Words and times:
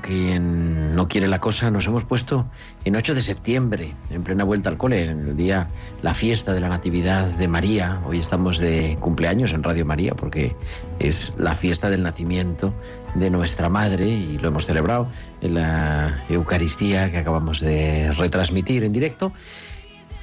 Quien 0.00 0.94
no 0.94 1.08
quiere 1.08 1.28
la 1.28 1.38
cosa, 1.38 1.70
nos 1.70 1.86
hemos 1.86 2.04
puesto 2.04 2.46
en 2.84 2.96
8 2.96 3.14
de 3.14 3.20
septiembre, 3.20 3.94
en 4.10 4.22
plena 4.22 4.44
vuelta 4.44 4.68
al 4.68 4.78
cole, 4.78 5.04
en 5.04 5.28
el 5.28 5.36
día, 5.36 5.68
la 6.02 6.14
fiesta 6.14 6.52
de 6.52 6.60
la 6.60 6.68
Natividad 6.68 7.26
de 7.26 7.48
María. 7.48 8.00
Hoy 8.06 8.18
estamos 8.18 8.58
de 8.58 8.96
cumpleaños 9.00 9.52
en 9.52 9.62
Radio 9.62 9.84
María 9.84 10.14
porque 10.14 10.56
es 10.98 11.34
la 11.38 11.54
fiesta 11.54 11.90
del 11.90 12.02
nacimiento 12.02 12.74
de 13.14 13.30
nuestra 13.30 13.68
Madre 13.68 14.08
y 14.08 14.38
lo 14.38 14.48
hemos 14.48 14.66
celebrado 14.66 15.08
en 15.40 15.54
la 15.54 16.24
Eucaristía 16.28 17.10
que 17.10 17.18
acabamos 17.18 17.60
de 17.60 18.12
retransmitir 18.12 18.84
en 18.84 18.92
directo. 18.92 19.32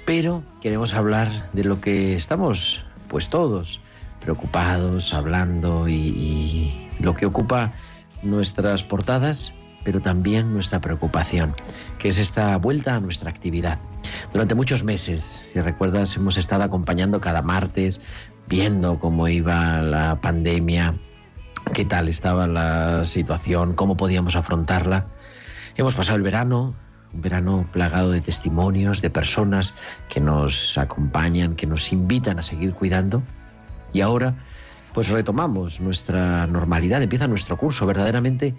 Pero 0.06 0.44
queremos 0.62 0.94
hablar 0.94 1.50
de 1.54 1.64
lo 1.64 1.80
que 1.80 2.16
estamos, 2.16 2.84
pues 3.08 3.30
todos, 3.30 3.80
preocupados, 4.20 5.14
hablando 5.14 5.88
y 5.88 6.90
lo 7.00 7.14
que 7.16 7.26
ocupa 7.26 7.74
nuestras 8.24 8.84
portadas, 8.84 9.54
pero 9.84 10.02
también 10.02 10.54
nuestra 10.54 10.82
preocupación, 10.82 11.56
que 12.00 12.10
es 12.10 12.18
esta 12.18 12.58
vuelta 12.58 12.96
a 12.96 13.00
nuestra 13.00 13.30
actividad. 13.30 13.80
Durante 14.32 14.56
muchos 14.56 14.84
meses, 14.84 15.42
si 15.52 15.62
recuerdas, 15.62 16.16
hemos 16.16 16.38
estado 16.38 16.64
acompañando 16.64 17.22
cada 17.22 17.42
martes, 17.42 18.02
viendo 18.48 19.00
cómo 19.00 19.28
iba 19.28 19.82
la 19.82 20.20
pandemia, 20.22 20.96
qué 21.74 21.86
tal 21.86 22.10
estaba 22.10 22.48
la 22.48 23.06
situación, 23.06 23.74
cómo 23.74 23.96
podíamos 23.98 24.36
afrontarla. 24.36 25.08
Hemos 25.76 25.96
pasado 25.96 26.18
el 26.18 26.24
verano, 26.24 26.76
un 27.14 27.22
verano 27.22 27.68
plagado 27.72 28.12
de 28.12 28.22
testimonios, 28.22 29.02
de 29.02 29.10
personas 29.10 29.74
que 30.10 30.20
nos 30.20 30.78
acompañan, 30.78 31.56
que 31.56 31.68
nos 31.68 31.92
invitan 31.92 32.40
a 32.40 32.44
seguir 32.44 32.74
cuidando. 32.74 33.24
Y 33.94 34.02
ahora, 34.02 34.36
pues 34.94 35.10
retomamos 35.10 35.80
nuestra 35.80 36.46
normalidad, 36.48 37.02
empieza 37.02 37.28
nuestro 37.28 37.58
curso. 37.58 37.86
Verdaderamente, 37.86 38.56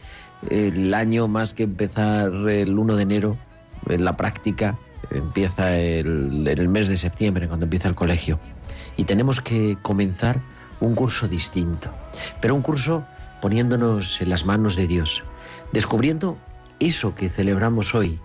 el 0.50 0.92
año 0.94 1.28
más 1.28 1.54
que 1.54 1.64
empezar 1.64 2.32
el 2.48 2.78
1 2.78 2.96
de 2.96 3.02
enero, 3.02 3.36
en 3.88 4.04
la 4.04 4.16
práctica, 4.16 4.78
empieza 5.10 5.76
el, 5.78 6.46
el 6.46 6.68
mes 6.68 6.88
de 6.88 6.96
septiembre, 6.96 7.48
cuando 7.48 7.64
empieza 7.64 7.88
el 7.88 7.94
colegio. 7.94 8.38
Y 8.96 9.04
tenemos 9.04 9.40
que 9.40 9.76
comenzar 9.82 10.40
un 10.80 10.94
curso 10.94 11.28
distinto, 11.28 11.90
pero 12.40 12.54
un 12.54 12.62
curso 12.62 13.04
poniéndonos 13.40 14.20
en 14.20 14.30
las 14.30 14.44
manos 14.46 14.76
de 14.76 14.86
Dios, 14.86 15.22
descubriendo 15.72 16.38
eso 16.80 17.14
que 17.14 17.28
celebramos 17.28 17.94
hoy. 17.94 18.18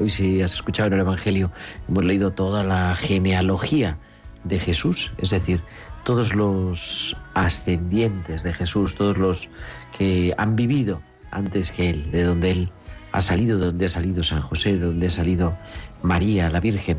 Hoy, 0.00 0.10
si 0.10 0.42
has 0.42 0.54
escuchado 0.54 0.88
en 0.88 0.94
el 0.94 1.00
Evangelio, 1.00 1.52
hemos 1.88 2.04
leído 2.04 2.32
toda 2.32 2.64
la 2.64 2.96
genealogía 2.96 3.98
de 4.42 4.58
Jesús, 4.58 5.12
es 5.18 5.30
decir, 5.30 5.62
todos 6.04 6.34
los 6.34 7.16
ascendientes 7.34 8.42
de 8.42 8.52
Jesús, 8.52 8.94
todos 8.94 9.18
los 9.18 9.48
que 9.96 10.34
han 10.36 10.56
vivido 10.56 11.00
antes 11.34 11.72
que 11.72 11.90
Él, 11.90 12.10
de 12.10 12.22
donde 12.22 12.50
Él 12.50 12.72
ha 13.12 13.20
salido, 13.20 13.58
de 13.58 13.66
donde 13.66 13.86
ha 13.86 13.90
salido 13.90 14.22
San 14.22 14.40
José, 14.40 14.72
de 14.72 14.86
donde 14.86 15.08
ha 15.08 15.10
salido 15.10 15.56
María, 16.02 16.48
la 16.50 16.60
Virgen, 16.60 16.98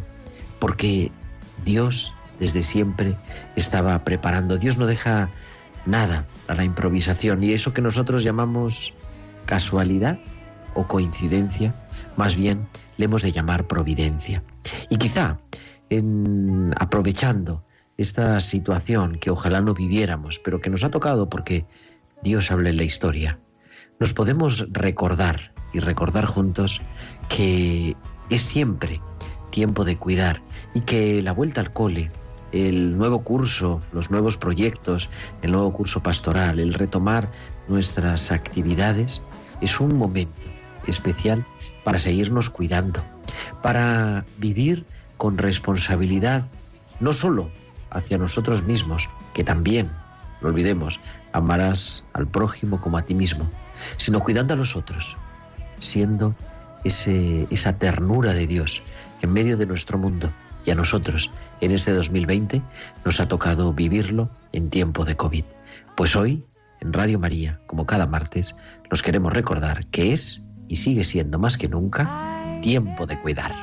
porque 0.60 1.12
Dios 1.66 2.14
desde 2.40 2.64
siempre 2.64 3.18
estaba 3.56 4.04
preparando. 4.04 4.58
Dios 4.58 4.78
no 4.78 4.86
deja 4.86 5.30
nada 5.86 6.26
a 6.48 6.56
la 6.56 6.64
improvisación 6.64 7.44
y 7.44 7.54
eso 7.54 7.74
que 7.74 7.82
nosotros 7.82 8.24
llamamos 8.24 8.94
casualidad 9.46 10.20
o 10.74 10.88
coincidencia, 10.88 11.74
más 12.18 12.36
bien 12.36 12.68
le 12.98 13.06
hemos 13.06 13.22
de 13.22 13.32
llamar 13.32 13.68
providencia. 13.68 14.44
Y 14.90 14.98
quizá 14.98 15.40
en, 15.90 16.74
aprovechando 16.78 17.64
esta 17.98 18.40
situación 18.40 19.18
que 19.20 19.32
ojalá 19.32 19.62
no 19.62 19.74
viviéramos, 19.74 20.40
pero 20.40 20.60
que 20.60 20.70
nos 20.70 20.84
ha 20.84 20.90
tocado 20.90 21.30
porque 21.30 21.66
Dios 22.22 22.52
habla 22.52 22.70
en 22.70 22.78
la 22.78 22.84
historia, 22.84 23.40
nos 24.00 24.14
podemos 24.14 24.68
recordar 24.72 25.54
y 25.74 25.80
recordar 25.80 26.26
juntos 26.26 26.82
que 27.30 27.96
es 28.30 28.42
siempre 28.42 29.02
tiempo 29.50 29.86
de 29.86 29.98
cuidar 29.98 30.42
y 30.74 30.82
que 30.82 31.22
la 31.22 31.32
vuelta 31.32 31.62
al 31.62 31.72
cole, 31.72 32.12
el 32.52 32.98
nuevo 32.98 33.24
curso, 33.24 33.82
los 33.94 34.12
nuevos 34.12 34.38
proyectos, 34.38 35.10
el 35.42 35.52
nuevo 35.52 35.72
curso 35.74 36.04
pastoral, 36.04 36.60
el 36.60 36.74
retomar 36.74 37.32
nuestras 37.68 38.32
actividades, 38.32 39.22
es 39.62 39.80
un 39.80 39.98
momento 39.98 40.48
especial 40.88 41.46
para 41.84 42.00
seguirnos 42.00 42.50
cuidando, 42.50 43.02
para 43.62 44.26
vivir 44.38 44.86
con 45.18 45.38
responsabilidad, 45.38 46.48
no 47.00 47.14
solo 47.14 47.50
hacia 47.90 48.18
nosotros 48.18 48.64
mismos, 48.64 49.10
que 49.34 49.44
también, 49.44 49.90
no 50.42 50.50
olvidemos, 50.50 51.00
amarás 51.32 52.04
al 52.14 52.28
prójimo 52.28 52.82
como 52.82 52.98
a 52.98 53.04
ti 53.04 53.16
mismo, 53.16 53.50
sino 53.98 54.22
cuidando 54.22 54.54
a 54.54 54.58
los 54.58 54.76
otros, 54.76 55.18
siendo 55.80 56.36
ese, 56.84 57.48
esa 57.50 57.78
ternura 57.78 58.34
de 58.34 58.48
Dios 58.48 58.82
en 59.22 59.34
medio 59.34 59.58
de 59.58 59.66
nuestro 59.66 59.98
mundo. 59.98 60.32
Y 60.66 60.72
a 60.72 60.76
nosotros, 60.76 61.30
en 61.62 61.72
este 61.72 61.92
2020, 61.94 62.62
nos 63.04 63.20
ha 63.20 63.28
tocado 63.28 63.72
vivirlo 63.74 64.30
en 64.52 64.70
tiempo 64.70 65.06
de 65.06 65.16
COVID. 65.16 65.46
Pues 65.96 66.16
hoy, 66.16 66.44
en 66.82 66.92
Radio 66.94 67.20
María, 67.20 67.60
como 67.68 67.86
cada 67.86 68.08
martes, 68.08 68.56
nos 68.90 69.02
queremos 69.02 69.34
recordar 69.34 69.86
que 69.88 70.14
es 70.14 70.42
y 70.68 70.78
sigue 70.78 71.04
siendo 71.04 71.40
más 71.40 71.58
que 71.58 71.68
nunca 71.68 72.60
tiempo 72.62 73.06
de 73.06 73.20
cuidar. 73.20 73.54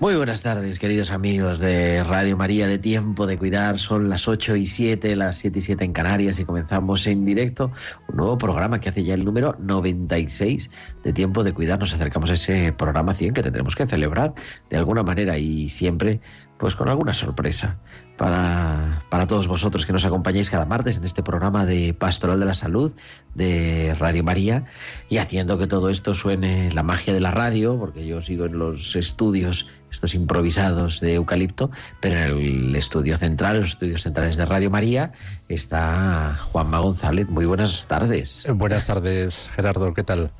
Muy 0.00 0.16
buenas 0.16 0.40
tardes, 0.40 0.78
queridos 0.78 1.10
amigos 1.10 1.58
de 1.58 2.02
Radio 2.02 2.34
María 2.34 2.66
de 2.66 2.78
Tiempo 2.78 3.26
de 3.26 3.36
Cuidar. 3.36 3.78
Son 3.78 4.08
las 4.08 4.28
8 4.28 4.56
y 4.56 4.64
7, 4.64 5.14
las 5.14 5.36
7 5.36 5.58
y 5.58 5.60
7 5.60 5.84
en 5.84 5.92
Canarias 5.92 6.38
y 6.38 6.46
comenzamos 6.46 7.06
en 7.06 7.26
directo 7.26 7.70
un 8.08 8.16
nuevo 8.16 8.38
programa 8.38 8.80
que 8.80 8.88
hace 8.88 9.04
ya 9.04 9.12
el 9.12 9.26
número 9.26 9.56
96 9.58 10.70
de 11.04 11.12
Tiempo 11.12 11.44
de 11.44 11.52
Cuidar. 11.52 11.78
Nos 11.78 11.92
acercamos 11.92 12.30
a 12.30 12.32
ese 12.32 12.72
programa 12.72 13.12
100 13.12 13.34
que 13.34 13.42
tendremos 13.42 13.76
que 13.76 13.86
celebrar 13.86 14.32
de 14.70 14.78
alguna 14.78 15.02
manera 15.02 15.36
y 15.36 15.68
siempre 15.68 16.22
pues 16.60 16.76
con 16.76 16.90
alguna 16.90 17.14
sorpresa 17.14 17.78
para, 18.18 19.02
para, 19.08 19.26
todos 19.26 19.48
vosotros 19.48 19.86
que 19.86 19.94
nos 19.94 20.04
acompañáis 20.04 20.50
cada 20.50 20.66
martes 20.66 20.98
en 20.98 21.04
este 21.04 21.22
programa 21.22 21.64
de 21.64 21.94
Pastoral 21.94 22.38
de 22.38 22.44
la 22.44 22.52
Salud 22.52 22.92
de 23.34 23.96
Radio 23.98 24.22
María 24.22 24.66
y 25.08 25.16
haciendo 25.16 25.56
que 25.56 25.66
todo 25.66 25.88
esto 25.88 26.12
suene 26.12 26.70
la 26.72 26.82
magia 26.82 27.14
de 27.14 27.20
la 27.20 27.30
radio, 27.30 27.78
porque 27.78 28.06
yo 28.06 28.20
sigo 28.20 28.44
en 28.44 28.58
los 28.58 28.94
estudios, 28.94 29.68
estos 29.90 30.14
improvisados 30.14 31.00
de 31.00 31.14
Eucalipto, 31.14 31.70
pero 32.00 32.38
en 32.38 32.68
el 32.68 32.76
estudio 32.76 33.16
central, 33.16 33.60
los 33.60 33.70
estudios 33.70 34.02
centrales 34.02 34.36
de 34.36 34.44
Radio 34.44 34.70
María, 34.70 35.12
está 35.48 36.38
Juanma 36.52 36.80
González. 36.80 37.26
Muy 37.30 37.46
buenas 37.46 37.86
tardes. 37.86 38.46
Buenas 38.54 38.84
tardes, 38.84 39.48
Gerardo, 39.54 39.94
¿qué 39.94 40.04
tal? 40.04 40.30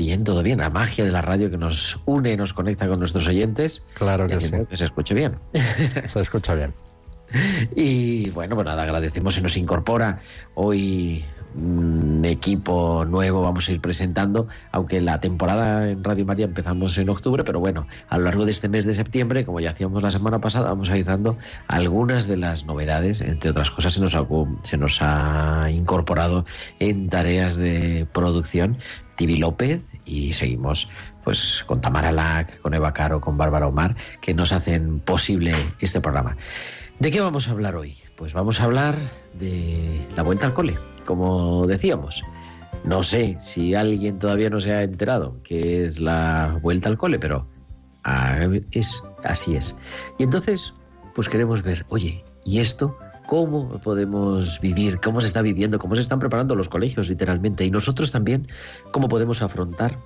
Bien, 0.00 0.24
todo 0.24 0.42
bien. 0.42 0.56
La 0.56 0.70
magia 0.70 1.04
de 1.04 1.12
la 1.12 1.20
radio 1.20 1.50
que 1.50 1.58
nos 1.58 2.00
une, 2.06 2.34
nos 2.34 2.54
conecta 2.54 2.88
con 2.88 2.98
nuestros 3.00 3.28
oyentes. 3.28 3.82
Claro 3.92 4.26
que 4.28 4.40
sí. 4.40 4.50
Que 4.70 4.74
se 4.78 4.86
escuche 4.86 5.12
bien. 5.12 5.36
Se 6.06 6.20
escucha 6.22 6.54
bien. 6.54 6.72
Y 7.76 8.30
bueno, 8.30 8.54
pues 8.56 8.64
nada, 8.64 8.82
agradecemos. 8.82 9.34
Se 9.34 9.42
nos 9.42 9.58
incorpora 9.58 10.20
hoy 10.54 11.22
un 11.54 12.24
equipo 12.24 13.04
nuevo 13.04 13.42
vamos 13.42 13.68
a 13.68 13.72
ir 13.72 13.80
presentando, 13.80 14.48
aunque 14.72 15.00
la 15.00 15.20
temporada 15.20 15.90
en 15.90 16.02
Radio 16.02 16.24
María 16.24 16.46
empezamos 16.46 16.96
en 16.96 17.08
octubre, 17.08 17.44
pero 17.44 17.60
bueno, 17.60 17.86
a 18.08 18.18
lo 18.18 18.24
largo 18.24 18.44
de 18.46 18.52
este 18.52 18.68
mes 18.68 18.84
de 18.84 18.94
septiembre, 18.94 19.44
como 19.44 19.60
ya 19.60 19.70
hacíamos 19.70 20.02
la 20.02 20.10
semana 20.10 20.40
pasada, 20.40 20.68
vamos 20.68 20.90
a 20.90 20.96
ir 20.96 21.06
dando 21.06 21.36
algunas 21.66 22.26
de 22.26 22.36
las 22.36 22.64
novedades, 22.64 23.20
entre 23.20 23.50
otras 23.50 23.70
cosas 23.70 23.94
se 23.94 24.00
nos 24.00 24.14
ha, 24.14 24.26
se 24.62 24.76
nos 24.76 24.98
ha 25.02 25.68
incorporado 25.70 26.46
en 26.78 27.08
tareas 27.08 27.56
de 27.56 28.06
producción 28.12 28.78
Tibi 29.16 29.36
López 29.36 29.82
y 30.04 30.32
seguimos 30.32 30.88
pues 31.24 31.64
con 31.66 31.80
Tamara 31.80 32.12
Lac, 32.12 32.60
con 32.60 32.74
Eva 32.74 32.92
Caro, 32.92 33.20
con 33.20 33.36
Bárbara 33.36 33.66
Omar, 33.66 33.96
que 34.20 34.34
nos 34.34 34.52
hacen 34.52 35.00
posible 35.00 35.54
este 35.80 36.00
programa. 36.00 36.36
¿De 36.98 37.10
qué 37.10 37.20
vamos 37.20 37.48
a 37.48 37.52
hablar 37.52 37.76
hoy? 37.76 37.96
Pues 38.16 38.32
vamos 38.32 38.60
a 38.60 38.64
hablar 38.64 38.96
de 39.38 40.06
la 40.16 40.22
vuelta 40.22 40.46
al 40.46 40.54
cole, 40.54 40.78
como 41.06 41.66
decíamos. 41.66 42.22
No 42.84 43.02
sé 43.02 43.36
si 43.40 43.74
alguien 43.74 44.18
todavía 44.18 44.50
no 44.50 44.60
se 44.60 44.72
ha 44.72 44.82
enterado 44.82 45.42
que 45.42 45.84
es 45.84 45.98
la 45.98 46.58
vuelta 46.62 46.88
al 46.88 46.98
cole, 46.98 47.18
pero 47.18 47.46
es, 48.72 49.02
así 49.24 49.56
es. 49.56 49.76
Y 50.18 50.24
entonces, 50.24 50.72
pues 51.14 51.28
queremos 51.28 51.62
ver, 51.62 51.84
oye, 51.88 52.24
¿y 52.44 52.58
esto 52.60 52.96
cómo 53.30 53.78
podemos 53.78 54.60
vivir, 54.60 54.98
cómo 54.98 55.20
se 55.20 55.28
está 55.28 55.40
viviendo, 55.40 55.78
cómo 55.78 55.94
se 55.94 56.02
están 56.02 56.18
preparando 56.18 56.56
los 56.56 56.68
colegios 56.68 57.08
literalmente. 57.08 57.64
Y 57.64 57.70
nosotros 57.70 58.10
también, 58.10 58.48
cómo 58.90 59.06
podemos 59.06 59.40
afrontar 59.40 59.96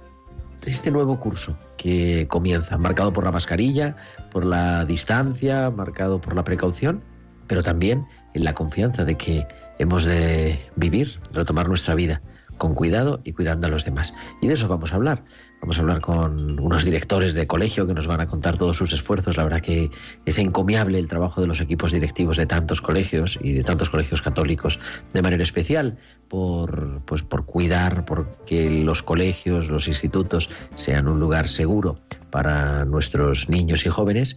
este 0.67 0.91
nuevo 0.91 1.19
curso 1.19 1.57
que 1.79 2.27
comienza, 2.29 2.77
marcado 2.77 3.15
por 3.15 3.25
la 3.25 3.33
mascarilla, 3.33 3.97
por 4.31 4.45
la 4.45 4.85
distancia, 4.85 5.71
marcado 5.71 6.21
por 6.21 6.37
la 6.37 6.45
precaución, 6.45 7.03
pero 7.47 7.63
también 7.63 8.07
en 8.35 8.45
la 8.45 8.53
confianza 8.53 9.07
de 9.07 9.17
que 9.17 9.47
hemos 9.79 10.05
de 10.05 10.61
vivir, 10.77 11.19
retomar 11.33 11.67
nuestra 11.67 11.95
vida 11.95 12.21
con 12.59 12.75
cuidado 12.75 13.21
y 13.25 13.33
cuidando 13.33 13.67
a 13.67 13.71
los 13.71 13.85
demás. 13.85 14.15
Y 14.41 14.49
de 14.49 14.55
eso 14.55 14.69
vamos 14.69 14.93
a 14.93 14.97
hablar. 14.97 15.25
Vamos 15.61 15.79
a 15.79 15.81
hablar 15.81 16.03
con 16.03 16.61
unos 16.61 16.85
directores 16.85 17.33
de 17.33 17.47
colegio 17.47 17.87
que 17.87 17.95
nos 17.95 18.07
van 18.07 18.21
a 18.21 18.27
contar 18.27 18.59
todos 18.59 18.77
sus 18.77 18.93
esfuerzos. 18.93 19.39
La 19.39 19.45
verdad 19.45 19.63
que 19.63 19.91
es 20.27 20.39
encomiable 20.39 20.99
el 20.99 21.09
trabajo 21.09 21.41
de 21.41 21.47
los 21.47 21.61
equipos 21.61 21.91
directivos 21.91 22.37
de 22.37 22.45
tantos 22.45 22.83
colegios 22.83 23.39
y 23.41 23.55
de 23.55 23.65
tantos 23.65 23.89
colegios 23.89 24.21
católicos 24.21 24.79
de 25.15 25.23
manera 25.23 25.43
especial 25.43 25.97
por, 26.29 27.01
pues, 27.07 27.23
por 27.23 27.47
cuidar, 27.47 28.05
por 28.05 28.37
que 28.45 28.69
los 28.85 29.03
colegios, 29.03 29.69
los 29.69 29.89
institutos 29.89 30.51
sean 30.77 31.09
un 31.09 31.19
lugar 31.19 31.49
seguro 31.49 31.99
para 32.31 32.85
nuestros 32.85 33.49
niños 33.49 33.87
y 33.87 33.89
jóvenes. 33.89 34.37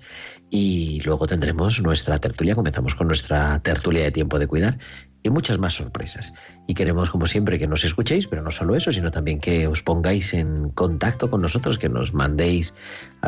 Y 0.50 1.02
luego 1.04 1.28
tendremos 1.28 1.82
nuestra 1.82 2.20
tertulia. 2.20 2.56
Comenzamos 2.56 2.96
con 2.96 3.08
nuestra 3.08 3.60
tertulia 3.60 4.04
de 4.04 4.12
tiempo 4.12 4.40
de 4.40 4.48
cuidar 4.48 4.78
y 5.24 5.30
muchas 5.30 5.58
más 5.58 5.74
sorpresas. 5.74 6.34
Y 6.68 6.74
queremos, 6.74 7.10
como 7.10 7.26
siempre, 7.28 7.60
que 7.60 7.68
nos 7.68 7.84
escuchéis, 7.84 8.28
pero 8.28 8.42
no 8.42 8.52
solo 8.52 8.76
eso, 8.76 8.92
sino 8.92 9.12
también 9.12 9.40
que 9.40 9.68
os 9.68 9.82
pongáis 9.82 10.34
en 10.34 10.70
contacto 10.70 11.30
con 11.30 11.42
nosotros, 11.42 11.78
que 11.78 11.90
nos 11.90 12.14
mandéis 12.14 12.74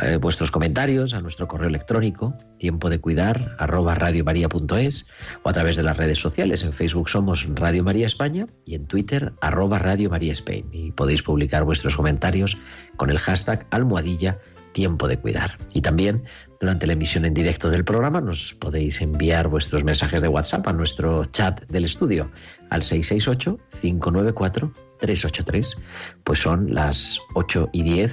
eh, 0.02 0.18
vuestros 0.18 0.52
comentarios 0.52 1.14
a 1.14 1.22
nuestro 1.22 1.48
correo 1.48 1.70
electrónico, 1.70 2.36
tiempo 2.58 2.90
de 2.90 3.00
cuidar, 3.00 3.56
arroba 3.60 3.96
radiomaria.es, 3.96 5.08
o 5.44 5.50
a 5.50 5.54
través 5.54 5.76
de 5.76 5.84
las 5.84 5.98
redes 5.98 6.20
sociales. 6.20 6.64
En 6.64 6.74
Facebook 6.74 7.10
somos 7.10 7.46
Radio 7.56 7.84
María 7.84 8.06
España 8.06 8.46
y 8.66 8.76
en 8.76 8.86
Twitter, 8.86 9.34
arroba 9.42 9.80
Radio 9.80 10.10
María 10.10 10.34
Spain. 10.34 10.70
Y 10.72 10.92
podéis 10.92 11.24
publicar 11.24 11.64
vuestros 11.64 11.96
comentarios 11.96 12.58
con 12.96 13.10
el 13.10 13.20
hashtag 13.20 13.68
almohadilla 13.72 14.40
tiempo 14.72 15.08
de 15.08 15.18
cuidar. 15.18 15.58
Y 15.74 15.82
también 15.82 16.24
durante 16.60 16.86
la 16.88 16.94
emisión 16.94 17.26
en 17.26 17.34
directo 17.34 17.70
del 17.70 17.84
programa 17.86 18.22
nos 18.22 18.56
podéis 18.56 19.02
enviar 19.02 19.48
vuestros 19.48 19.84
mensajes 19.84 20.22
de 20.22 20.28
WhatsApp 20.28 20.68
a 20.68 20.74
nuestro 20.74 21.26
chat 21.26 21.64
del 21.68 21.86
estudio 21.86 22.32
al 22.70 22.82
668-594-383. 22.82 25.78
Pues 26.24 26.40
son 26.40 26.74
las 26.74 27.20
8 27.36 27.70
y 27.72 27.84
10, 27.84 28.12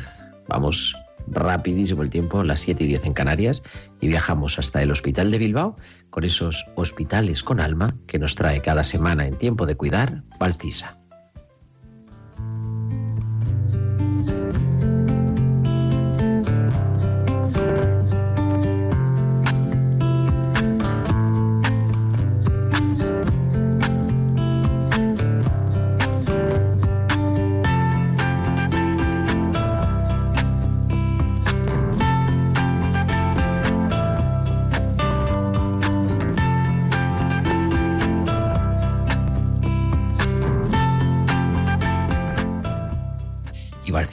vamos 0.49 0.95
rapidísimo 1.29 2.03
el 2.03 2.11
tiempo, 2.11 2.45
las 2.45 2.61
7 2.61 2.85
y 2.85 2.87
10 2.87 3.07
en 3.07 3.15
Canarias, 3.15 3.65
y 4.01 4.07
viajamos 4.09 4.61
hasta 4.61 4.81
el 4.83 4.93
Hospital 4.93 5.33
de 5.33 5.39
Bilbao 5.39 5.75
con 6.11 6.23
esos 6.25 6.65
hospitales 6.77 7.43
con 7.43 7.59
alma 7.61 7.97
que 8.07 8.21
nos 8.21 8.37
trae 8.37 8.63
cada 8.63 8.85
semana 8.85 9.27
en 9.27 9.37
tiempo 9.37 9.67
de 9.67 9.75
cuidar 9.75 10.23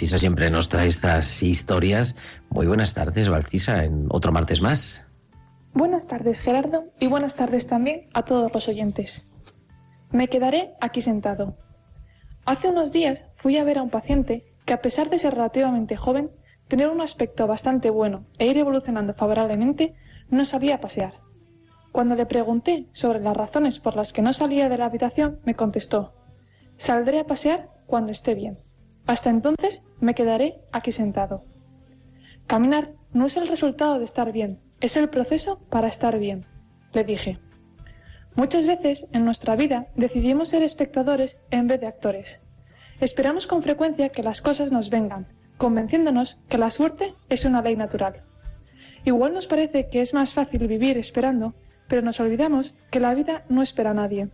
Valcisa. 0.04 0.18
siempre 0.18 0.50
nos 0.50 0.68
trae 0.68 0.90
estas 0.90 1.42
historias. 1.44 2.18
Muy 2.50 2.68
buenas 2.68 2.94
tardes, 2.94 3.30
Valcisa, 3.30 3.86
en 3.86 4.08
otro 4.10 4.34
martes 4.34 4.60
más. 4.60 5.10
Buenas 5.74 6.08
tardes, 6.08 6.42
Gerardo, 6.42 6.92
y 7.00 7.08
buenas 7.08 7.38
tardes 7.38 7.68
también 7.68 8.10
a 8.14 8.24
todos 8.24 8.54
los 8.54 8.68
oyentes. 8.68 9.26
Me 10.12 10.28
quedaré 10.28 10.74
aquí 10.82 11.00
sentado. 11.00 11.58
Hace 12.44 12.68
unos 12.68 12.92
días 12.92 13.28
fui 13.36 13.58
a 13.58 13.64
ver 13.64 13.78
a 13.78 13.82
un 13.82 13.90
paciente 13.90 14.54
que, 14.66 14.74
a 14.74 14.82
pesar 14.82 15.10
de 15.10 15.20
ser 15.20 15.36
relativamente 15.36 15.96
joven, 15.96 16.32
tener 16.68 16.90
un 16.90 17.00
aspecto 17.00 17.48
bastante 17.48 17.90
bueno 17.90 18.26
e 18.40 18.48
ir 18.48 18.58
evolucionando 18.58 19.14
favorablemente, 19.14 19.96
no 20.30 20.44
salía 20.44 20.76
a 20.76 20.82
pasear. 20.82 21.14
Cuando 21.94 22.16
le 22.16 22.26
pregunté 22.26 22.90
sobre 22.92 23.22
las 23.22 23.38
razones 23.38 23.80
por 23.80 23.96
las 23.96 24.12
que 24.12 24.22
no 24.22 24.34
salía 24.34 24.68
de 24.68 24.78
la 24.78 24.88
habitación, 24.88 25.40
me 25.46 25.56
contestó, 25.56 26.14
saldré 26.76 27.22
a 27.22 27.26
pasear 27.26 27.70
cuando 27.88 28.12
esté 28.12 28.36
bien. 28.36 28.58
Hasta 29.06 29.30
entonces 29.30 29.84
me 30.00 30.16
quedaré 30.16 30.62
aquí 30.72 30.92
sentado. 30.92 31.44
Caminar 32.48 32.94
no 33.12 33.26
es 33.26 33.38
el 33.38 33.48
resultado 33.48 34.00
de 34.00 34.06
estar 34.06 34.32
bien, 34.32 34.60
es 34.80 34.98
el 34.98 35.10
proceso 35.10 35.60
para 35.70 35.88
estar 35.88 36.18
bien, 36.20 36.46
le 36.94 37.04
dije. 37.04 37.40
Muchas 38.36 38.66
veces 38.66 39.06
en 39.12 39.26
nuestra 39.26 39.56
vida 39.56 39.88
decidimos 39.96 40.50
ser 40.50 40.64
espectadores 40.64 41.42
en 41.52 41.68
vez 41.68 41.80
de 41.82 41.88
actores. 41.88 42.42
Esperamos 43.00 43.48
con 43.48 43.62
frecuencia 43.62 44.10
que 44.10 44.24
las 44.24 44.42
cosas 44.42 44.72
nos 44.72 44.90
vengan, 44.90 45.28
convenciéndonos 45.58 46.40
que 46.48 46.58
la 46.58 46.70
suerte 46.70 47.14
es 47.30 47.46
una 47.46 47.62
ley 47.62 47.76
natural. 47.76 48.24
Igual 49.06 49.34
nos 49.34 49.48
parece 49.48 49.90
que 49.90 50.02
es 50.02 50.14
más 50.14 50.34
fácil 50.34 50.68
vivir 50.68 50.98
esperando, 50.98 51.54
pero 51.88 52.02
nos 52.02 52.20
olvidamos 52.20 52.74
que 52.90 53.00
la 53.00 53.14
vida 53.14 53.44
no 53.50 53.62
espera 53.62 53.92
a 53.92 53.96
nadie. 53.96 54.30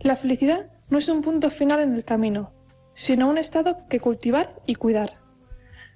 La 0.00 0.16
felicidad 0.16 0.66
no 0.90 0.98
es 0.98 1.08
un 1.08 1.22
punto 1.22 1.50
final 1.50 1.80
en 1.80 1.94
el 1.94 2.04
camino, 2.04 2.52
sino 2.98 3.28
un 3.28 3.38
estado 3.38 3.86
que 3.88 4.00
cultivar 4.00 4.56
y 4.66 4.74
cuidar. 4.74 5.18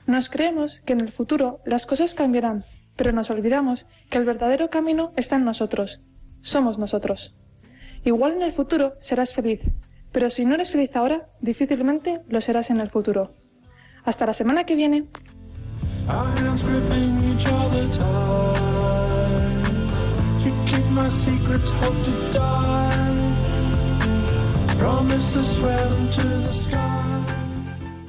Nos 0.07 0.31
creemos 0.31 0.81
que 0.85 0.93
en 0.93 1.01
el 1.01 1.11
futuro 1.11 1.59
las 1.65 1.85
cosas 1.85 2.15
cambiarán, 2.15 2.65
pero 2.95 3.11
nos 3.11 3.29
olvidamos 3.29 3.87
que 4.09 4.19
el 4.19 4.25
verdadero 4.25 4.71
camino 4.71 5.13
está 5.17 5.35
en 5.35 5.45
nosotros. 5.45 6.01
Somos 6.43 6.79
nosotros. 6.79 7.35
Igual 8.05 8.35
en 8.35 8.43
el 8.43 8.53
futuro 8.53 8.95
serás 9.01 9.35
feliz, 9.35 9.63
pero 10.13 10.31
si 10.31 10.45
no 10.45 10.55
eres 10.55 10.71
feliz 10.71 10.95
ahora, 10.95 11.29
difícilmente 11.41 12.21
lo 12.29 12.41
serás 12.41 12.71
en 12.71 12.79
el 12.79 12.89
futuro. 12.89 13.35
Hasta 14.05 14.25
la 14.27 14.33
semana 14.33 14.65
que 14.65 14.77
viene. 14.77 15.09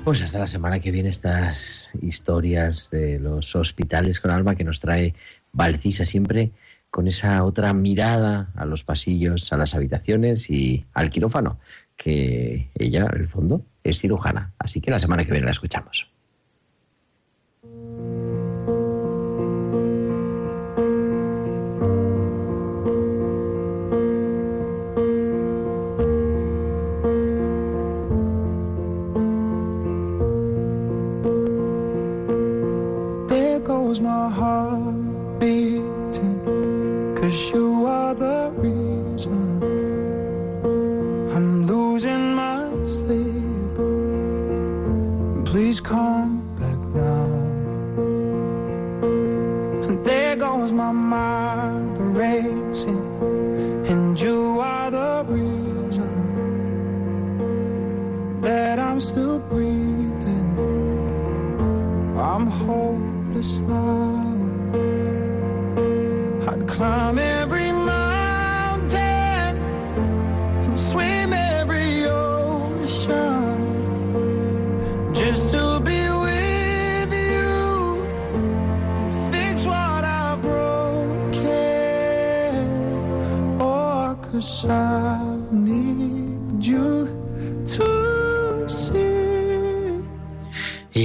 Pues 0.04 0.22
hasta 0.24 0.40
la 0.40 0.48
semana 0.48 0.80
que 0.80 0.92
viene 0.92 1.10
estas 1.10 1.90
historias 2.02 2.90
de 2.90 3.20
los 3.20 3.56
hospitales 3.56 4.20
con 4.20 4.32
alma 4.32 4.56
que 4.56 4.64
nos 4.64 4.80
trae 4.80 5.14
Valcisa, 5.52 6.04
siempre 6.04 6.52
con 6.90 7.08
esa 7.08 7.44
otra 7.44 7.74
mirada 7.74 8.52
a 8.56 8.66
los 8.66 8.84
pasillos, 8.84 9.54
a 9.54 9.58
las 9.58 9.76
habitaciones 9.76 10.50
y 10.50 10.86
al 10.94 11.12
quirófano, 11.12 11.60
que 11.96 12.72
ella, 12.76 13.08
en 13.14 13.22
el 13.22 13.28
fondo, 13.28 13.62
es 13.84 14.00
cirujana. 14.00 14.54
Así 14.58 14.82
que 14.82 14.90
la 14.90 15.00
semana 15.00 15.24
que 15.24 15.32
viene 15.32 15.46
la 15.46 15.52
escuchamos. 15.52 16.13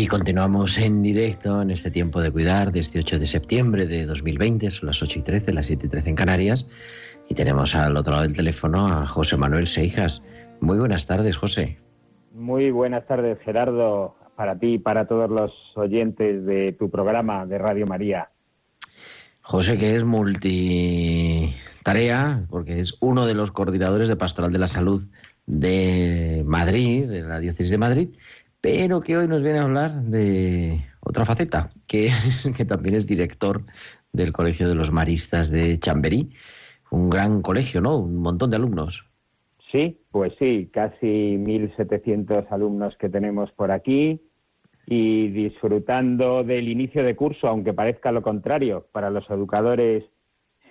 Continuamos 0.08 0.78
en 0.78 1.02
directo 1.02 1.60
en 1.60 1.70
este 1.70 1.90
tiempo 1.90 2.22
de 2.22 2.30
cuidar 2.30 2.72
de 2.72 2.80
este 2.80 2.98
8 2.98 3.18
de 3.18 3.26
septiembre 3.26 3.86
de 3.86 4.06
2020, 4.06 4.70
son 4.70 4.86
las 4.86 5.02
8 5.02 5.18
y 5.18 5.22
13, 5.22 5.52
las 5.52 5.66
7 5.66 5.86
y 5.86 5.88
13 5.88 6.08
en 6.08 6.16
Canarias. 6.16 6.68
Y 7.28 7.34
tenemos 7.34 7.74
al 7.74 7.96
otro 7.96 8.12
lado 8.12 8.24
del 8.24 8.34
teléfono 8.34 8.86
a 8.86 9.06
José 9.06 9.36
Manuel 9.36 9.66
Seijas. 9.66 10.24
Muy 10.60 10.78
buenas 10.78 11.06
tardes, 11.06 11.36
José. 11.36 11.78
Muy 12.32 12.70
buenas 12.70 13.06
tardes, 13.06 13.38
Gerardo, 13.44 14.16
para 14.34 14.58
ti 14.58 14.74
y 14.74 14.78
para 14.78 15.06
todos 15.06 15.30
los 15.30 15.52
oyentes 15.76 16.46
de 16.46 16.72
tu 16.72 16.90
programa 16.90 17.44
de 17.44 17.58
Radio 17.58 17.86
María. 17.86 18.30
José, 19.42 19.76
que 19.78 19.94
es 19.94 20.04
multitarea, 20.04 21.52
porque 22.48 22.80
es 22.80 22.96
uno 23.00 23.26
de 23.26 23.34
los 23.34 23.50
coordinadores 23.50 24.08
de 24.08 24.16
Pastoral 24.16 24.52
de 24.52 24.58
la 24.58 24.68
Salud 24.68 25.02
de 25.48 26.42
Madrid, 26.46 27.08
de 27.08 27.22
la 27.22 27.40
Diócesis 27.40 27.70
de 27.70 27.78
Madrid, 27.78 28.10
pero 28.60 29.00
que 29.00 29.16
hoy 29.16 29.28
nos 29.28 29.42
viene 29.42 29.58
a 29.58 29.62
hablar 29.62 30.02
de 30.02 30.80
otra 31.00 31.24
faceta, 31.24 31.70
que, 31.86 32.06
es, 32.06 32.50
que 32.56 32.64
también 32.64 32.94
es 32.94 33.06
director 33.06 33.64
del 34.12 34.32
Colegio 34.32 34.68
de 34.68 34.74
los 34.74 34.90
Maristas 34.90 35.50
de 35.50 35.78
Chamberí, 35.78 36.30
un 36.90 37.10
gran 37.10 37.42
colegio, 37.42 37.80
¿no? 37.80 37.98
Un 37.98 38.22
montón 38.22 38.50
de 38.50 38.56
alumnos. 38.56 39.04
Sí, 39.70 40.00
pues 40.10 40.32
sí, 40.38 40.70
casi 40.72 41.36
1.700 41.36 42.46
alumnos 42.50 42.96
que 42.98 43.10
tenemos 43.10 43.52
por 43.52 43.70
aquí 43.70 44.20
y 44.86 45.28
disfrutando 45.28 46.42
del 46.42 46.68
inicio 46.68 47.04
de 47.04 47.14
curso, 47.14 47.46
aunque 47.48 47.74
parezca 47.74 48.10
lo 48.10 48.22
contrario. 48.22 48.86
Para 48.90 49.10
los 49.10 49.28
educadores 49.28 50.04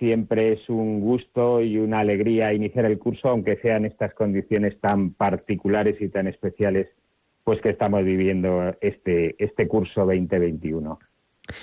siempre 0.00 0.52
es 0.52 0.68
un 0.68 1.00
gusto 1.00 1.62
y 1.62 1.78
una 1.78 2.00
alegría 2.00 2.52
iniciar 2.52 2.86
el 2.86 2.98
curso, 2.98 3.28
aunque 3.28 3.56
sean 3.62 3.84
estas 3.84 4.12
condiciones 4.14 4.80
tan 4.80 5.12
particulares 5.14 6.00
y 6.00 6.08
tan 6.08 6.26
especiales 6.26 6.88
pues 7.48 7.62
que 7.62 7.70
estamos 7.70 8.04
viviendo 8.04 8.76
este, 8.82 9.34
este 9.42 9.66
curso 9.66 10.02
2021. 10.02 10.98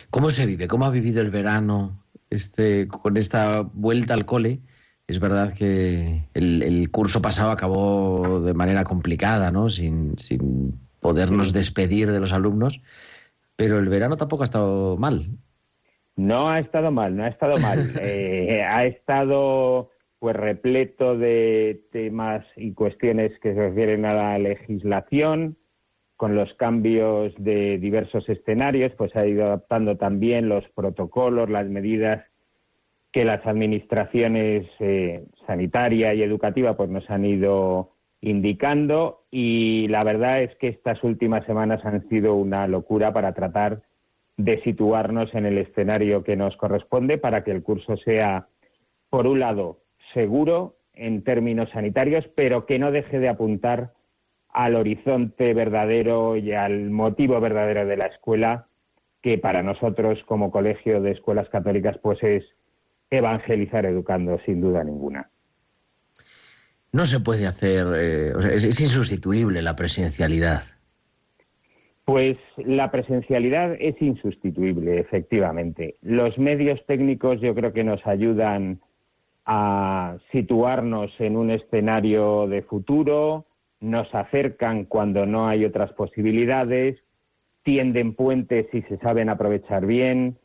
¿Cómo 0.10 0.32
se 0.32 0.48
vive? 0.48 0.68
¿Cómo 0.68 0.86
ha 0.86 0.89
vivido 0.89 1.22
el 1.22 1.30
verano 1.30 2.01
este, 2.32 2.88
con 2.88 3.18
esta 3.18 3.62
vuelta 3.62 4.15
al 4.15 4.25
cole? 4.25 4.62
Es 5.06 5.20
verdad 5.20 5.54
que 5.54 6.24
el, 6.34 6.63
el 6.63 6.89
curso 6.89 7.22
pasado 7.22 7.51
acabó 7.51 8.42
de 8.42 8.56
manera 8.56 8.84
complicada, 8.84 9.51
¿no? 9.51 9.70
Sin, 9.70 10.18
sin 10.18 10.74
podernos 11.01 11.54
despedir 11.54 12.12
de 12.12 12.20
los 12.20 12.34
alumnos, 12.34 12.82
pero 13.56 13.77
el 13.77 13.88
verano 13.88 14.18
tampoco 14.18 14.42
ha 14.42 14.46
estado 14.46 14.98
mal. 14.98 15.27
No 16.15 16.50
ha 16.50 16.62
estado 16.62 16.89
mal, 16.89 17.15
no 17.15 17.25
ha 17.25 17.27
estado 17.27 17.60
mal. 17.60 17.92
Eh, 18.01 18.63
ha 18.68 18.86
estado 18.86 19.92
pues 20.18 20.36
repleto 20.36 21.15
de 21.15 21.84
temas 21.92 22.44
y 22.56 22.74
cuestiones 22.74 23.38
que 23.39 23.54
se 23.54 23.70
refieren 23.70 24.06
a 24.06 24.15
la 24.15 24.39
legislación, 24.39 25.58
con 26.18 26.36
los 26.36 26.54
cambios 26.54 27.34
de 27.38 27.78
diversos 27.78 28.28
escenarios, 28.30 28.94
pues 28.98 29.16
ha 29.16 29.26
ido 29.26 29.44
adaptando 29.44 29.98
también 29.98 30.48
los 30.48 30.64
protocolos, 30.70 31.50
las 31.50 31.68
medidas 31.68 32.24
que 33.12 33.26
las 33.26 33.46
administraciones 33.46 34.68
eh, 34.80 35.26
sanitaria 35.48 36.14
y 36.14 36.22
educativa 36.22 36.76
pues 36.76 36.90
nos 36.90 37.10
han 37.10 37.26
ido 37.26 37.92
indicando. 38.22 39.24
Y 39.32 39.88
la 39.88 40.04
verdad 40.04 40.42
es 40.42 40.56
que 40.58 40.68
estas 40.68 41.04
últimas 41.04 41.46
semanas 41.46 41.86
han 41.86 42.08
sido 42.10 42.36
una 42.36 42.68
locura 42.68 43.14
para 43.14 43.34
tratar 43.34 43.84
de 44.38 44.62
situarnos 44.64 45.34
en 45.34 45.46
el 45.46 45.58
escenario 45.58 46.24
que 46.24 46.36
nos 46.36 46.58
corresponde 46.58 47.18
para 47.18 47.44
que 47.44 47.52
el 47.52 47.64
curso 47.64 47.96
sea, 47.98 48.48
por 49.10 49.28
un 49.28 49.40
lado, 49.40 49.80
seguro 50.14 50.76
en 50.94 51.24
términos 51.24 51.70
sanitarios, 51.72 52.26
pero 52.36 52.66
que 52.66 52.80
no 52.80 52.92
deje 52.92 53.20
de 53.20 53.30
apuntar 53.30 53.92
al 54.56 54.76
horizonte 54.76 55.54
verdadero 55.54 56.38
y 56.38 56.54
al 56.54 56.90
motivo 56.90 57.42
verdadero 57.42 57.86
de 57.86 57.98
la 57.98 58.08
escuela, 58.08 58.68
que 59.22 59.38
para 59.38 59.62
nosotros 59.62 60.18
como 60.28 60.50
colegio 60.50 61.02
de 61.02 61.12
escuelas 61.12 61.50
católicas 61.50 61.98
pues 62.02 62.24
es 62.24 62.46
evangelizar 63.10 63.86
educando, 63.86 64.40
sin 64.46 64.62
duda 64.62 64.82
ninguna. 64.86 65.30
No 66.94 67.06
se 67.06 67.20
puede 67.20 67.48
hacer, 67.48 67.86
eh, 67.98 68.34
o 68.34 68.42
sea, 68.42 68.54
es, 68.54 68.64
es 68.64 68.80
insustituible 68.80 69.62
la 69.62 69.76
presencialidad. 69.76 70.64
Pues 72.06 72.38
la 72.56 72.92
presencialidad 72.92 73.76
es 73.78 74.02
insustituible, 74.02 75.00
efectivamente. 75.00 75.96
Los 76.02 76.38
medios 76.38 76.80
técnicos 76.88 77.42
yo 77.42 77.54
creo 77.56 77.74
que 77.74 77.84
nos 77.84 78.08
ayudan 78.08 78.80
a 79.46 80.16
situarnos 80.32 81.12
en 81.20 81.36
un 81.36 81.52
escenario 81.52 82.48
de 82.48 82.62
futuro, 82.62 83.46
nos 83.79 84.13
acercan 84.13 84.86
cuando 84.86 85.25
no 85.25 85.48
hay 85.48 85.65
otras 85.65 85.91
posibilidades, 85.94 86.98
tienden 87.63 88.13
puentes 88.13 88.67
si 88.72 88.82
se 88.84 88.98
saben 88.98 89.29
aprovechar 89.29 89.86
bien, 89.86 90.38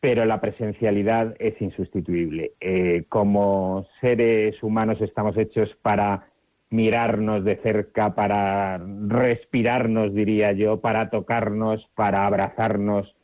pero 0.00 0.24
la 0.24 0.40
presencialidad 0.40 1.34
es 1.38 1.60
insustituible. 1.60 2.52
Eh, 2.60 3.04
como 3.08 3.86
seres 4.00 4.62
humanos 4.62 5.00
estamos 5.00 5.36
hechos 5.36 5.68
para 5.82 6.28
mirarnos 6.70 7.44
de 7.44 7.56
cerca, 7.56 8.14
para 8.14 8.78
respirarnos, 8.78 10.14
diría 10.14 10.52
yo, 10.52 10.80
para 10.80 11.10
tocarnos, 11.10 11.88
para 11.94 12.26
abrazarnos, 12.26 13.14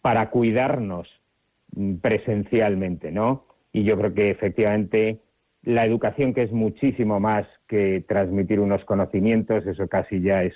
para 0.00 0.30
cuidarnos 0.30 1.08
mm, 1.72 1.96
presencialmente, 1.96 3.12
¿no? 3.12 3.44
Y 3.72 3.84
yo 3.84 3.98
creo 3.98 4.14
que 4.14 4.30
efectivamente 4.30 5.20
la 5.66 5.84
educación, 5.84 6.32
que 6.32 6.42
es 6.44 6.52
muchísimo 6.52 7.18
más 7.18 7.44
que 7.66 8.04
transmitir 8.08 8.60
unos 8.60 8.84
conocimientos, 8.84 9.66
eso 9.66 9.88
casi 9.88 10.22
ya 10.22 10.44
es 10.44 10.54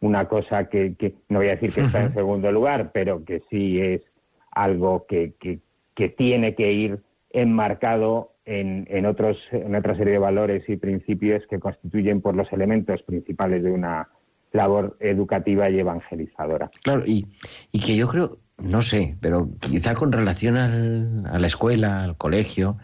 una 0.00 0.26
cosa 0.28 0.68
que, 0.68 0.94
que 0.94 1.14
no 1.30 1.38
voy 1.38 1.48
a 1.48 1.52
decir 1.52 1.72
que 1.72 1.80
está 1.80 2.02
en 2.02 2.12
segundo 2.12 2.52
lugar, 2.52 2.90
pero 2.92 3.24
que 3.24 3.40
sí 3.48 3.80
es 3.80 4.02
algo 4.50 5.06
que, 5.08 5.32
que, 5.40 5.60
que 5.94 6.10
tiene 6.10 6.54
que 6.54 6.70
ir 6.70 6.98
enmarcado 7.30 8.32
en, 8.44 8.86
en, 8.90 9.06
otros, 9.06 9.38
en 9.52 9.74
otra 9.74 9.96
serie 9.96 10.12
de 10.12 10.18
valores 10.18 10.68
y 10.68 10.76
principios 10.76 11.42
que 11.48 11.58
constituyen 11.58 12.20
por 12.20 12.36
los 12.36 12.52
elementos 12.52 13.02
principales 13.04 13.62
de 13.62 13.70
una 13.70 14.08
labor 14.52 14.98
educativa 15.00 15.70
y 15.70 15.78
evangelizadora. 15.78 16.68
Claro, 16.82 17.04
y, 17.06 17.26
y 17.70 17.80
que 17.80 17.96
yo 17.96 18.06
creo, 18.06 18.36
no 18.58 18.82
sé, 18.82 19.16
pero 19.22 19.48
quizá 19.60 19.94
con 19.94 20.12
relación 20.12 20.58
al, 20.58 21.24
a 21.26 21.38
la 21.38 21.46
escuela, 21.46 22.04
al 22.04 22.18
colegio, 22.18 22.76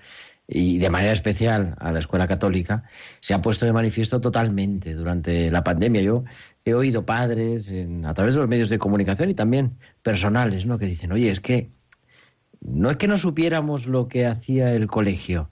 y 0.48 0.78
de 0.78 0.88
manera 0.88 1.12
especial 1.12 1.76
a 1.78 1.92
la 1.92 1.98
escuela 1.98 2.26
católica, 2.26 2.84
se 3.20 3.34
ha 3.34 3.42
puesto 3.42 3.66
de 3.66 3.74
manifiesto 3.74 4.20
totalmente 4.20 4.94
durante 4.94 5.50
la 5.50 5.62
pandemia. 5.62 6.00
Yo 6.00 6.24
he 6.64 6.72
oído 6.72 7.04
padres 7.04 7.70
en, 7.70 8.06
a 8.06 8.14
través 8.14 8.34
de 8.34 8.40
los 8.40 8.48
medios 8.48 8.70
de 8.70 8.78
comunicación 8.78 9.28
y 9.28 9.34
también 9.34 9.76
personales, 10.02 10.64
¿no? 10.64 10.78
Que 10.78 10.86
dicen, 10.86 11.12
oye, 11.12 11.30
es 11.30 11.40
que 11.40 11.70
no 12.62 12.90
es 12.90 12.96
que 12.96 13.08
no 13.08 13.18
supiéramos 13.18 13.86
lo 13.86 14.08
que 14.08 14.26
hacía 14.26 14.74
el 14.74 14.86
colegio, 14.86 15.50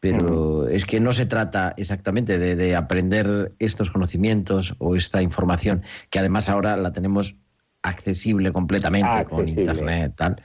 pero 0.00 0.68
es 0.68 0.84
que 0.84 0.98
no 0.98 1.12
se 1.12 1.26
trata 1.26 1.74
exactamente 1.76 2.38
de, 2.38 2.56
de, 2.56 2.74
aprender 2.76 3.52
estos 3.60 3.90
conocimientos 3.90 4.74
o 4.78 4.96
esta 4.96 5.22
información, 5.22 5.82
que 6.10 6.18
además 6.18 6.48
ahora 6.48 6.76
la 6.76 6.92
tenemos 6.92 7.36
accesible 7.82 8.52
completamente 8.52 9.08
accesible. 9.08 9.36
con 9.36 9.48
Internet, 9.48 10.12
tal, 10.16 10.42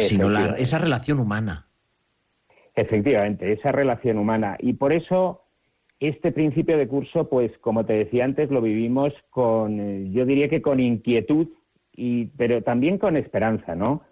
sino 0.00 0.30
la, 0.30 0.56
esa 0.56 0.78
relación 0.78 1.20
humana. 1.20 1.63
Efectivamente, 2.74 3.52
esa 3.52 3.70
relación 3.70 4.18
humana. 4.18 4.56
Y 4.58 4.74
por 4.74 4.92
eso 4.92 5.44
este 6.00 6.32
principio 6.32 6.76
de 6.76 6.88
curso, 6.88 7.28
pues 7.28 7.56
como 7.58 7.84
te 7.86 7.94
decía 7.94 8.24
antes, 8.24 8.50
lo 8.50 8.60
vivimos 8.60 9.12
con, 9.30 9.80
eh, 9.80 10.10
yo 10.10 10.26
diría 10.26 10.48
que 10.48 10.62
con 10.62 10.80
inquietud, 10.80 11.48
y, 11.92 12.26
pero 12.36 12.62
también 12.62 12.98
con 12.98 13.16
esperanza, 13.16 13.74
¿no? 13.74 14.02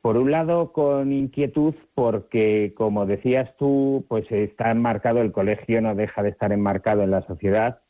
Por 0.00 0.16
un 0.16 0.30
lado, 0.30 0.72
con 0.72 1.12
inquietud, 1.12 1.74
porque, 1.94 2.72
como 2.76 3.04
decías 3.04 3.54
tú, 3.58 4.06
pues 4.08 4.30
está 4.30 4.70
enmarcado 4.70 5.20
el 5.20 5.32
colegio, 5.32 5.80
no 5.82 5.94
deja 5.94 6.22
de 6.22 6.30
estar 6.30 6.52
enmarcado 6.52 7.02
en 7.02 7.10
la 7.10 7.22
sociedad. 7.22 7.80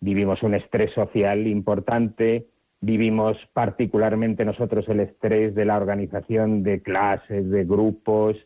Vivimos 0.00 0.42
un 0.42 0.54
estrés 0.54 0.92
social 0.92 1.46
importante, 1.46 2.46
vivimos 2.80 3.36
particularmente 3.52 4.44
nosotros 4.44 4.88
el 4.88 5.00
estrés 5.00 5.54
de 5.54 5.66
la 5.66 5.76
organización 5.76 6.62
de 6.62 6.80
clases, 6.80 7.50
de 7.50 7.64
grupos, 7.64 8.36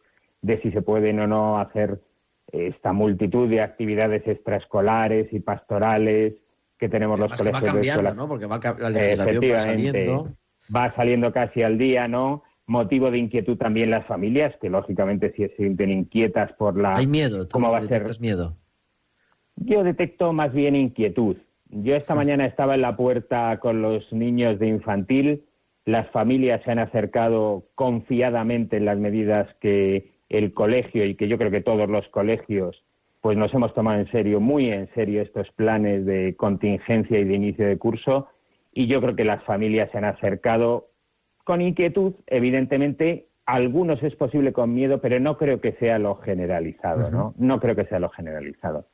de 0.45 0.61
si 0.61 0.71
se 0.73 0.83
pueden 0.83 1.21
o 1.21 1.27
no 1.27 1.59
hacer 1.59 2.01
esta 2.53 2.93
multitud 2.93 3.49
de 3.49 3.63
actividades 3.63 4.27
extraescolares 4.27 5.33
y 5.33 5.41
pastorales 5.41 6.35
que 6.79 6.91
tenemos 6.91 7.19
los 7.19 7.33
colegios 7.33 7.63
va 7.63 7.67
cambiando, 7.67 7.81
de 7.81 7.89
escuela. 7.89 8.15
¿no? 8.15 8.29
Porque 8.29 8.47
va, 8.47 8.61
la 8.79 8.91
legislación 8.91 9.43
va 9.43 9.59
saliendo. 9.59 10.29
Va 10.75 10.95
saliendo 10.95 11.33
casi 11.33 11.63
al 11.63 11.79
día, 11.79 12.09
¿no? 12.09 12.43
Motivo 12.67 13.11
de 13.11 13.19
inquietud 13.19 13.57
también 13.57 13.91
las 13.91 14.07
familias, 14.07 14.55
que 14.61 14.69
lógicamente 14.69 15.33
si 15.33 15.49
se 15.49 15.57
sienten 15.57 15.91
inquietas 15.91 16.53
por 16.53 16.77
la... 16.77 16.97
Hay 16.97 17.07
miedo, 17.07 17.49
¿cómo 17.51 17.71
va 17.71 17.79
a 17.79 17.85
ser? 17.87 18.05
miedo? 18.21 18.57
Yo 19.57 19.83
detecto 19.83 20.33
más 20.35 20.53
bien 20.53 20.77
inquietud. 20.77 21.37
Yo 21.71 21.97
esta 21.97 22.15
mañana 22.15 22.45
estaba 22.47 22.75
en 22.75 22.83
la 22.83 22.97
puerta 22.97 23.59
con 23.61 23.81
los 23.81 24.11
niños 24.13 24.59
de 24.59 24.69
infantil, 24.69 25.45
las 25.87 26.11
familias 26.11 26.63
se 26.65 26.71
han 26.71 26.79
acercado 26.79 27.65
confiadamente 27.75 28.77
en 28.77 28.85
las 28.85 28.99
medidas 28.99 29.49
que 29.61 30.13
el 30.28 30.52
colegio 30.52 31.04
y 31.04 31.14
que 31.14 31.28
yo 31.28 31.38
creo 31.38 31.50
que 31.50 31.61
todos 31.61 31.88
los 31.88 32.07
colegios 32.09 32.83
pues 33.21 33.38
nos 33.38 33.54
hemos 33.54 33.73
tomado 33.73 34.00
en 34.00 34.11
serio, 34.11 34.38
muy 34.38 34.71
en 34.71 34.93
serio 34.95 35.23
estos 35.23 35.50
planes 35.52 36.04
de 36.04 36.37
contingencia 36.37 37.19
y 37.19 37.25
de 37.25 37.35
inicio 37.35 37.66
de 37.66 37.78
curso 37.78 38.28
y 38.73 38.87
yo 38.87 39.00
creo 39.00 39.16
que 39.16 39.25
las 39.25 39.43
familias 39.45 39.90
se 39.90 39.99
han 39.99 40.04
acercado 40.04 40.88
con 41.45 41.62
inquietud, 41.62 42.14
evidentemente 42.26 43.28
algunos 43.47 44.02
es 44.02 44.14
posible 44.16 44.52
con 44.52 44.75
miedo, 44.75 45.00
pero 45.00 45.21
no 45.21 45.37
creo 45.37 45.61
que 45.61 45.73
sea 45.73 45.99
lo 45.99 46.16
generalizado, 46.16 47.11
¿no? 47.11 47.35
No 47.38 47.61
creo 47.61 47.76
que 47.76 47.85
sea 47.85 47.99
lo 47.99 48.09
generalizado. 48.09 48.87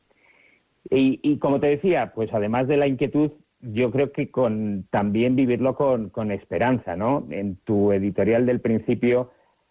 Y, 0.91 1.21
y, 1.23 1.39
como 1.39 1.61
te 1.61 1.69
decía, 1.69 2.13
pues 2.15 2.33
además 2.33 2.67
de 2.67 2.77
la 2.77 2.87
inquietud, 2.87 3.33
yo 3.61 3.91
creo 3.91 4.13
que 4.13 4.31
con 4.31 4.87
también 4.91 5.37
vivirlo 5.37 5.75
con, 5.77 6.09
con 6.09 6.33
esperanza, 6.33 6.97
¿no? 6.97 7.27
En 7.31 7.57
tu 7.57 7.93
editorial 7.93 8.47
del 8.47 8.61
principio 8.61 9.31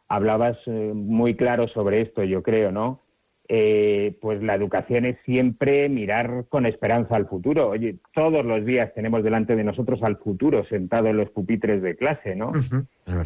hablabas 0.10 0.58
eh, 0.66 0.92
muy 0.94 1.36
claro 1.36 1.68
sobre 1.70 2.01
esto, 2.01 2.24
yo 2.24 2.44
creo, 2.44 2.72
¿no? 2.72 3.00
Eh, 3.51 4.16
pues 4.22 4.44
la 4.44 4.54
educación 4.54 5.06
es 5.06 5.18
siempre 5.25 5.89
mirar 5.89 6.45
con 6.50 6.67
esperanza 6.67 7.15
al 7.15 7.28
futuro. 7.28 7.69
Oye, 7.69 7.95
todos 8.13 8.45
los 8.45 8.63
días 8.63 8.93
tenemos 8.93 9.24
delante 9.24 9.56
de 9.56 9.63
nosotros 9.63 10.04
al 10.04 10.17
futuro 10.17 10.65
sentado 10.65 11.08
en 11.08 11.17
los 11.17 11.32
pupitres 11.32 11.82
de 11.82 11.95
clase, 11.95 12.36
¿no? 12.36 12.52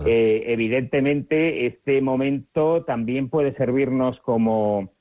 eh, 0.05 0.43
evidentemente, 0.47 1.65
este 1.65 2.01
momento 2.01 2.85
también 2.85 3.27
puede 3.27 3.53
servirnos 3.55 4.17
como, 4.21 4.93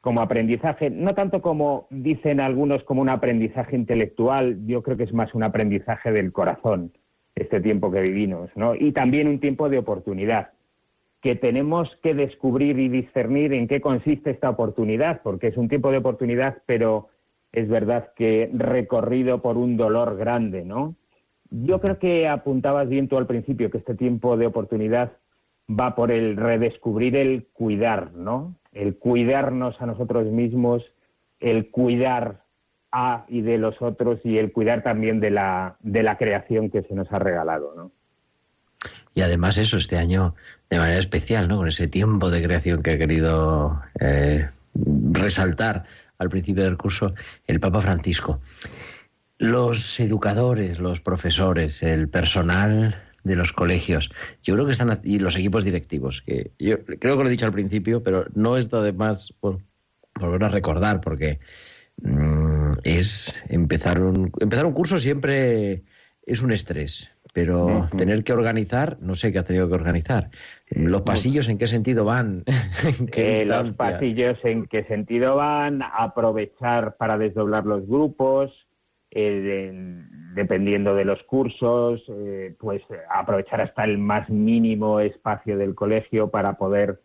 como 0.00 0.20
aprendizaje, 0.20 0.90
no 0.90 1.12
tanto 1.12 1.42
como 1.42 1.88
dicen 1.90 2.38
algunos 2.38 2.84
como 2.84 3.02
un 3.02 3.08
aprendizaje 3.08 3.74
intelectual, 3.74 4.64
yo 4.66 4.84
creo 4.84 4.96
que 4.96 5.04
es 5.04 5.12
más 5.12 5.34
un 5.34 5.42
aprendizaje 5.42 6.12
del 6.12 6.30
corazón, 6.30 6.92
este 7.34 7.60
tiempo 7.60 7.90
que 7.90 8.02
vivimos, 8.02 8.48
¿no? 8.54 8.76
Y 8.76 8.92
también 8.92 9.26
un 9.26 9.40
tiempo 9.40 9.68
de 9.68 9.78
oportunidad 9.78 10.50
que 11.20 11.34
tenemos 11.34 11.88
que 12.02 12.14
descubrir 12.14 12.78
y 12.78 12.88
discernir 12.88 13.52
en 13.52 13.66
qué 13.66 13.80
consiste 13.80 14.30
esta 14.30 14.50
oportunidad, 14.50 15.20
porque 15.22 15.48
es 15.48 15.56
un 15.56 15.68
tiempo 15.68 15.90
de 15.90 15.98
oportunidad, 15.98 16.62
pero 16.66 17.08
es 17.52 17.68
verdad 17.68 18.10
que 18.16 18.50
recorrido 18.52 19.42
por 19.42 19.56
un 19.56 19.76
dolor 19.76 20.16
grande, 20.16 20.64
¿no? 20.64 20.94
Yo 21.50 21.80
creo 21.80 21.98
que 21.98 22.28
apuntabas 22.28 22.88
bien 22.88 23.08
tú 23.08 23.16
al 23.16 23.26
principio 23.26 23.70
que 23.70 23.78
este 23.78 23.94
tiempo 23.94 24.36
de 24.36 24.46
oportunidad 24.46 25.12
va 25.68 25.94
por 25.94 26.10
el 26.10 26.36
redescubrir 26.36 27.16
el 27.16 27.46
cuidar, 27.52 28.12
¿no? 28.12 28.54
El 28.72 28.96
cuidarnos 28.96 29.80
a 29.80 29.86
nosotros 29.86 30.26
mismos, 30.26 30.84
el 31.40 31.70
cuidar 31.70 32.42
a 32.92 33.24
y 33.28 33.42
de 33.42 33.58
los 33.58 33.80
otros 33.82 34.20
y 34.24 34.38
el 34.38 34.52
cuidar 34.52 34.82
también 34.82 35.20
de 35.20 35.30
la, 35.30 35.76
de 35.80 36.02
la 36.02 36.16
creación 36.16 36.70
que 36.70 36.82
se 36.82 36.94
nos 36.94 37.10
ha 37.12 37.18
regalado, 37.18 37.74
¿no? 37.74 37.92
Y 39.14 39.22
además 39.22 39.58
eso, 39.58 39.76
este 39.76 39.96
año 39.96 40.34
de 40.70 40.78
manera 40.78 40.98
especial, 40.98 41.48
¿no? 41.48 41.56
Con 41.56 41.68
ese 41.68 41.88
tiempo 41.88 42.30
de 42.30 42.42
creación 42.42 42.82
que 42.82 42.92
ha 42.92 42.98
querido 42.98 43.80
eh, 44.00 44.48
resaltar 45.12 45.84
al 46.18 46.28
principio 46.28 46.64
del 46.64 46.76
curso 46.76 47.14
el 47.46 47.60
Papa 47.60 47.80
Francisco. 47.80 48.40
Los 49.38 50.00
educadores, 50.00 50.78
los 50.78 51.00
profesores, 51.00 51.82
el 51.82 52.08
personal 52.08 53.02
de 53.24 53.36
los 53.36 53.52
colegios, 53.52 54.10
yo 54.42 54.54
creo 54.54 54.66
que 54.66 54.72
están 54.72 55.00
y 55.04 55.18
los 55.18 55.36
equipos 55.36 55.64
directivos, 55.64 56.22
que 56.22 56.52
yo 56.58 56.84
creo 56.84 57.16
que 57.16 57.22
lo 57.22 57.26
he 57.26 57.30
dicho 57.30 57.46
al 57.46 57.52
principio, 57.52 58.02
pero 58.02 58.26
no 58.34 58.56
está 58.56 58.82
de 58.82 58.92
más 58.92 59.32
por 59.40 59.60
volver 60.14 60.44
a 60.44 60.48
recordar, 60.48 61.00
porque 61.00 61.38
mm, 62.02 62.70
es 62.84 63.42
empezar 63.48 64.02
un 64.02 64.32
empezar 64.40 64.66
un 64.66 64.72
curso 64.72 64.98
siempre 64.98 65.84
es 66.26 66.42
un 66.42 66.52
estrés 66.52 67.10
pero 67.38 67.86
tener 67.96 68.24
que 68.24 68.32
organizar, 68.32 68.96
no 69.00 69.14
sé 69.14 69.30
qué 69.30 69.38
ha 69.38 69.44
tenido 69.44 69.68
que 69.68 69.74
organizar. 69.74 70.30
¿Los 70.70 71.02
pasillos 71.02 71.48
en 71.48 71.56
qué 71.56 71.68
sentido 71.68 72.04
van? 72.04 72.42
eh, 73.12 73.44
los 73.44 73.74
pasillos 73.74 74.36
en 74.42 74.66
qué 74.66 74.82
sentido 74.84 75.36
van, 75.36 75.80
aprovechar 75.82 76.96
para 76.96 77.16
desdoblar 77.16 77.64
los 77.64 77.86
grupos, 77.86 78.50
eh, 79.12 79.40
de, 79.40 80.04
dependiendo 80.34 80.96
de 80.96 81.04
los 81.04 81.22
cursos, 81.22 82.02
eh, 82.08 82.56
pues 82.58 82.82
aprovechar 83.08 83.60
hasta 83.60 83.84
el 83.84 83.98
más 83.98 84.28
mínimo 84.28 84.98
espacio 84.98 85.56
del 85.56 85.76
colegio 85.76 86.30
para 86.30 86.54
poder, 86.54 87.00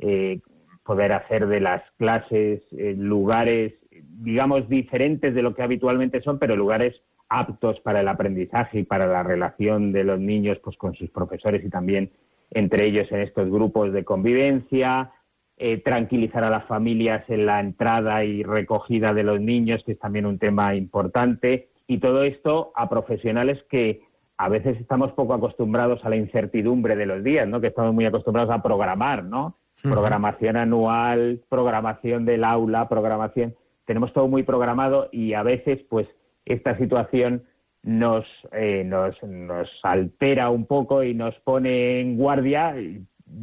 eh, 0.00 0.40
poder 0.84 1.12
hacer 1.12 1.46
de 1.46 1.60
las 1.60 1.82
clases 1.96 2.60
lugares, 2.72 3.74
digamos, 4.20 4.68
diferentes 4.68 5.32
de 5.32 5.42
lo 5.42 5.54
que 5.54 5.62
habitualmente 5.62 6.20
son, 6.22 6.40
pero 6.40 6.56
lugares 6.56 7.00
aptos 7.28 7.80
para 7.80 8.00
el 8.00 8.08
aprendizaje 8.08 8.80
y 8.80 8.84
para 8.84 9.06
la 9.06 9.22
relación 9.22 9.92
de 9.92 10.04
los 10.04 10.20
niños 10.20 10.58
pues, 10.62 10.76
con 10.76 10.94
sus 10.94 11.10
profesores 11.10 11.64
y 11.64 11.70
también 11.70 12.10
entre 12.50 12.86
ellos 12.86 13.10
en 13.10 13.20
estos 13.20 13.50
grupos 13.50 13.92
de 13.92 14.04
convivencia, 14.04 15.12
eh, 15.58 15.78
tranquilizar 15.82 16.44
a 16.44 16.50
las 16.50 16.64
familias 16.66 17.24
en 17.28 17.46
la 17.46 17.60
entrada 17.60 18.24
y 18.24 18.42
recogida 18.42 19.12
de 19.12 19.24
los 19.24 19.40
niños, 19.40 19.82
que 19.84 19.92
es 19.92 19.98
también 19.98 20.26
un 20.26 20.38
tema 20.38 20.74
importante, 20.74 21.70
y 21.86 21.98
todo 21.98 22.24
esto 22.24 22.72
a 22.74 22.88
profesionales 22.88 23.62
que 23.70 24.02
a 24.38 24.48
veces 24.48 24.78
estamos 24.78 25.12
poco 25.12 25.34
acostumbrados 25.34 26.04
a 26.04 26.10
la 26.10 26.16
incertidumbre 26.16 26.94
de 26.94 27.06
los 27.06 27.24
días, 27.24 27.48
¿no? 27.48 27.60
Que 27.60 27.68
estamos 27.68 27.94
muy 27.94 28.04
acostumbrados 28.04 28.50
a 28.52 28.62
programar, 28.62 29.24
¿no? 29.24 29.56
Programación 29.82 30.56
anual, 30.56 31.40
programación 31.48 32.24
del 32.26 32.44
aula, 32.44 32.88
programación. 32.88 33.54
Tenemos 33.86 34.12
todo 34.12 34.28
muy 34.28 34.42
programado 34.42 35.08
y 35.12 35.32
a 35.34 35.42
veces, 35.42 35.80
pues, 35.88 36.06
esta 36.46 36.78
situación 36.78 37.42
nos, 37.82 38.24
eh, 38.52 38.84
nos 38.84 39.68
altera 39.82 40.50
un 40.50 40.66
poco 40.66 41.02
y 41.02 41.14
nos 41.14 41.34
pone 41.40 42.00
en 42.00 42.16
guardia. 42.16 42.74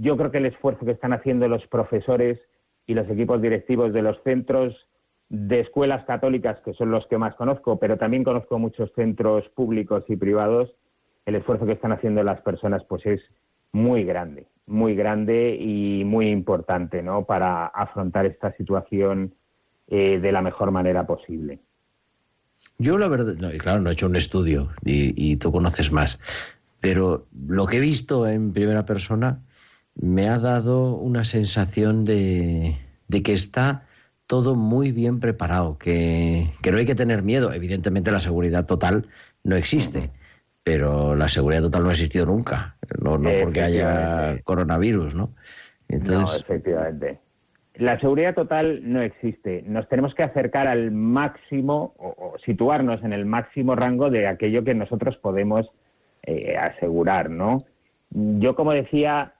Yo 0.01 0.17
creo 0.17 0.31
que 0.31 0.39
el 0.39 0.47
esfuerzo 0.47 0.85
que 0.85 0.91
están 0.91 1.13
haciendo 1.13 1.47
los 1.47 1.65
profesores 1.67 2.39
y 2.87 2.93
los 2.93 3.09
equipos 3.09 3.41
directivos 3.41 3.93
de 3.93 4.01
los 4.01 4.21
centros 4.23 4.75
de 5.29 5.61
escuelas 5.61 6.05
católicas, 6.05 6.59
que 6.63 6.73
son 6.73 6.91
los 6.91 7.07
que 7.07 7.17
más 7.17 7.35
conozco, 7.35 7.79
pero 7.79 7.97
también 7.97 8.23
conozco 8.23 8.59
muchos 8.59 8.91
centros 8.93 9.47
públicos 9.49 10.03
y 10.07 10.15
privados, 10.15 10.73
el 11.25 11.35
esfuerzo 11.35 11.65
que 11.65 11.71
están 11.73 11.93
haciendo 11.93 12.23
las 12.23 12.41
personas 12.41 12.83
pues 12.83 13.05
es 13.05 13.21
muy 13.71 14.03
grande, 14.03 14.47
muy 14.67 14.95
grande 14.95 15.55
y 15.59 16.03
muy 16.05 16.29
importante 16.29 17.01
¿no? 17.01 17.25
para 17.25 17.65
afrontar 17.65 18.25
esta 18.25 18.51
situación 18.57 19.33
eh, 19.87 20.19
de 20.19 20.31
la 20.31 20.41
mejor 20.41 20.71
manera 20.71 21.07
posible. 21.07 21.59
Yo 22.77 22.97
la 22.97 23.07
verdad, 23.07 23.35
no, 23.35 23.49
claro, 23.57 23.81
no 23.81 23.89
he 23.89 23.93
hecho 23.93 24.07
un 24.07 24.15
estudio 24.15 24.71
y, 24.83 25.35
tú 25.37 25.51
conoces 25.51 25.91
más, 25.91 26.19
pero 26.81 27.27
lo 27.47 27.65
que 27.65 27.77
he 27.77 27.79
visto 27.79 28.27
en 28.27 28.51
primera 28.53 28.85
persona 28.85 29.39
me 29.95 30.27
ha 30.27 30.39
dado 30.39 30.95
una 30.95 31.23
sensación 31.23 32.03
de, 32.03 32.77
que 33.09 33.33
está 33.33 33.85
todo 34.27 34.55
muy 34.55 34.91
bien 34.91 35.19
preparado, 35.19 35.77
que, 35.77 36.49
no 36.69 36.77
hay 36.77 36.85
que 36.85 36.95
tener 36.95 37.21
miedo. 37.21 37.53
Evidentemente 37.53 38.11
la 38.11 38.19
seguridad 38.19 38.65
total 38.65 39.07
no 39.43 39.55
existe, 39.55 40.11
pero 40.63 41.15
la 41.15 41.29
seguridad 41.29 41.61
total 41.61 41.83
no 41.83 41.89
ha 41.89 41.93
existido 41.93 42.25
nunca, 42.25 42.75
no, 42.99 43.17
no 43.17 43.29
porque 43.41 43.61
haya 43.61 44.41
coronavirus, 44.43 45.15
¿no? 45.15 45.35
Entonces... 45.87 46.41
No, 46.41 46.53
efectivamente. 46.53 47.22
La 47.75 47.99
seguridad 47.99 48.35
total 48.35 48.81
no 48.83 49.01
existe. 49.01 49.63
Nos 49.65 49.89
tenemos 49.89 50.13
que 50.13 50.23
acercar 50.23 50.67
al 50.67 50.91
máximo 50.91 51.95
o, 51.97 52.33
situarnos 52.45 53.03
en 53.03 53.13
el 53.13 53.25
máximo 53.25 53.75
rango 53.75 54.11
de 54.11 54.27
aquello 54.27 54.63
que 54.63 54.75
nosotros 54.75 55.17
podemos 55.17 55.71
eh, 56.23 56.55
asegurar, 56.55 57.31
¿no? 57.31 57.65
Yo, 58.11 58.55
como 58.55 58.73
decía, 58.73 59.33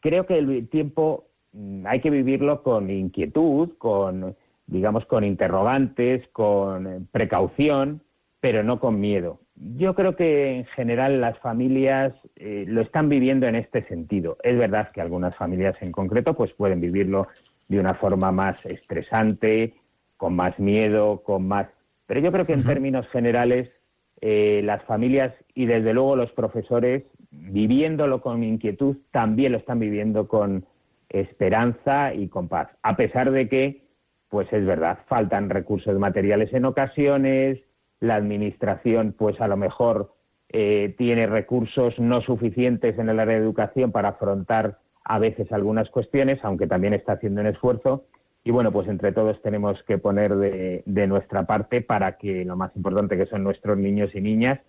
creo 0.00 0.24
que 0.24 0.38
el 0.38 0.68
tiempo 0.68 1.26
mm, 1.52 1.86
hay 1.86 2.00
que 2.00 2.08
vivirlo 2.08 2.62
con 2.62 2.88
inquietud, 2.88 3.76
con, 3.76 4.34
digamos, 4.66 5.04
con 5.04 5.22
interrogantes, 5.22 6.26
con 6.28 7.06
precaución, 7.12 8.00
pero 8.40 8.62
no 8.62 8.80
con 8.80 8.98
miedo. 8.98 9.40
Yo 9.56 9.94
creo 9.94 10.16
que 10.16 10.56
en 10.56 10.64
general 10.66 11.20
las 11.20 11.38
familias 11.38 12.14
eh, 12.36 12.64
lo 12.66 12.80
están 12.80 13.10
viviendo 13.10 13.46
en 13.46 13.56
este 13.56 13.86
sentido. 13.88 14.38
Es 14.42 14.58
verdad 14.58 14.90
que 14.90 15.02
algunas 15.02 15.36
familias 15.36 15.76
en 15.80 15.92
concreto 15.92 16.34
pues 16.34 16.52
pueden 16.54 16.80
vivirlo 16.80 17.28
de 17.68 17.80
una 17.80 17.94
forma 17.94 18.32
más 18.32 18.64
estresante, 18.66 19.74
con 20.16 20.34
más 20.34 20.58
miedo, 20.58 21.22
con 21.22 21.46
más. 21.48 21.68
Pero 22.06 22.20
yo 22.20 22.30
creo 22.32 22.44
que 22.44 22.52
en 22.52 22.64
términos 22.64 23.06
generales 23.08 23.72
eh, 24.20 24.62
las 24.64 24.82
familias 24.84 25.34
y 25.54 25.66
desde 25.66 25.92
luego 25.92 26.16
los 26.16 26.32
profesores 26.32 27.04
viviéndolo 27.30 28.20
con 28.20 28.42
inquietud 28.42 28.96
también 29.10 29.52
lo 29.52 29.58
están 29.58 29.78
viviendo 29.78 30.24
con 30.24 30.66
esperanza 31.08 32.14
y 32.14 32.28
con 32.28 32.48
paz, 32.48 32.68
a 32.82 32.96
pesar 32.96 33.30
de 33.30 33.48
que, 33.48 33.82
pues 34.28 34.52
es 34.52 34.64
verdad, 34.64 34.98
faltan 35.06 35.50
recursos 35.50 35.98
materiales 35.98 36.52
en 36.52 36.64
ocasiones, 36.64 37.60
la 38.00 38.16
administración 38.16 39.14
pues 39.16 39.40
a 39.40 39.48
lo 39.48 39.56
mejor 39.56 40.14
eh, 40.48 40.94
tiene 40.98 41.26
recursos 41.26 41.98
no 41.98 42.20
suficientes 42.20 42.98
en 42.98 43.08
el 43.08 43.20
área 43.20 43.36
de 43.36 43.42
educación 43.42 43.92
para 43.92 44.10
afrontar 44.10 44.78
a 45.04 45.18
veces 45.18 45.52
algunas 45.52 45.90
cuestiones, 45.90 46.40
aunque 46.42 46.66
también 46.66 46.94
está 46.94 47.12
haciendo 47.12 47.40
un 47.40 47.46
esfuerzo. 47.46 48.04
Y 48.42 48.50
bueno, 48.50 48.72
pues 48.72 48.88
entre 48.88 49.12
todos 49.12 49.40
tenemos 49.42 49.82
que 49.86 49.98
poner 49.98 50.34
de, 50.36 51.06
nuestra 51.06 51.44
parte 51.44 51.80
para 51.80 52.18
que 52.18 52.44
lo 52.44 52.56
más 52.56 52.74
importante 52.76 53.16
que 53.16 53.26
son 53.26 53.42
nuestros 53.42 53.78
niños 53.78 54.10
y 54.14 54.20
niñas, 54.20 54.60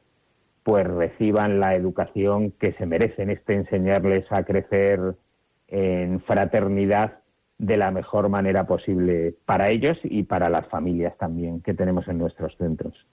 pues 0.63 0.87
reciban 0.87 1.59
la 1.59 1.75
educación 1.75 2.51
que 2.51 2.73
se 2.73 2.85
merecen, 2.85 3.29
este 3.29 3.53
enseñarles 3.53 4.25
a 4.31 4.43
crecer 4.43 5.15
en 5.67 6.21
fraternidad 6.21 7.19
de 7.57 7.77
la 7.77 7.91
mejor 7.91 8.29
manera 8.29 8.65
posible 8.65 9.35
para 9.45 9.69
ellos 9.69 9.97
y 10.03 10.23
para 10.23 10.49
las 10.49 10.67
familias 10.67 11.17
también 11.17 11.61
que 11.61 11.73
tenemos 11.73 12.07
en 12.07 12.17
nuestros 12.17 12.55
centros. 12.57 13.05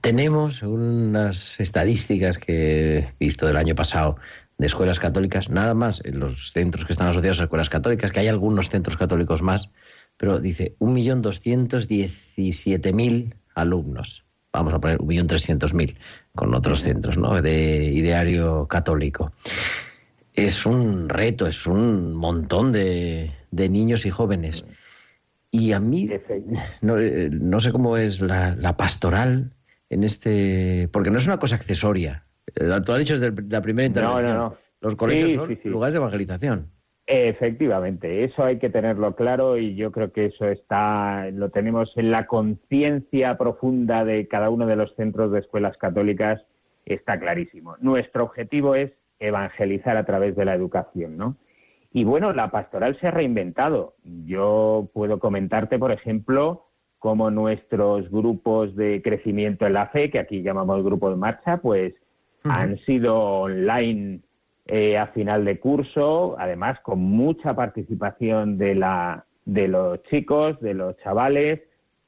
Tenemos 0.00 0.62
unas 0.62 1.58
estadísticas 1.60 2.38
que 2.38 2.98
he 2.98 3.14
visto 3.18 3.46
del 3.46 3.56
año 3.56 3.74
pasado 3.74 4.16
de 4.58 4.66
escuelas 4.66 4.98
católicas, 4.98 5.48
nada 5.50 5.74
más 5.74 6.02
en 6.04 6.18
los 6.18 6.50
centros 6.52 6.84
que 6.84 6.92
están 6.92 7.06
asociados 7.08 7.40
a 7.40 7.44
escuelas 7.44 7.70
católicas, 7.70 8.10
que 8.10 8.18
hay 8.20 8.28
algunos 8.28 8.70
centros 8.70 8.96
católicos 8.96 9.40
más, 9.40 9.70
pero 10.16 10.40
dice 10.40 10.74
1.217.000 10.80 13.34
alumnos. 13.54 14.24
Vamos 14.52 14.74
a 14.74 14.80
poner 14.80 14.98
1.300.000 14.98 15.96
con 16.34 16.52
otros 16.54 16.82
centros 16.82 17.16
¿no? 17.18 17.40
de 17.40 17.84
ideario 17.84 18.66
católico. 18.66 19.30
Es 20.34 20.66
un 20.66 21.08
reto, 21.08 21.46
es 21.46 21.64
un 21.66 22.14
montón 22.14 22.72
de, 22.72 23.32
niños 23.52 24.04
y 24.06 24.10
jóvenes. 24.10 24.64
Y 25.50 25.72
a 25.72 25.80
mí, 25.80 26.10
no, 26.80 26.96
no 26.96 27.60
sé 27.60 27.72
cómo 27.72 27.96
es 27.96 28.20
la, 28.20 28.54
la 28.56 28.76
pastoral 28.76 29.52
en 29.88 30.04
este. 30.04 30.88
Porque 30.92 31.10
no 31.10 31.16
es 31.18 31.26
una 31.26 31.38
cosa 31.38 31.56
accesoria. 31.56 32.27
Eh, 32.54 32.80
tú 32.84 32.92
has 32.92 32.98
dicho 32.98 33.18
desde 33.18 33.42
la 33.48 33.60
primera 33.60 33.86
intervención. 33.86 34.22
No, 34.22 34.34
no, 34.34 34.38
no. 34.50 34.56
Los 34.80 34.96
colegios 34.96 35.32
son 35.34 35.58
lugares 35.64 35.94
de 35.94 35.98
evangelización. 35.98 36.70
Efectivamente, 37.10 38.24
eso 38.24 38.44
hay 38.44 38.58
que 38.58 38.68
tenerlo 38.68 39.16
claro 39.16 39.56
y 39.56 39.74
yo 39.74 39.90
creo 39.92 40.12
que 40.12 40.26
eso 40.26 40.46
está, 40.46 41.30
lo 41.32 41.48
tenemos 41.48 41.90
en 41.96 42.10
la 42.10 42.26
conciencia 42.26 43.38
profunda 43.38 44.04
de 44.04 44.28
cada 44.28 44.50
uno 44.50 44.66
de 44.66 44.76
los 44.76 44.94
centros 44.94 45.32
de 45.32 45.38
escuelas 45.38 45.78
católicas, 45.78 46.42
está 46.84 47.18
clarísimo. 47.18 47.76
Nuestro 47.80 48.24
objetivo 48.24 48.74
es 48.74 48.92
evangelizar 49.18 49.96
a 49.96 50.04
través 50.04 50.36
de 50.36 50.44
la 50.44 50.54
educación, 50.54 51.16
¿no? 51.16 51.36
Y 51.92 52.04
bueno, 52.04 52.34
la 52.34 52.50
pastoral 52.50 52.98
se 53.00 53.06
ha 53.06 53.10
reinventado. 53.10 53.94
Yo 54.26 54.90
puedo 54.92 55.18
comentarte, 55.18 55.78
por 55.78 55.92
ejemplo, 55.92 56.66
como 56.98 57.30
nuestros 57.30 58.10
grupos 58.10 58.76
de 58.76 59.00
crecimiento 59.02 59.66
en 59.66 59.72
la 59.72 59.86
fe, 59.86 60.10
que 60.10 60.18
aquí 60.18 60.42
llamamos 60.42 60.84
grupo 60.84 61.08
de 61.08 61.16
marcha, 61.16 61.56
pues 61.56 61.94
han 62.44 62.78
sido 62.80 63.18
online 63.18 64.20
eh, 64.66 64.98
a 64.98 65.08
final 65.08 65.44
de 65.44 65.58
curso, 65.58 66.36
además 66.38 66.78
con 66.80 67.00
mucha 67.00 67.54
participación 67.54 68.58
de, 68.58 68.74
la, 68.74 69.24
de 69.44 69.68
los 69.68 70.02
chicos, 70.04 70.60
de 70.60 70.74
los 70.74 70.96
chavales, 70.98 71.60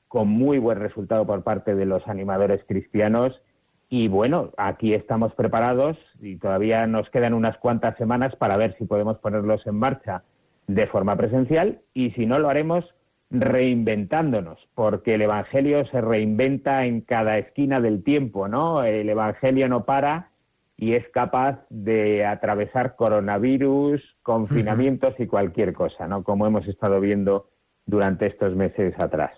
con 0.09 0.29
muy 0.29 0.59
buen 0.59 0.79
resultado 0.79 1.27
por 1.27 1.43
parte 1.43 1.75
de 1.75 1.87
los 1.87 2.07
animadores 2.07 2.63
cristianos. 2.67 3.41
Y 3.89 4.09
bueno, 4.09 4.51
aquí 4.57 4.95
estamos 4.95 5.35
preparados 5.35 5.97
y 6.21 6.37
todavía 6.37 6.87
nos 6.87 7.09
quedan 7.11 7.35
unas 7.35 7.57
cuantas 7.59 7.97
semanas 7.97 8.37
para 8.37 8.57
ver 8.57 8.77
si 8.79 8.85
podemos 8.85 9.19
ponerlos 9.19 9.67
en 9.67 9.77
marcha 9.77 10.23
de 10.67 10.87
forma 10.87 11.17
presencial 11.17 11.81
y 11.95 12.11
si 12.13 12.27
no 12.27 12.37
lo 12.37 12.49
haremos 12.49 12.85
reinventándonos, 13.31 14.59
porque 14.75 15.15
el 15.15 15.23
Evangelio 15.23 15.87
se 15.87 16.01
reinventa 16.01 16.85
en 16.85 17.01
cada 17.01 17.39
esquina 17.39 17.81
del 17.81 18.03
tiempo, 18.03 18.49
¿no? 18.49 18.83
El 18.83 19.09
Evangelio 19.09 19.69
no 19.69 19.85
para 19.85 20.31
y 20.77 20.95
es 20.95 21.07
capaz 21.13 21.61
de 21.69 22.25
atravesar 22.25 22.97
coronavirus, 22.97 24.03
confinamientos 24.23 25.15
y 25.19 25.27
cualquier 25.27 25.73
cosa, 25.75 26.09
¿no? 26.09 26.25
Como 26.25 26.47
hemos 26.47 26.67
estado 26.67 27.01
viendo 27.01 27.51
durante 27.87 28.27
estos 28.27 28.57
meses 28.57 28.95
atrás. 28.99 29.33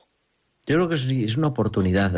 Yo 0.67 0.77
creo 0.77 0.89
que 0.89 0.95
es 0.95 1.37
una 1.37 1.49
oportunidad 1.49 2.13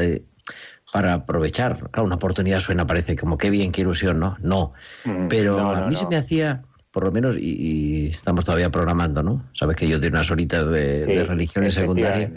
para 0.92 1.14
aprovechar. 1.14 1.90
Claro, 1.90 2.06
una 2.06 2.16
oportunidad 2.16 2.60
suena, 2.60 2.86
parece 2.86 3.16
como 3.16 3.38
qué 3.38 3.50
bien, 3.50 3.72
qué 3.72 3.80
ilusión, 3.80 4.20
¿no? 4.20 4.36
No. 4.40 4.74
Mm, 5.04 5.28
Pero 5.28 5.58
a 5.58 5.86
mí 5.88 5.94
se 5.96 6.06
me 6.06 6.16
hacía 6.16 6.62
por 6.94 7.04
lo 7.04 7.10
menos, 7.10 7.36
y, 7.36 8.06
estamos 8.06 8.44
todavía 8.44 8.70
programando, 8.70 9.24
¿no? 9.24 9.50
Sabes 9.52 9.76
que 9.76 9.88
yo 9.88 10.00
tengo 10.00 10.14
unas 10.14 10.30
horitas 10.30 10.70
de, 10.70 11.24
religión 11.24 11.64
en 11.64 11.72
secundaria, 11.72 12.30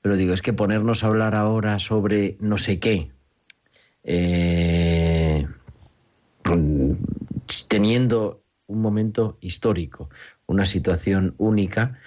pero 0.00 0.16
digo, 0.16 0.32
es 0.32 0.42
que 0.42 0.52
ponernos 0.52 1.02
a 1.02 1.08
hablar 1.08 1.34
ahora 1.34 1.80
sobre 1.80 2.36
no 2.38 2.56
sé 2.56 2.78
qué, 2.78 3.10
eh, 4.04 5.44
teniendo 7.66 8.44
un 8.68 8.80
momento 8.80 9.38
histórico, 9.40 10.08
una 10.46 10.66
situación 10.66 11.34
única, 11.38 11.98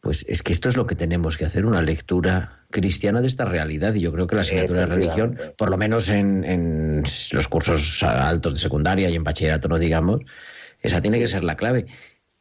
pues 0.00 0.24
es 0.28 0.44
que 0.44 0.52
esto 0.52 0.68
es 0.68 0.76
lo 0.76 0.86
que 0.86 0.94
tenemos 0.94 1.36
que 1.36 1.46
hacer, 1.46 1.66
una 1.66 1.82
lectura 1.82 2.60
cristiana 2.70 3.20
de 3.20 3.26
esta 3.26 3.44
realidad. 3.44 3.92
Y 3.94 4.02
yo 4.02 4.12
creo 4.12 4.28
que 4.28 4.36
la 4.36 4.42
asignatura 4.42 4.80
de 4.80 4.86
religión, 4.86 5.36
por 5.58 5.68
lo 5.70 5.78
menos 5.78 6.10
en, 6.10 6.44
en 6.44 7.02
los 7.32 7.48
cursos 7.48 8.04
altos 8.04 8.54
de 8.54 8.60
secundaria 8.60 9.10
y 9.10 9.16
en 9.16 9.24
bachillerato, 9.24 9.66
no 9.66 9.80
digamos, 9.80 10.20
esa 10.84 11.00
tiene 11.00 11.18
que 11.18 11.26
ser 11.26 11.42
la 11.42 11.56
clave. 11.56 11.86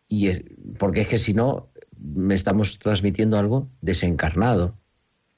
Y 0.08 0.28
es, 0.28 0.44
porque 0.78 1.02
es 1.02 1.08
que 1.08 1.18
si 1.18 1.34
no, 1.34 1.70
me 1.98 2.36
estamos 2.36 2.78
transmitiendo 2.78 3.40
algo 3.40 3.70
desencarnado. 3.82 4.76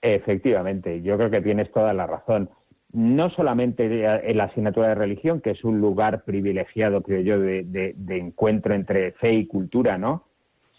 Efectivamente, 0.01 1.01
yo 1.01 1.15
creo 1.15 1.29
que 1.29 1.41
tienes 1.41 1.71
toda 1.71 1.93
la 1.93 2.07
razón. 2.07 2.49
No 2.91 3.29
solamente 3.29 3.85
en 3.85 4.37
la 4.37 4.45
asignatura 4.45 4.89
de 4.89 4.95
religión, 4.95 5.39
que 5.39 5.51
es 5.51 5.63
un 5.63 5.79
lugar 5.79 6.23
privilegiado, 6.23 7.01
creo 7.01 7.21
yo, 7.21 7.39
de, 7.39 7.95
encuentro 8.09 8.73
entre 8.73 9.11
fe 9.13 9.33
y 9.33 9.45
cultura, 9.45 9.97
¿no? 9.97 10.23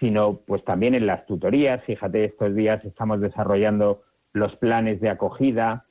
Sino 0.01 0.41
pues 0.47 0.65
también 0.65 0.95
en 0.95 1.07
las 1.07 1.25
tutorías. 1.27 1.83
Fíjate, 1.85 2.25
estos 2.25 2.55
días 2.55 2.85
estamos 2.85 3.21
desarrollando 3.21 4.03
los 4.33 4.57
planes 4.57 5.01
de 5.01 5.11
acogida 5.11 5.85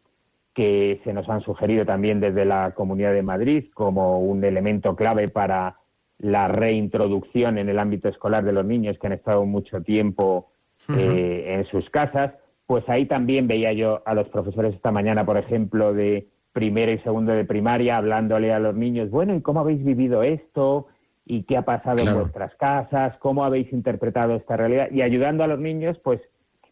que 0.54 1.00
se 1.04 1.14
nos 1.14 1.30
han 1.30 1.42
sugerido 1.42 1.86
también 1.86 2.20
desde 2.20 2.46
la 2.46 2.72
Comunidad 2.72 3.14
de 3.14 3.24
Madrid 3.24 3.66
como 3.74 4.20
un 4.20 4.44
elemento 4.44 4.96
clave 4.96 5.28
para 5.28 5.78
la 6.26 6.48
reintroducción 6.48 7.60
en 7.60 7.70
el 7.70 7.78
ámbito 7.78 8.10
escolar 8.10 8.44
de 8.44 8.52
los 8.52 8.66
niños 8.66 8.98
que 8.98 9.06
han 9.06 9.14
estado 9.14 9.46
mucho 9.46 9.84
tiempo 9.84 10.50
eh, 10.90 11.56
en 11.56 11.66
sus 11.66 11.88
casas, 11.92 12.34
pues 12.66 12.84
ahí 12.90 13.06
también 13.06 13.48
veía 13.48 13.74
yo 13.74 14.02
a 14.08 14.16
los 14.16 14.28
profesores 14.30 14.74
esta 14.74 14.92
mañana, 14.92 15.24
por 15.24 15.38
ejemplo, 15.38 15.94
de 15.94 16.28
primero 16.52 16.92
y 16.92 16.98
segundo 17.00 17.32
de 17.32 17.46
primaria, 17.46 17.98
hablándole 17.98 18.52
a 18.52 18.60
los 18.60 18.76
niños, 18.76 19.12
bueno, 19.12 19.36
¿y 19.36 19.42
cómo 19.42 19.60
habéis 19.60 19.84
vivido 19.86 20.24
esto? 20.24 20.88
¿Y 21.26 21.44
qué 21.44 21.58
ha 21.58 21.62
pasado 21.62 22.00
en 22.00 22.16
vuestras 22.16 22.56
casas? 22.56 23.16
¿Cómo 23.20 23.44
habéis 23.44 23.72
interpretado 23.72 24.36
esta 24.36 24.58
realidad? 24.58 24.90
Y 24.90 25.04
ayudando 25.04 25.44
a 25.44 25.48
los 25.48 25.60
niños, 25.60 26.00
pues, 26.04 26.22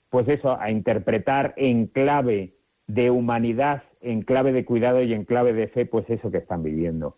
pues 0.09 0.27
eso, 0.29 0.59
a 0.59 0.71
interpretar 0.71 1.53
en 1.57 1.85
clave 1.85 2.55
de 2.87 3.11
humanidad, 3.11 3.83
en 4.01 4.23
clave 4.23 4.51
de 4.51 4.65
cuidado 4.65 5.03
y 5.03 5.13
en 5.13 5.25
clave 5.25 5.53
de 5.53 5.67
fe, 5.67 5.85
pues 5.85 6.09
eso 6.09 6.31
que 6.31 6.37
están 6.39 6.63
viviendo. 6.63 7.17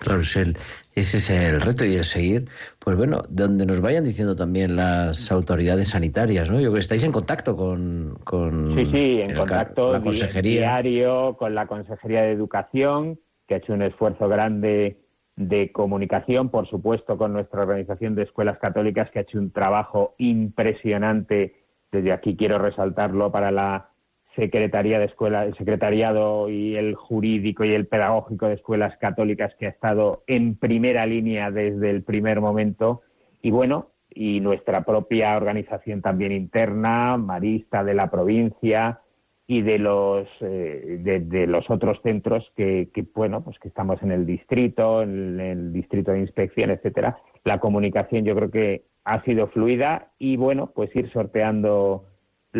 Claro, 0.00 0.20
es 0.20 0.36
el, 0.36 0.56
ese 0.94 1.16
es 1.16 1.28
el 1.30 1.60
reto 1.60 1.84
y 1.84 1.94
el 1.96 2.04
seguir, 2.04 2.48
pues 2.78 2.96
bueno, 2.96 3.22
donde 3.28 3.66
nos 3.66 3.80
vayan 3.80 4.04
diciendo 4.04 4.36
también 4.36 4.76
las 4.76 5.32
autoridades 5.32 5.88
sanitarias, 5.88 6.48
¿no? 6.50 6.56
Yo 6.60 6.66
creo 6.66 6.74
que 6.74 6.80
estáis 6.80 7.02
en 7.02 7.10
contacto 7.12 7.56
con... 7.56 8.16
con 8.24 8.74
Sí, 8.76 8.84
sí, 8.92 9.20
en 9.22 9.30
el- 9.30 9.36
contacto 9.38 9.92
la 9.92 10.00
consejería. 10.00 10.60
diario 10.60 11.36
con 11.36 11.54
la 11.54 11.66
Consejería 11.66 12.22
de 12.22 12.32
Educación, 12.32 13.18
que 13.48 13.54
ha 13.54 13.58
hecho 13.58 13.72
un 13.72 13.82
esfuerzo 13.82 14.28
grande 14.28 14.98
de 15.34 15.72
comunicación, 15.72 16.48
por 16.50 16.68
supuesto, 16.68 17.16
con 17.16 17.32
nuestra 17.32 17.60
organización 17.60 18.14
de 18.14 18.22
escuelas 18.24 18.58
católicas, 18.58 19.10
que 19.10 19.20
ha 19.20 19.22
hecho 19.22 19.38
un 19.38 19.50
trabajo 19.52 20.14
impresionante. 20.18 21.54
Desde 21.90 22.12
aquí 22.12 22.36
quiero 22.36 22.58
resaltarlo 22.58 23.30
para 23.32 23.50
la 23.50 23.87
Secretaría 24.38 25.00
de 25.00 25.06
Escuelas, 25.06 25.48
el 25.48 25.56
secretariado 25.56 26.48
y 26.48 26.76
el 26.76 26.94
jurídico 26.94 27.64
y 27.64 27.70
el 27.70 27.88
pedagógico 27.88 28.46
de 28.46 28.54
escuelas 28.54 28.96
católicas 28.98 29.52
que 29.58 29.66
ha 29.66 29.70
estado 29.70 30.22
en 30.28 30.54
primera 30.54 31.04
línea 31.06 31.50
desde 31.50 31.90
el 31.90 32.04
primer 32.04 32.40
momento. 32.40 33.02
Y 33.42 33.50
bueno, 33.50 33.88
y 34.10 34.38
nuestra 34.38 34.82
propia 34.82 35.36
organización 35.36 36.02
también 36.02 36.30
interna, 36.30 37.16
marista 37.16 37.82
de 37.82 37.94
la 37.94 38.10
provincia 38.10 39.00
y 39.48 39.62
de 39.62 39.78
los 39.78 40.28
eh, 40.40 40.98
de, 41.00 41.20
de 41.20 41.46
los 41.48 41.68
otros 41.68 41.98
centros 42.04 42.44
que, 42.54 42.90
que, 42.94 43.04
bueno 43.14 43.42
pues 43.42 43.58
que 43.58 43.68
estamos 43.68 44.00
en 44.02 44.12
el 44.12 44.24
distrito, 44.24 45.02
en 45.02 45.40
el 45.40 45.72
distrito 45.72 46.12
de 46.12 46.20
inspección, 46.20 46.70
etcétera. 46.70 47.18
La 47.42 47.58
comunicación 47.58 48.24
yo 48.24 48.36
creo 48.36 48.50
que 48.52 48.84
ha 49.04 49.20
sido 49.24 49.48
fluida 49.48 50.12
y 50.18 50.36
bueno 50.36 50.70
pues 50.74 50.94
ir 50.94 51.10
sorteando 51.10 52.04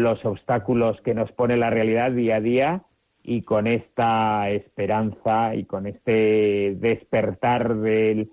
los 0.02 0.24
obstáculos 0.24 1.00
que 1.02 1.14
nos 1.14 1.30
pone 1.32 1.56
la 1.56 1.70
realidad 1.70 2.12
día 2.12 2.36
a 2.36 2.40
día 2.40 2.82
y 3.22 3.42
con 3.42 3.66
esta 3.66 4.48
esperanza 4.50 5.54
y 5.54 5.64
con 5.64 5.86
este 5.86 6.76
despertar 6.78 7.76
del, 7.76 8.30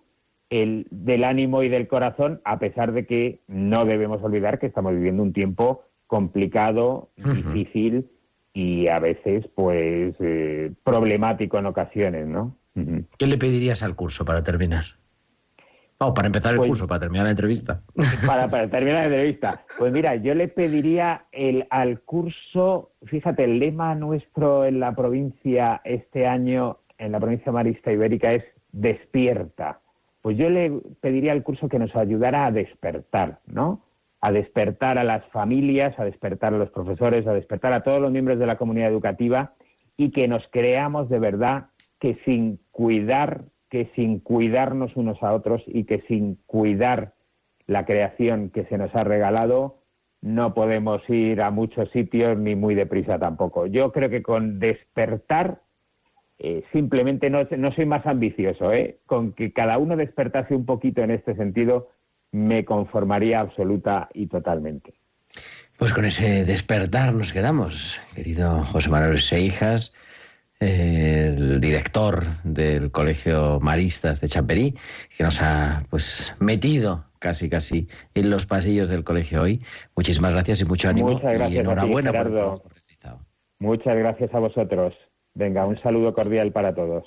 el- 0.49 0.87
del 0.91 1.23
ánimo 1.23 1.63
y 1.63 1.69
del 1.69 1.87
corazón, 1.87 2.39
a 2.45 2.59
pesar 2.59 2.93
de 2.93 3.05
que 3.05 3.41
no 3.47 3.83
debemos 3.85 4.21
olvidar 4.23 4.59
que 4.59 4.67
estamos 4.67 4.93
viviendo 4.93 5.23
un 5.23 5.33
tiempo 5.33 5.83
complicado, 6.07 7.09
difícil 7.17 8.07
y 8.53 8.87
a 8.87 8.99
veces 8.99 9.45
pues 9.53 10.15
eh, 10.19 10.71
problemático 10.83 11.57
en 11.57 11.65
ocasiones, 11.65 12.25
¿no? 12.27 12.55
¿Qué 13.17 13.27
le 13.27 13.37
pedirías 13.37 13.83
al 13.83 13.95
curso 13.95 14.23
para 14.25 14.43
terminar? 14.43 14.85
O 15.97 16.13
para 16.13 16.27
empezar 16.27 16.51
el 16.53 16.57
Pues- 16.57 16.69
curso, 16.69 16.87
para 16.87 16.99
terminar 16.99 17.25
la 17.25 17.31
entrevista. 17.31 17.81
para, 18.27 18.49
para 18.49 18.69
terminar 18.69 19.01
la 19.01 19.05
entrevista. 19.05 19.61
Pues 19.77 19.93
mira, 19.93 20.15
yo 20.15 20.35
le 20.35 20.47
pediría 20.49 21.25
el, 21.31 21.65
al 21.69 22.01
curso, 22.01 22.91
fíjate, 23.05 23.45
el 23.45 23.59
lema 23.59 23.95
nuestro 23.95 24.65
en 24.65 24.79
la 24.81 24.93
provincia 24.93 25.81
este 25.85 26.27
año, 26.27 26.73
en 26.97 27.11
la 27.13 27.19
provincia 27.19 27.51
marista 27.51 27.91
ibérica, 27.91 28.29
es 28.31 28.43
despierta. 28.73 29.79
Pues 30.21 30.37
yo 30.37 30.49
le 30.49 30.71
pediría 31.01 31.31
al 31.31 31.43
curso 31.43 31.69
que 31.69 31.79
nos 31.79 31.95
ayudara 31.95 32.45
a 32.45 32.51
despertar, 32.51 33.39
¿no? 33.45 33.81
A 34.21 34.31
despertar 34.31 34.97
a 34.97 35.03
las 35.03 35.23
familias, 35.27 35.97
a 35.99 36.03
despertar 36.03 36.53
a 36.53 36.57
los 36.57 36.71
profesores, 36.71 37.25
a 37.27 37.33
despertar 37.33 37.73
a 37.73 37.83
todos 37.83 38.01
los 38.01 38.11
miembros 38.11 38.39
de 38.39 38.47
la 38.47 38.57
comunidad 38.57 38.89
educativa 38.89 39.53
y 39.97 40.11
que 40.11 40.27
nos 40.27 40.43
creamos 40.51 41.09
de 41.09 41.19
verdad 41.19 41.67
que 41.99 42.17
sin 42.25 42.59
cuidar, 42.71 43.43
que 43.75 43.91
sin 43.93 44.21
cuidarnos 44.21 44.95
unos 44.95 45.21
a 45.21 45.33
otros 45.33 45.61
y 45.67 45.83
que 45.83 45.97
sin 46.07 46.35
cuidar 46.45 47.13
la 47.67 47.85
creación 47.85 48.49
que 48.49 48.63
se 48.67 48.77
nos 48.77 48.89
ha 48.95 49.03
regalado, 49.03 49.81
no 50.21 50.53
podemos 50.53 51.01
ir 51.09 51.41
a 51.41 51.51
muchos 51.51 51.91
sitios 51.91 52.37
ni 52.37 52.55
muy 52.55 52.73
deprisa 52.73 53.19
tampoco. 53.19 53.65
Yo 53.65 53.91
creo 53.91 54.09
que 54.09 54.23
con 54.23 54.59
despertar, 54.59 55.59
eh, 56.39 56.63
simplemente 56.71 57.29
no, 57.29 57.43
no 57.57 57.73
soy 57.73 57.85
más 57.85 58.05
ambicioso, 58.05 58.71
¿eh? 58.71 58.99
con 59.05 59.33
que 59.33 59.51
cada 59.51 59.77
uno 59.77 59.97
despertase 59.97 60.55
un 60.55 60.65
poquito 60.65 61.01
en 61.01 61.11
este 61.11 61.35
sentido, 61.35 61.89
me 62.31 62.63
conformaría 62.63 63.41
absoluta 63.41 64.07
y 64.13 64.27
totalmente. 64.27 64.93
Pues 65.77 65.93
con 65.93 66.05
ese 66.05 66.45
despertar 66.45 67.13
nos 67.13 67.33
quedamos, 67.33 67.99
querido 68.15 68.63
José 68.63 68.89
Manuel 68.89 69.19
Seijas, 69.19 69.93
el 70.59 71.59
director 71.59 72.25
del 72.43 72.91
Colegio 72.91 73.59
Maristas 73.61 74.21
de 74.21 74.27
Champerí, 74.27 74.75
que 75.17 75.23
nos 75.23 75.41
ha 75.41 75.83
pues 75.89 76.35
metido 76.39 77.05
casi 77.19 77.49
casi 77.49 77.87
en 78.13 78.29
los 78.29 78.45
pasillos 78.45 78.89
del 78.89 79.03
colegio 79.03 79.41
hoy. 79.41 79.61
Muchísimas 79.95 80.31
gracias 80.31 80.61
y 80.61 80.65
mucho 80.65 80.89
ánimo 80.89 81.09
Muchas 81.09 81.33
gracias 81.33 81.51
y 81.51 81.57
a 81.57 81.57
ti, 81.57 81.57
enhorabuena 81.57 82.11
por 82.11 82.31
el. 82.31 82.61
Muchas 83.59 83.95
gracias 83.97 84.33
a 84.33 84.39
vosotros. 84.39 84.93
Venga, 85.33 85.65
un 85.65 85.77
saludo 85.77 86.13
cordial 86.13 86.51
para 86.51 86.73
todos. 86.73 87.03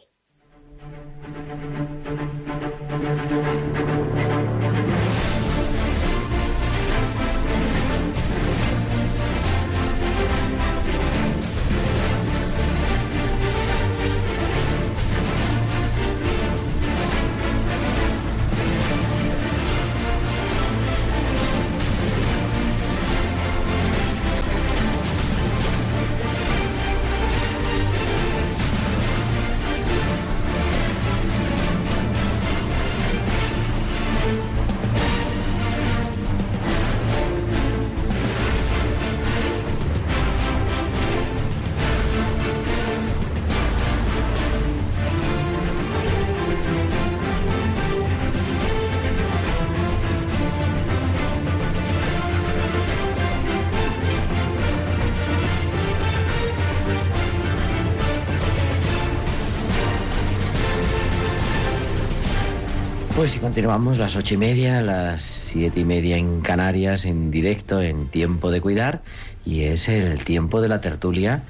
Continuamos 63.48 63.96
las 63.96 64.14
ocho 64.14 64.34
y 64.34 64.36
media, 64.36 64.82
las 64.82 65.22
siete 65.22 65.80
y 65.80 65.84
media 65.86 66.18
en 66.18 66.42
Canarias, 66.42 67.06
en 67.06 67.30
directo, 67.30 67.80
en 67.80 68.08
tiempo 68.08 68.50
de 68.50 68.60
cuidar, 68.60 69.00
y 69.42 69.62
es 69.62 69.88
el 69.88 70.22
tiempo 70.22 70.60
de 70.60 70.68
la 70.68 70.82
tertulia. 70.82 71.44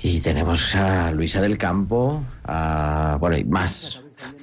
Y 0.00 0.20
tenemos 0.20 0.76
a 0.76 1.10
Luisa 1.10 1.42
del 1.42 1.58
Campo, 1.58 2.22
a, 2.44 3.16
bueno, 3.18 3.36
y 3.36 3.42
más. 3.42 4.00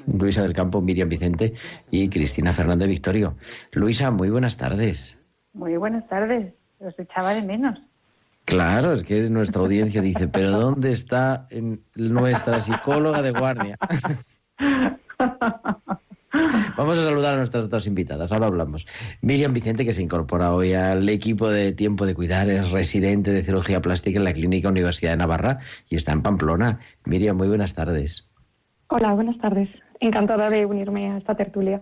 Luisa 0.07 0.41
del 0.43 0.51
Campo, 0.51 0.81
Miriam 0.81 1.07
Vicente 1.07 1.53
y 1.89 2.09
Cristina 2.09 2.51
Fernández 2.51 2.89
Victorio. 2.89 3.37
Luisa, 3.71 4.11
muy 4.11 4.29
buenas 4.29 4.57
tardes. 4.57 5.17
Muy 5.53 5.77
buenas 5.77 6.05
tardes. 6.09 6.53
Os 6.79 6.99
echaba 6.99 7.33
de 7.33 7.43
menos. 7.43 7.79
Claro, 8.43 8.91
es 8.91 9.05
que 9.05 9.29
nuestra 9.29 9.61
audiencia 9.61 10.01
dice, 10.01 10.27
pero 10.27 10.51
¿dónde 10.51 10.91
está 10.91 11.47
nuestra 11.95 12.59
psicóloga 12.59 13.21
de 13.21 13.31
guardia? 13.31 13.77
Vamos 16.79 16.97
a 16.97 17.03
saludar 17.03 17.33
a 17.33 17.37
nuestras 17.37 17.65
otras 17.65 17.87
invitadas, 17.87 18.31
ahora 18.31 18.47
hablamos. 18.47 18.87
Miriam 19.21 19.51
Vicente, 19.51 19.83
que 19.83 19.91
se 19.91 20.01
incorpora 20.01 20.53
hoy 20.53 20.73
al 20.73 21.09
equipo 21.09 21.49
de 21.49 21.73
Tiempo 21.73 22.05
de 22.05 22.15
Cuidar, 22.15 22.49
es 22.49 22.71
residente 22.71 23.33
de 23.33 23.43
cirugía 23.43 23.81
plástica 23.81 24.17
en 24.17 24.23
la 24.23 24.31
Clínica 24.31 24.69
Universidad 24.69 25.11
de 25.11 25.17
Navarra 25.17 25.59
y 25.89 25.97
está 25.97 26.13
en 26.13 26.21
Pamplona. 26.21 26.79
Miriam, 27.03 27.35
muy 27.35 27.49
buenas 27.49 27.75
tardes. 27.75 28.31
Hola, 28.87 29.11
buenas 29.11 29.37
tardes. 29.39 29.67
Encantada 29.99 30.49
de 30.49 30.65
unirme 30.65 31.11
a 31.11 31.17
esta 31.17 31.35
tertulia. 31.35 31.81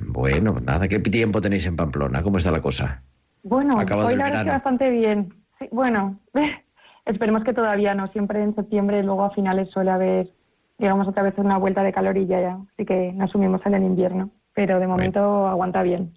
Bueno, 0.00 0.58
nada, 0.60 0.88
¿qué 0.88 0.98
tiempo 0.98 1.40
tenéis 1.40 1.64
en 1.66 1.76
Pamplona? 1.76 2.24
¿Cómo 2.24 2.38
está 2.38 2.50
la 2.50 2.60
cosa? 2.60 3.04
Bueno, 3.44 3.78
Acabado 3.78 4.08
hoy 4.08 4.16
la 4.16 4.24
verdad 4.24 4.44
que 4.44 4.50
bastante 4.50 4.90
bien. 4.90 5.34
Sí, 5.60 5.68
bueno, 5.70 6.18
esperemos 7.06 7.44
que 7.44 7.54
todavía 7.54 7.94
no. 7.94 8.08
Siempre 8.08 8.42
en 8.42 8.56
septiembre, 8.56 9.04
luego 9.04 9.22
a 9.22 9.30
finales 9.30 9.70
suele 9.70 9.92
haber, 9.92 10.30
digamos, 10.78 11.08
otra 11.08 11.22
vez 11.22 11.34
una 11.38 11.58
vuelta 11.58 11.82
de 11.82 11.92
calorilla 11.92 12.40
ya. 12.40 12.58
Así 12.72 12.84
que 12.84 13.12
nos 13.12 13.30
sumimos 13.30 13.60
en 13.64 13.74
el 13.74 13.82
invierno. 13.82 14.30
Pero 14.54 14.78
de 14.80 14.86
momento 14.86 15.46
aguanta 15.46 15.82
bien. 15.82 16.12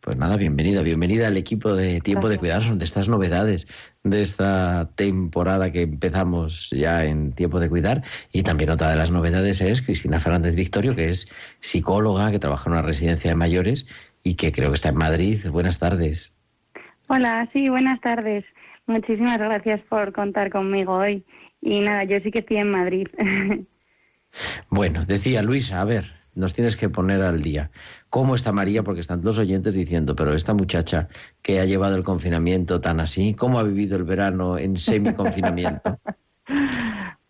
Pues 0.00 0.16
nada, 0.16 0.36
bienvenida, 0.36 0.82
bienvenida 0.82 1.26
al 1.26 1.36
equipo 1.36 1.74
de 1.74 2.00
Tiempo 2.00 2.28
de 2.28 2.38
Cuidar. 2.38 2.62
Son 2.62 2.78
de 2.78 2.84
estas 2.84 3.08
novedades 3.08 3.66
de 4.02 4.22
esta 4.22 4.90
temporada 4.94 5.72
que 5.72 5.82
empezamos 5.82 6.70
ya 6.70 7.04
en 7.04 7.32
Tiempo 7.32 7.60
de 7.60 7.68
Cuidar. 7.68 8.02
Y 8.32 8.42
también 8.42 8.70
otra 8.70 8.90
de 8.90 8.96
las 8.96 9.10
novedades 9.10 9.60
es 9.60 9.82
Cristina 9.82 10.20
Fernández 10.20 10.54
Victorio, 10.54 10.94
que 10.94 11.06
es 11.06 11.30
psicóloga, 11.60 12.30
que 12.30 12.38
trabaja 12.38 12.68
en 12.68 12.74
una 12.74 12.82
residencia 12.82 13.30
de 13.30 13.36
mayores 13.36 13.86
y 14.22 14.36
que 14.36 14.52
creo 14.52 14.70
que 14.70 14.76
está 14.76 14.90
en 14.90 14.96
Madrid. 14.96 15.40
Buenas 15.50 15.78
tardes. 15.78 16.38
Hola, 17.08 17.48
sí, 17.52 17.68
buenas 17.68 18.00
tardes. 18.00 18.44
Muchísimas 18.86 19.38
gracias 19.38 19.80
por 19.88 20.12
contar 20.12 20.50
conmigo 20.50 20.94
hoy. 20.94 21.24
Y 21.64 21.80
nada, 21.80 22.04
yo 22.04 22.20
sí 22.20 22.30
que 22.30 22.40
estoy 22.40 22.58
en 22.58 22.70
Madrid. 22.70 23.08
Bueno, 24.68 25.04
decía 25.04 25.42
Luisa, 25.42 25.80
a 25.80 25.84
ver, 25.84 26.06
nos 26.34 26.54
tienes 26.54 26.76
que 26.76 26.88
poner 26.88 27.22
al 27.22 27.40
día. 27.40 27.70
¿Cómo 28.10 28.34
está 28.34 28.50
María? 28.50 28.82
Porque 28.82 29.00
están 29.00 29.20
dos 29.20 29.38
oyentes 29.38 29.74
diciendo, 29.74 30.16
pero 30.16 30.34
esta 30.34 30.54
muchacha 30.54 31.06
que 31.40 31.60
ha 31.60 31.64
llevado 31.64 31.94
el 31.94 32.02
confinamiento 32.02 32.80
tan 32.80 32.98
así, 32.98 33.34
¿cómo 33.34 33.60
ha 33.60 33.62
vivido 33.62 33.96
el 33.96 34.02
verano 34.02 34.58
en 34.58 34.76
semi-confinamiento? 34.76 35.98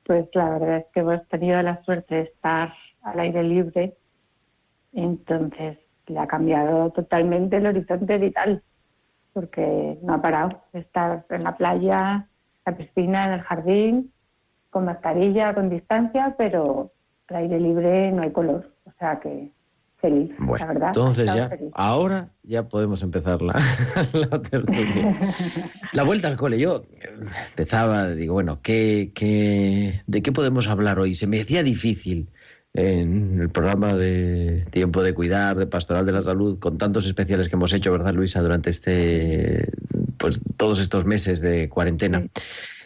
Pues 0.07 0.27
la 0.35 0.51
verdad 0.51 0.79
es 0.79 0.87
que 0.93 1.01
hemos 1.01 1.29
tenido 1.29 1.63
la 1.63 1.83
suerte 1.85 2.15
de 2.15 2.23
estar 2.23 2.75
al 3.03 3.21
aire 3.21 3.43
libre, 3.43 3.95
entonces 4.93 5.79
le 6.07 6.19
ha 6.19 6.27
cambiado 6.27 6.91
totalmente 6.91 7.57
el 7.57 7.67
horizonte 7.67 8.19
vital, 8.19 8.63
porque 9.33 9.99
no 10.03 10.15
ha 10.15 10.21
parado 10.21 10.63
de 10.73 10.81
estar 10.81 11.25
en 11.31 11.45
la 11.45 11.53
playa, 11.53 12.29
la 12.67 12.77
piscina, 12.77 13.25
en 13.25 13.33
el 13.33 13.41
jardín, 13.41 14.14
con 14.75 14.85
mascarilla, 14.87 15.55
con 15.55 15.71
distancia, 15.71 16.35
pero 16.37 16.91
al 17.29 17.37
aire 17.37 17.61
libre 17.61 18.11
no 18.11 18.23
hay 18.23 18.33
color, 18.33 18.75
o 18.85 18.91
sea 18.99 19.21
que 19.21 19.53
feliz, 19.99 20.33
Bueno, 20.39 20.67
la 20.67 20.73
verdad. 20.73 20.89
entonces 20.89 21.33
ya, 21.33 21.49
feliz. 21.49 21.71
ahora 21.75 22.29
ya 22.43 22.65
podemos 22.69 23.01
empezar 23.05 23.41
la, 23.41 23.55
la 24.13 24.43
tertulia. 24.43 25.17
La 25.93 26.03
vuelta 26.03 26.27
al 26.27 26.37
cole. 26.37 26.59
Yo 26.59 26.83
eh, 26.91 27.09
empezaba, 27.51 28.11
digo, 28.11 28.35
bueno, 28.35 28.59
¿qué, 28.63 29.13
qué, 29.15 30.03
de 30.09 30.23
qué 30.23 30.33
podemos 30.33 30.67
hablar 30.67 30.99
hoy? 30.99 31.15
Se 31.15 31.29
me 31.29 31.41
hacía 31.41 31.63
difícil 31.63 32.29
en 32.75 33.41
el 33.41 33.49
programa 33.51 33.95
de 33.95 34.67
Tiempo 34.73 35.05
de 35.05 35.15
Cuidar, 35.15 35.57
de 35.57 35.69
Pastoral 35.69 36.05
de 36.05 36.13
la 36.13 36.21
Salud, 36.21 36.59
con 36.59 36.79
tantos 36.79 37.07
especiales 37.07 37.49
que 37.49 37.55
hemos 37.55 37.73
hecho, 37.73 37.93
¿verdad, 37.93 38.13
Luisa, 38.13 38.43
durante 38.43 38.71
este, 38.71 39.69
pues 40.19 40.43
todos 40.57 40.81
estos 40.81 41.05
meses 41.05 41.41
de 41.41 41.69
cuarentena? 41.69 42.27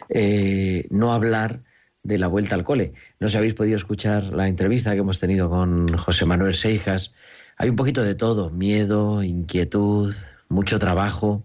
Eh, 0.09 0.85
no 0.91 1.11
hablar 1.13 1.61
de 2.03 2.17
la 2.17 2.27
vuelta 2.27 2.55
al 2.55 2.63
cole. 2.63 2.93
No 3.19 3.27
sé 3.27 3.33
si 3.33 3.37
habéis 3.37 3.53
podido 3.53 3.75
escuchar 3.75 4.25
la 4.25 4.47
entrevista 4.47 4.93
que 4.93 4.99
hemos 4.99 5.19
tenido 5.19 5.49
con 5.49 5.97
José 5.97 6.25
Manuel 6.25 6.53
Seijas. 6.53 7.13
Hay 7.57 7.69
un 7.69 7.75
poquito 7.75 8.03
de 8.03 8.15
todo, 8.15 8.49
miedo, 8.49 9.23
inquietud, 9.23 10.13
mucho 10.47 10.79
trabajo. 10.79 11.43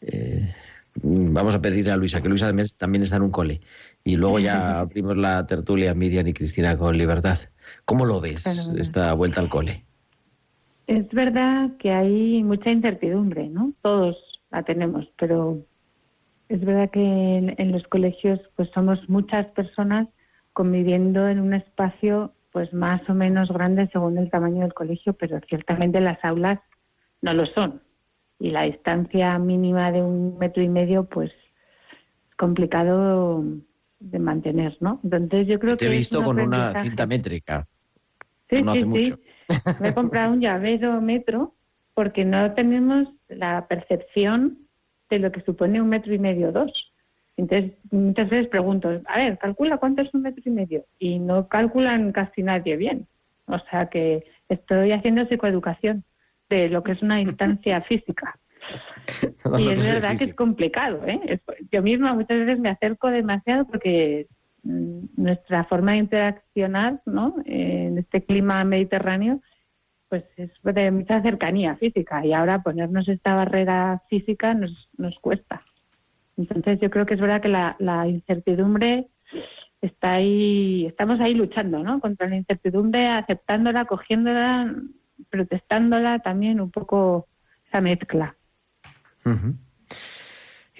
Eh, 0.00 0.52
vamos 0.94 1.54
a 1.54 1.60
pedir 1.60 1.90
a 1.90 1.96
Luisa, 1.96 2.22
que 2.22 2.28
Luisa 2.28 2.52
también, 2.76 3.02
está 3.02 3.16
en 3.16 3.22
un 3.22 3.30
cole. 3.30 3.60
Y 4.04 4.16
luego 4.16 4.38
ya 4.38 4.80
abrimos 4.80 5.16
la 5.16 5.46
tertulia 5.46 5.94
Miriam 5.94 6.26
y 6.26 6.32
Cristina 6.32 6.76
con 6.76 6.96
libertad. 6.96 7.38
¿Cómo 7.84 8.04
lo 8.04 8.20
ves, 8.20 8.46
esta 8.76 9.12
vuelta 9.14 9.40
al 9.40 9.48
cole? 9.48 9.84
Es 10.86 11.08
verdad 11.12 11.70
que 11.78 11.92
hay 11.92 12.42
mucha 12.42 12.72
incertidumbre, 12.72 13.48
¿no? 13.48 13.72
Todos 13.80 14.16
la 14.50 14.64
tenemos, 14.64 15.06
pero 15.18 15.64
es 16.50 16.60
verdad 16.64 16.90
que 16.90 17.00
en, 17.00 17.54
en 17.58 17.72
los 17.72 17.84
colegios 17.84 18.40
pues 18.56 18.68
somos 18.74 19.08
muchas 19.08 19.46
personas 19.52 20.08
conviviendo 20.52 21.28
en 21.28 21.38
un 21.40 21.54
espacio 21.54 22.34
pues 22.50 22.72
más 22.74 23.00
o 23.08 23.14
menos 23.14 23.50
grande 23.52 23.88
según 23.92 24.18
el 24.18 24.30
tamaño 24.30 24.62
del 24.62 24.74
colegio, 24.74 25.12
pero 25.12 25.38
ciertamente 25.48 26.00
las 26.00 26.22
aulas 26.24 26.58
no 27.22 27.32
lo 27.32 27.46
son. 27.46 27.80
Y 28.40 28.50
la 28.50 28.62
distancia 28.62 29.38
mínima 29.38 29.92
de 29.92 30.02
un 30.02 30.38
metro 30.38 30.60
y 30.60 30.68
medio 30.68 31.04
pues 31.04 31.30
es 31.30 32.36
complicado 32.36 33.44
de 34.00 34.18
mantener, 34.18 34.76
¿no? 34.80 35.00
Entonces 35.04 35.46
yo 35.46 35.60
creo 35.60 35.76
Te 35.76 35.84
que 35.86 35.92
he 35.92 35.94
es 35.94 35.98
visto 35.98 36.24
con 36.24 36.40
una 36.40 36.82
cinta 36.82 37.06
métrica. 37.06 37.68
Sí, 38.50 38.60
no 38.62 38.72
sí, 38.72 38.78
hace 38.78 38.86
mucho. 38.86 39.16
sí. 39.48 39.56
Me 39.80 39.90
he 39.90 39.94
comprado 39.94 40.32
un 40.32 40.40
llavero 40.40 41.00
metro 41.00 41.54
porque 41.94 42.24
no 42.24 42.54
tenemos 42.54 43.06
la 43.28 43.68
percepción 43.68 44.66
de 45.10 45.18
lo 45.18 45.32
que 45.32 45.42
supone 45.42 45.82
un 45.82 45.88
metro 45.88 46.14
y 46.14 46.18
medio 46.18 46.48
o 46.48 46.52
dos. 46.52 46.72
Entonces, 47.36 47.72
muchas 47.90 48.28
veces 48.28 48.48
pregunto, 48.48 49.00
a 49.06 49.16
ver, 49.18 49.38
calcula 49.38 49.78
cuánto 49.78 50.02
es 50.02 50.12
un 50.14 50.22
metro 50.22 50.42
y 50.44 50.50
medio. 50.50 50.84
Y 50.98 51.18
no 51.18 51.48
calculan 51.48 52.12
casi 52.12 52.42
nadie 52.42 52.76
bien. 52.76 53.06
O 53.46 53.58
sea 53.70 53.88
que 53.90 54.24
estoy 54.48 54.92
haciendo 54.92 55.26
psicoeducación 55.26 56.04
de 56.48 56.68
lo 56.68 56.82
que 56.82 56.92
es 56.92 57.02
una 57.02 57.20
instancia 57.20 57.80
física. 57.82 58.38
Y 59.58 59.72
es 59.72 59.92
verdad 59.92 60.16
que 60.18 60.24
es 60.24 60.34
complicado. 60.34 61.04
¿eh? 61.06 61.40
Yo 61.72 61.82
misma 61.82 62.14
muchas 62.14 62.38
veces 62.38 62.58
me 62.58 62.68
acerco 62.68 63.08
demasiado 63.08 63.66
porque 63.66 64.26
mm, 64.62 65.06
nuestra 65.16 65.64
forma 65.64 65.92
de 65.92 65.98
interaccionar 65.98 67.00
¿no? 67.06 67.36
en 67.46 67.98
este 67.98 68.22
clima 68.22 68.62
mediterráneo 68.64 69.40
pues 70.10 70.24
es 70.36 70.50
de 70.62 70.90
mucha 70.90 71.22
cercanía 71.22 71.76
física 71.76 72.26
y 72.26 72.32
ahora 72.32 72.62
ponernos 72.62 73.08
esta 73.08 73.34
barrera 73.34 74.02
física 74.10 74.52
nos, 74.52 74.90
nos 74.98 75.14
cuesta. 75.20 75.62
Entonces 76.36 76.80
yo 76.80 76.90
creo 76.90 77.06
que 77.06 77.14
es 77.14 77.20
verdad 77.20 77.40
que 77.40 77.48
la, 77.48 77.76
la 77.78 78.08
incertidumbre 78.08 79.06
está 79.80 80.14
ahí, 80.14 80.84
estamos 80.86 81.20
ahí 81.20 81.34
luchando 81.34 81.78
¿no? 81.82 82.00
contra 82.00 82.28
la 82.28 82.36
incertidumbre, 82.36 83.06
aceptándola, 83.06 83.84
cogiéndola, 83.84 84.74
protestándola 85.30 86.18
también 86.18 86.60
un 86.60 86.72
poco 86.72 87.28
esa 87.68 87.80
mezcla. 87.80 88.34
Ujú. 89.24 89.54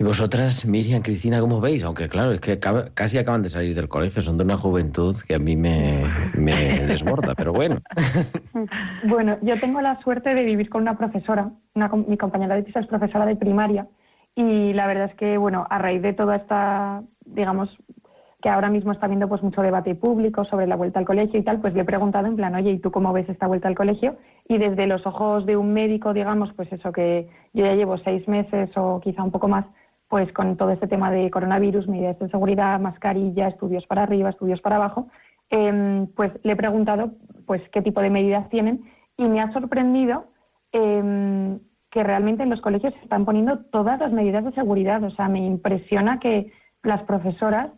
Y 0.00 0.02
vosotras, 0.02 0.64
Miriam, 0.64 1.02
Cristina, 1.02 1.40
¿cómo 1.40 1.60
veis? 1.60 1.84
Aunque 1.84 2.08
claro, 2.08 2.32
es 2.32 2.40
que 2.40 2.58
casi 2.58 3.18
acaban 3.18 3.42
de 3.42 3.50
salir 3.50 3.74
del 3.74 3.86
colegio, 3.86 4.22
son 4.22 4.38
de 4.38 4.44
una 4.44 4.56
juventud 4.56 5.14
que 5.28 5.34
a 5.34 5.38
mí 5.38 5.56
me, 5.56 6.06
desborda, 6.86 7.34
pero 7.36 7.52
bueno. 7.52 7.80
Bueno, 9.06 9.36
yo 9.42 9.60
tengo 9.60 9.82
la 9.82 10.00
suerte 10.00 10.34
de 10.34 10.42
vivir 10.42 10.70
con 10.70 10.82
una 10.82 10.96
profesora, 10.96 11.50
una 11.74 11.88
mi 11.88 12.16
compañera 12.16 12.54
de 12.54 12.62
piso 12.62 12.78
es 12.78 12.86
profesora 12.86 13.26
de 13.26 13.36
primaria 13.36 13.88
y 14.34 14.72
la 14.72 14.86
verdad 14.86 15.10
es 15.10 15.16
que, 15.16 15.36
bueno, 15.36 15.66
a 15.68 15.76
raíz 15.76 16.00
de 16.00 16.14
toda 16.14 16.36
esta, 16.36 17.02
digamos, 17.26 17.68
que 18.40 18.48
ahora 18.48 18.70
mismo 18.70 18.92
está 18.92 19.04
habiendo 19.04 19.28
pues 19.28 19.42
mucho 19.42 19.60
debate 19.60 19.94
público 19.94 20.46
sobre 20.46 20.66
la 20.66 20.76
vuelta 20.76 20.98
al 20.98 21.04
colegio 21.04 21.38
y 21.38 21.42
tal, 21.42 21.60
pues 21.60 21.74
le 21.74 21.82
he 21.82 21.84
preguntado 21.84 22.26
en 22.26 22.36
plan, 22.36 22.54
oye, 22.54 22.70
¿y 22.70 22.78
tú 22.78 22.90
cómo 22.90 23.12
ves 23.12 23.28
esta 23.28 23.46
vuelta 23.46 23.68
al 23.68 23.74
colegio? 23.74 24.16
Y 24.48 24.56
desde 24.56 24.86
los 24.86 25.06
ojos 25.06 25.44
de 25.44 25.58
un 25.58 25.74
médico, 25.74 26.14
digamos, 26.14 26.50
pues 26.54 26.72
eso 26.72 26.90
que 26.90 27.28
yo 27.52 27.66
ya 27.66 27.74
llevo 27.74 27.98
seis 27.98 28.26
meses 28.28 28.70
o 28.76 29.00
quizá 29.00 29.22
un 29.22 29.30
poco 29.30 29.48
más, 29.48 29.66
pues 30.10 30.30
con 30.32 30.56
todo 30.56 30.70
este 30.70 30.88
tema 30.88 31.08
de 31.12 31.30
coronavirus, 31.30 31.86
medidas 31.86 32.18
de 32.18 32.28
seguridad, 32.30 32.80
mascarilla, 32.80 33.46
estudios 33.46 33.86
para 33.86 34.02
arriba, 34.02 34.30
estudios 34.30 34.60
para 34.60 34.74
abajo, 34.74 35.06
em, 35.50 36.08
pues 36.08 36.32
le 36.42 36.52
he 36.52 36.56
preguntado 36.56 37.12
pues 37.46 37.62
qué 37.70 37.80
tipo 37.80 38.00
de 38.00 38.10
medidas 38.10 38.48
tienen 38.50 38.82
y 39.16 39.28
me 39.28 39.40
ha 39.40 39.52
sorprendido 39.52 40.24
em, 40.72 41.60
que 41.90 42.02
realmente 42.02 42.42
en 42.42 42.50
los 42.50 42.60
colegios 42.60 42.92
se 42.94 43.00
están 43.02 43.24
poniendo 43.24 43.60
todas 43.66 44.00
las 44.00 44.12
medidas 44.12 44.44
de 44.44 44.52
seguridad. 44.52 45.02
O 45.04 45.10
sea, 45.10 45.28
me 45.28 45.44
impresiona 45.46 46.18
que 46.18 46.52
las 46.82 47.02
profesoras, 47.04 47.70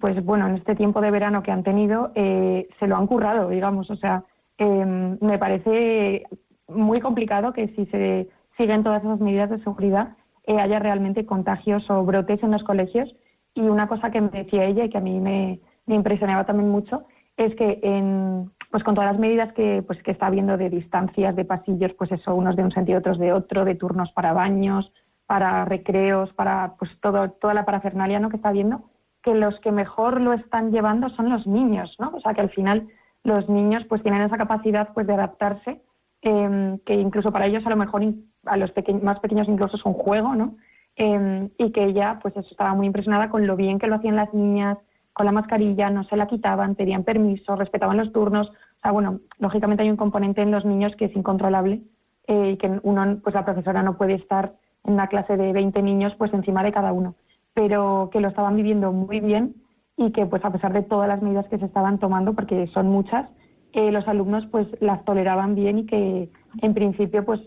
pues 0.00 0.24
bueno, 0.24 0.48
en 0.48 0.56
este 0.56 0.76
tiempo 0.76 1.02
de 1.02 1.10
verano 1.10 1.42
que 1.42 1.52
han 1.52 1.62
tenido, 1.62 2.10
eh, 2.14 2.68
se 2.78 2.86
lo 2.86 2.96
han 2.96 3.06
currado, 3.06 3.50
digamos. 3.50 3.90
O 3.90 3.96
sea, 3.96 4.24
em, 4.56 5.18
me 5.20 5.38
parece 5.38 6.24
muy 6.68 7.00
complicado 7.00 7.52
que 7.52 7.68
si 7.68 7.84
se 7.86 8.28
siguen 8.58 8.82
todas 8.82 9.02
esas 9.02 9.20
medidas 9.20 9.50
de 9.50 9.62
seguridad 9.62 10.16
eh, 10.46 10.58
haya 10.60 10.78
realmente 10.78 11.26
contagios 11.26 11.88
o 11.90 12.04
brotes 12.04 12.42
en 12.42 12.52
los 12.52 12.62
colegios. 12.62 13.14
Y 13.54 13.62
una 13.62 13.88
cosa 13.88 14.10
que 14.10 14.20
me 14.20 14.28
decía 14.28 14.64
ella 14.64 14.84
y 14.84 14.90
que 14.90 14.98
a 14.98 15.00
mí 15.00 15.20
me, 15.20 15.60
impresionaba 15.86 16.44
también 16.44 16.70
mucho 16.70 17.04
es 17.36 17.54
que 17.54 17.80
en, 17.82 18.50
pues 18.70 18.82
con 18.82 18.94
todas 18.94 19.12
las 19.12 19.20
medidas 19.20 19.52
que, 19.52 19.82
pues 19.86 20.02
que 20.02 20.10
está 20.10 20.26
habiendo 20.26 20.56
de 20.56 20.70
distancias, 20.70 21.36
de 21.36 21.44
pasillos, 21.44 21.92
pues 21.98 22.10
eso, 22.12 22.34
unos 22.34 22.56
de 22.56 22.64
un 22.64 22.72
sentido, 22.72 22.98
otros 22.98 23.18
de 23.18 23.32
otro, 23.32 23.64
de 23.64 23.74
turnos 23.74 24.10
para 24.12 24.32
baños, 24.32 24.90
para 25.26 25.64
recreos, 25.64 26.32
para 26.32 26.74
pues 26.78 26.90
todo, 27.00 27.30
toda 27.30 27.52
la 27.52 27.64
parafernalia 27.64 28.20
¿no? 28.20 28.30
que 28.30 28.36
está 28.36 28.50
habiendo, 28.50 28.84
que 29.22 29.34
los 29.34 29.58
que 29.60 29.72
mejor 29.72 30.20
lo 30.20 30.32
están 30.32 30.70
llevando 30.70 31.08
son 31.10 31.28
los 31.28 31.46
niños, 31.46 31.94
¿no? 31.98 32.12
O 32.14 32.20
sea 32.20 32.32
que 32.32 32.40
al 32.40 32.50
final 32.50 32.86
los 33.24 33.48
niños 33.48 33.84
pues 33.88 34.02
tienen 34.02 34.22
esa 34.22 34.38
capacidad 34.38 34.90
pues 34.94 35.06
de 35.06 35.14
adaptarse, 35.14 35.82
eh, 36.22 36.78
que 36.86 36.94
incluso 36.94 37.30
para 37.30 37.46
ellos 37.46 37.66
a 37.66 37.70
lo 37.70 37.76
mejor 37.76 38.02
a 38.46 38.56
los 38.56 38.70
peque- 38.72 38.94
más 38.94 39.20
pequeños 39.20 39.48
incluso 39.48 39.76
es 39.76 39.84
un 39.84 39.94
juego, 39.94 40.34
¿no? 40.34 40.54
Eh, 40.96 41.48
y 41.58 41.72
que 41.72 41.84
ella 41.84 42.18
pues 42.22 42.36
estaba 42.36 42.74
muy 42.74 42.86
impresionada 42.86 43.28
con 43.28 43.46
lo 43.46 43.56
bien 43.56 43.78
que 43.78 43.86
lo 43.86 43.96
hacían 43.96 44.16
las 44.16 44.32
niñas, 44.32 44.78
con 45.12 45.26
la 45.26 45.32
mascarilla, 45.32 45.90
no 45.90 46.04
se 46.04 46.16
la 46.16 46.26
quitaban, 46.26 46.74
pedían 46.74 47.04
permiso, 47.04 47.56
respetaban 47.56 47.96
los 47.96 48.12
turnos. 48.12 48.48
O 48.48 48.80
sea, 48.82 48.92
bueno, 48.92 49.20
lógicamente 49.38 49.82
hay 49.82 49.90
un 49.90 49.96
componente 49.96 50.42
en 50.42 50.50
los 50.50 50.64
niños 50.64 50.94
que 50.96 51.06
es 51.06 51.16
incontrolable 51.16 51.82
eh, 52.26 52.50
y 52.52 52.56
que 52.56 52.80
uno, 52.82 53.18
pues 53.22 53.34
la 53.34 53.44
profesora 53.44 53.82
no 53.82 53.96
puede 53.96 54.14
estar 54.14 54.52
en 54.84 54.94
una 54.94 55.08
clase 55.08 55.36
de 55.36 55.52
20 55.52 55.82
niños 55.82 56.14
pues 56.16 56.32
encima 56.32 56.62
de 56.62 56.72
cada 56.72 56.92
uno, 56.92 57.14
pero 57.54 58.10
que 58.12 58.20
lo 58.20 58.28
estaban 58.28 58.56
viviendo 58.56 58.92
muy 58.92 59.20
bien 59.20 59.54
y 59.96 60.12
que 60.12 60.26
pues 60.26 60.44
a 60.44 60.50
pesar 60.50 60.72
de 60.72 60.82
todas 60.82 61.08
las 61.08 61.22
medidas 61.22 61.48
que 61.48 61.58
se 61.58 61.64
estaban 61.66 61.98
tomando, 61.98 62.34
porque 62.34 62.66
son 62.68 62.88
muchas, 62.88 63.28
eh, 63.72 63.90
los 63.92 64.06
alumnos 64.08 64.46
pues 64.50 64.66
las 64.80 65.04
toleraban 65.04 65.54
bien 65.54 65.78
y 65.78 65.86
que 65.86 66.30
en 66.62 66.74
principio 66.74 67.24
pues, 67.24 67.40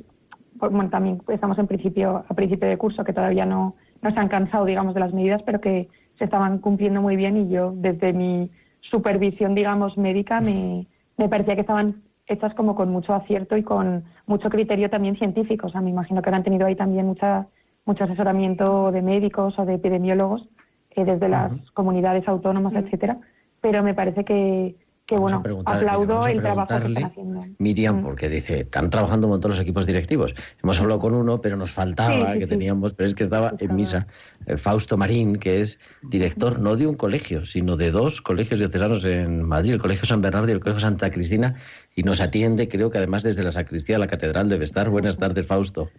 bueno, 0.59 0.89
también 0.89 1.21
estamos 1.29 1.57
en 1.57 1.67
principio 1.67 2.23
a 2.27 2.33
principio 2.33 2.67
de 2.67 2.77
curso 2.77 3.03
que 3.03 3.13
todavía 3.13 3.45
no, 3.45 3.75
no 4.01 4.11
se 4.11 4.19
han 4.19 4.27
cansado 4.27 4.65
digamos 4.65 4.93
de 4.93 4.99
las 4.99 5.13
medidas 5.13 5.41
pero 5.43 5.61
que 5.61 5.87
se 6.17 6.25
estaban 6.25 6.59
cumpliendo 6.59 7.01
muy 7.01 7.15
bien 7.15 7.37
y 7.37 7.49
yo 7.49 7.73
desde 7.75 8.13
mi 8.13 8.51
supervisión 8.81 9.55
digamos 9.55 9.97
médica 9.97 10.41
me, 10.41 10.87
me 11.17 11.29
parecía 11.29 11.55
que 11.55 11.61
estaban 11.61 12.03
hechas 12.27 12.53
como 12.53 12.75
con 12.75 12.91
mucho 12.91 13.13
acierto 13.13 13.57
y 13.57 13.63
con 13.63 14.03
mucho 14.27 14.49
criterio 14.49 14.89
también 14.89 15.17
científico. 15.17 15.67
O 15.67 15.69
sea 15.69 15.81
me 15.81 15.89
imagino 15.89 16.21
que 16.21 16.29
habrán 16.29 16.43
tenido 16.43 16.67
ahí 16.67 16.75
también 16.75 17.07
mucha 17.07 17.47
mucho 17.85 18.03
asesoramiento 18.03 18.91
de 18.91 19.01
médicos 19.01 19.57
o 19.57 19.65
de 19.65 19.75
epidemiólogos 19.75 20.47
eh, 20.91 21.05
desde 21.05 21.27
las 21.27 21.51
comunidades 21.71 22.27
autónomas 22.27 22.73
etcétera 22.73 23.17
pero 23.61 23.83
me 23.83 23.93
parece 23.93 24.23
que, 24.23 24.75
que 25.09 25.15
bueno, 25.15 25.41
aplaudo 25.65 26.27
el 26.27 26.39
trabajo 26.41 26.67
que 26.67 26.85
están 26.85 27.03
haciendo. 27.03 27.45
Miriam, 27.57 27.97
Mm. 27.99 28.03
porque 28.03 28.29
dice, 28.29 28.59
están 28.59 28.91
trabajando 28.91 29.25
un 29.25 29.31
montón 29.31 29.49
los 29.49 29.59
equipos 29.59 29.87
directivos. 29.87 30.35
Hemos 30.63 30.79
hablado 30.79 30.99
con 30.99 31.15
uno, 31.15 31.41
pero 31.41 31.57
nos 31.57 31.71
faltaba, 31.71 32.13
Sí, 32.27 32.33
sí, 32.33 32.39
que 32.39 32.43
sí. 32.45 32.49
teníamos, 32.49 32.93
pero 32.93 33.07
es 33.07 33.15
que 33.15 33.23
estaba 33.23 33.53
en 33.57 33.75
misa, 33.75 34.05
eh, 34.45 34.55
Fausto 34.57 34.97
Marín, 34.97 35.37
que 35.37 35.61
es 35.61 35.79
director 36.03 36.59
no 36.59 36.75
de 36.75 36.85
un 36.85 36.95
colegio, 36.95 37.45
sino 37.45 37.75
de 37.75 37.89
dos 37.89 38.21
colegios 38.21 38.59
diocesanos 38.59 39.03
en 39.05 39.41
Madrid, 39.43 39.73
el 39.73 39.81
Colegio 39.81 40.05
San 40.05 40.21
Bernardo 40.21 40.47
y 40.49 40.51
el 40.51 40.59
Colegio 40.59 40.79
Santa 40.79 41.09
Cristina, 41.09 41.55
y 41.95 42.03
nos 42.03 42.21
atiende, 42.21 42.69
creo 42.69 42.91
que 42.91 42.99
además 42.99 43.23
desde 43.23 43.41
la 43.43 43.49
sacristía 43.51 43.95
de 43.95 43.99
la 44.01 44.07
Catedral 44.07 44.47
debe 44.47 44.65
estar. 44.65 44.89
Buenas 44.89 45.17
tardes, 45.17 45.47
Fausto. 45.47 45.89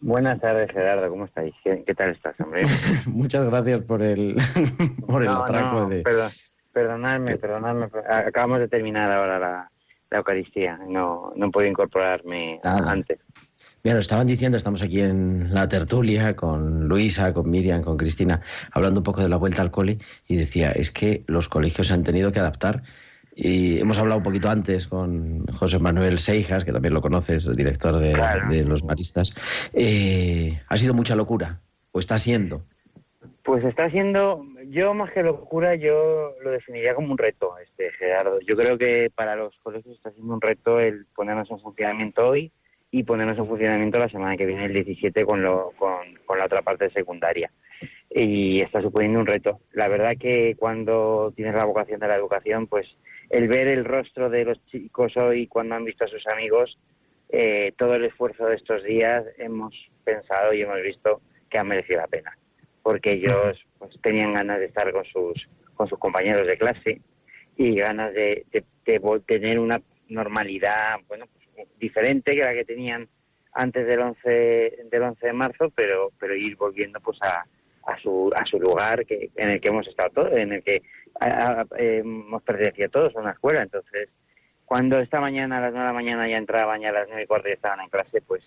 Buenas 0.00 0.40
tardes, 0.40 0.70
Gerardo. 0.72 1.08
¿Cómo 1.10 1.26
estáis? 1.26 1.54
¿Qué, 1.62 1.82
qué 1.86 1.94
tal 1.94 2.10
estás, 2.10 2.38
hombre? 2.40 2.62
Muchas 3.06 3.44
gracias 3.44 3.82
por 3.82 4.02
el, 4.02 4.36
por 5.06 5.22
el 5.22 5.28
no, 5.28 5.42
atraco 5.44 5.80
no, 5.80 5.88
de... 5.88 6.02
perdón, 6.02 6.30
perdonadme, 6.72 7.36
perdonadme. 7.38 7.88
Acabamos 8.08 8.60
de 8.60 8.68
terminar 8.68 9.12
ahora 9.12 9.38
la, 9.38 9.70
la 10.10 10.18
Eucaristía. 10.18 10.78
No, 10.88 11.32
no 11.36 11.50
puedo 11.50 11.68
incorporarme 11.68 12.60
Nada. 12.64 12.90
antes. 12.90 13.18
Mira, 13.84 13.94
lo 13.94 14.00
estaban 14.00 14.26
diciendo, 14.28 14.56
estamos 14.56 14.80
aquí 14.82 15.00
en 15.00 15.52
la 15.52 15.68
tertulia 15.68 16.36
con 16.36 16.86
Luisa, 16.86 17.32
con 17.34 17.50
Miriam, 17.50 17.82
con 17.82 17.96
Cristina, 17.96 18.40
hablando 18.70 19.00
un 19.00 19.04
poco 19.04 19.22
de 19.22 19.28
la 19.28 19.36
vuelta 19.36 19.60
al 19.60 19.72
cole 19.72 19.98
y 20.28 20.36
decía, 20.36 20.70
es 20.70 20.92
que 20.92 21.24
los 21.26 21.48
colegios 21.48 21.88
se 21.88 21.94
han 21.94 22.04
tenido 22.04 22.30
que 22.30 22.38
adaptar. 22.38 22.84
Y 23.34 23.80
hemos 23.80 23.98
hablado 23.98 24.18
un 24.18 24.22
poquito 24.24 24.50
antes 24.50 24.86
con 24.86 25.46
José 25.48 25.78
Manuel 25.80 26.18
Seijas, 26.20 26.64
que 26.64 26.72
también 26.72 26.94
lo 26.94 27.00
conoces, 27.00 27.46
el 27.46 27.56
director 27.56 27.98
de, 27.98 28.12
Claro. 28.12 28.50
de 28.50 28.62
Los 28.62 28.84
Maristas. 28.84 29.32
Eh, 29.72 30.60
ha 30.68 30.76
sido 30.76 30.94
mucha 30.94 31.16
locura, 31.16 31.58
o 31.92 31.98
está 31.98 32.18
siendo. 32.18 32.62
Pues 33.44 33.64
está 33.64 33.90
siendo, 33.90 34.46
yo 34.68 34.94
más 34.94 35.10
que 35.10 35.24
locura, 35.24 35.74
yo 35.74 36.34
lo 36.42 36.50
definiría 36.52 36.94
como 36.94 37.10
un 37.10 37.18
reto, 37.18 37.58
este 37.58 37.90
Gerardo. 37.92 38.38
Yo 38.40 38.56
creo 38.56 38.78
que 38.78 39.10
para 39.12 39.34
los 39.34 39.56
colegios 39.64 39.96
está 39.96 40.12
siendo 40.12 40.32
un 40.32 40.40
reto 40.40 40.78
el 40.78 41.06
ponernos 41.06 41.50
en 41.50 41.58
funcionamiento 41.58 42.28
hoy 42.28 42.52
y 42.92 43.02
ponernos 43.02 43.36
en 43.36 43.48
funcionamiento 43.48 43.98
la 43.98 44.08
semana 44.08 44.36
que 44.36 44.46
viene, 44.46 44.66
el 44.66 44.74
17, 44.74 45.24
con, 45.24 45.42
lo, 45.42 45.72
con, 45.76 46.14
con 46.24 46.38
la 46.38 46.44
otra 46.44 46.62
parte 46.62 46.88
secundaria. 46.90 47.50
Y 48.10 48.60
está 48.60 48.80
suponiendo 48.80 49.18
un 49.18 49.26
reto. 49.26 49.58
La 49.72 49.88
verdad 49.88 50.12
que 50.20 50.54
cuando 50.56 51.32
tienes 51.34 51.54
la 51.54 51.64
vocación 51.64 51.98
de 51.98 52.06
la 52.06 52.16
educación, 52.16 52.68
pues 52.68 52.86
el 53.28 53.48
ver 53.48 53.66
el 53.66 53.84
rostro 53.84 54.30
de 54.30 54.44
los 54.44 54.64
chicos 54.66 55.16
hoy 55.16 55.48
cuando 55.48 55.74
han 55.74 55.84
visto 55.84 56.04
a 56.04 56.08
sus 56.08 56.24
amigos, 56.28 56.78
eh, 57.28 57.72
todo 57.76 57.96
el 57.96 58.04
esfuerzo 58.04 58.46
de 58.46 58.54
estos 58.54 58.84
días 58.84 59.24
hemos 59.38 59.74
pensado 60.04 60.52
y 60.52 60.62
hemos 60.62 60.80
visto 60.80 61.22
que 61.50 61.58
ha 61.58 61.64
merecido 61.64 62.02
la 62.02 62.06
pena 62.06 62.38
porque 62.82 63.12
ellos 63.12 63.64
pues, 63.78 63.98
tenían 64.02 64.34
ganas 64.34 64.58
de 64.58 64.66
estar 64.66 64.90
con 64.92 65.04
sus 65.04 65.48
con 65.74 65.88
sus 65.88 65.98
compañeros 65.98 66.46
de 66.46 66.58
clase 66.58 67.00
y 67.56 67.76
ganas 67.76 68.12
de, 68.14 68.44
de- 68.52 68.64
de 68.86 69.20
tener 69.26 69.58
una 69.58 69.80
normalidad 70.08 70.96
bueno 71.08 71.26
pues, 71.54 71.68
diferente 71.78 72.34
que 72.36 72.42
la 72.42 72.52
que 72.54 72.64
tenían 72.64 73.08
antes 73.52 73.86
del 73.86 74.00
11 74.00 74.28
del 74.90 75.02
11 75.02 75.26
de 75.26 75.32
marzo 75.32 75.70
pero 75.74 76.10
pero 76.18 76.34
ir 76.34 76.56
volviendo 76.56 77.00
pues 77.00 77.18
a, 77.22 77.44
a 77.90 77.98
su 77.98 78.30
a 78.34 78.44
su 78.46 78.58
lugar 78.60 79.04
que 79.06 79.30
en 79.36 79.50
el 79.50 79.60
que 79.60 79.68
hemos 79.70 79.86
estado 79.88 80.10
todos 80.10 80.36
en 80.36 80.52
el 80.52 80.62
que 80.62 80.82
a- 81.20 81.64
hemos 81.78 82.42
pertenecido 82.42 82.88
todos 82.88 83.14
a 83.16 83.20
una 83.20 83.32
escuela. 83.32 83.62
Entonces 83.62 84.08
cuando 84.64 84.98
esta 85.00 85.20
mañana 85.20 85.58
a 85.58 85.60
las 85.60 85.72
9 85.72 85.80
de 85.86 85.88
la 85.88 85.92
mañana 85.92 86.28
ya 86.28 86.38
entraban 86.38 86.80
ya 86.80 86.88
a 86.88 86.92
las 86.92 87.06
9 87.08 87.24
y 87.24 87.26
cuarto 87.26 87.48
ya 87.48 87.54
estaban 87.54 87.80
en 87.80 87.88
clase 87.90 88.22
pues 88.22 88.42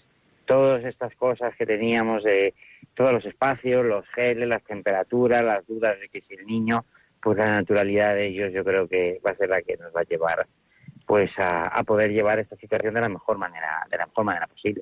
todas 0.46 0.84
estas 0.86 1.14
cosas 1.16 1.56
que 1.56 1.66
teníamos 1.66 2.24
de 2.24 2.54
todos 2.94 3.14
los 3.14 3.26
espacios, 3.26 3.86
los 3.86 4.06
geles, 4.10 4.48
las 4.48 4.64
temperaturas, 4.64 5.42
las 5.42 5.66
dudas 5.68 6.00
de 6.00 6.10
que 6.10 6.22
si 6.22 6.36
el 6.36 6.46
niño, 6.46 6.86
pues 7.22 7.38
la 7.38 7.48
naturalidad 7.48 8.16
de 8.16 8.28
ellos 8.28 8.54
yo 8.54 8.64
creo 8.64 8.88
que 8.88 9.20
va 9.26 9.32
a 9.32 9.38
ser 9.38 9.50
la 9.50 9.62
que 9.62 9.78
nos 9.78 9.94
va 9.96 10.02
a 10.02 10.06
llevar 10.06 10.48
pues 11.06 11.32
a, 11.38 11.64
a 11.64 11.84
poder 11.84 12.12
llevar 12.12 12.40
esta 12.40 12.56
situación 12.56 12.94
de 12.94 13.02
la 13.02 13.10
mejor 13.10 13.38
manera, 13.38 13.86
de 13.92 13.98
la 13.98 14.06
mejor 14.08 14.26
manera 14.26 14.48
posible. 14.48 14.82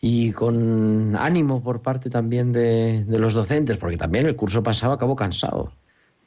Y 0.00 0.32
con 0.32 1.16
ánimo 1.16 1.62
por 1.62 1.80
parte 1.80 2.10
también 2.10 2.52
de, 2.52 3.04
de 3.04 3.18
los 3.18 3.34
docentes, 3.34 3.76
porque 3.78 3.96
también 3.96 4.26
el 4.26 4.36
curso 4.36 4.62
pasado 4.62 4.92
acabó 4.92 5.16
cansado. 5.16 5.72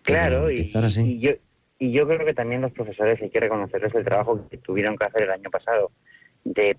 Claro, 0.02 0.50
y 0.50 0.72
yo 1.20 1.32
y 1.80 1.92
yo 1.92 2.08
creo 2.08 2.26
que 2.26 2.34
también 2.34 2.62
los 2.62 2.72
profesores 2.72 3.22
hay 3.22 3.30
que 3.30 3.40
reconocerles 3.40 3.94
el 3.94 4.04
trabajo 4.04 4.48
que 4.50 4.58
tuvieron 4.58 4.98
que 4.98 5.06
hacer 5.06 5.24
el 5.24 5.32
año 5.32 5.50
pasado 5.52 5.92
de 6.44 6.78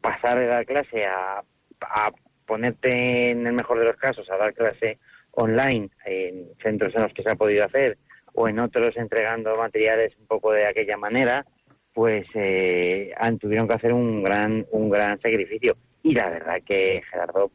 pasar 0.00 0.38
de 0.38 0.46
dar 0.46 0.64
clase 0.66 1.04
a, 1.06 1.42
a 1.80 2.12
ponerte 2.46 3.30
en 3.30 3.46
el 3.46 3.52
mejor 3.52 3.78
de 3.78 3.86
los 3.86 3.96
casos 3.96 4.28
a 4.30 4.36
dar 4.36 4.54
clase 4.54 4.98
online 5.32 5.90
en 6.04 6.48
centros 6.62 6.94
en 6.94 7.02
los 7.02 7.12
que 7.12 7.22
se 7.22 7.30
ha 7.30 7.36
podido 7.36 7.64
hacer 7.64 7.98
o 8.34 8.48
en 8.48 8.58
otros 8.58 8.96
entregando 8.96 9.56
materiales 9.56 10.16
un 10.18 10.26
poco 10.26 10.52
de 10.52 10.66
aquella 10.66 10.96
manera 10.96 11.44
pues 11.98 12.26
eh, 12.34 13.12
tuvieron 13.40 13.66
que 13.66 13.74
hacer 13.74 13.92
un 13.92 14.22
gran 14.22 14.64
un 14.70 14.88
gran 14.88 15.20
sacrificio. 15.20 15.76
Y 16.04 16.14
la 16.14 16.30
verdad 16.30 16.62
que 16.64 17.02
Gerardo 17.10 17.50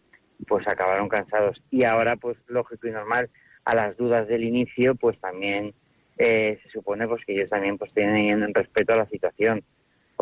pues 0.46 0.68
acabaron 0.68 1.08
cansados. 1.08 1.64
Y 1.72 1.86
ahora 1.86 2.18
pues 2.18 2.38
lógico 2.48 2.88
y 2.88 2.92
normal 2.92 3.30
a 3.64 3.74
las 3.74 3.96
dudas 3.96 4.28
del 4.28 4.44
inicio 4.44 4.96
pues 4.96 5.18
también 5.22 5.74
eh, 6.18 6.60
se 6.62 6.70
supone 6.70 7.08
pues 7.08 7.24
que 7.26 7.34
ellos 7.34 7.50
también 7.50 7.78
pues 7.78 7.94
tienen 7.94 8.54
respeto 8.54 8.94
a 8.94 8.98
la 8.98 9.06
situación 9.06 9.64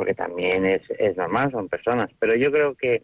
porque 0.01 0.15
también 0.15 0.65
es, 0.65 0.81
es 0.97 1.15
normal 1.15 1.51
son 1.51 1.69
personas. 1.69 2.07
Pero 2.17 2.33
yo 2.33 2.51
creo 2.51 2.73
que 2.73 3.03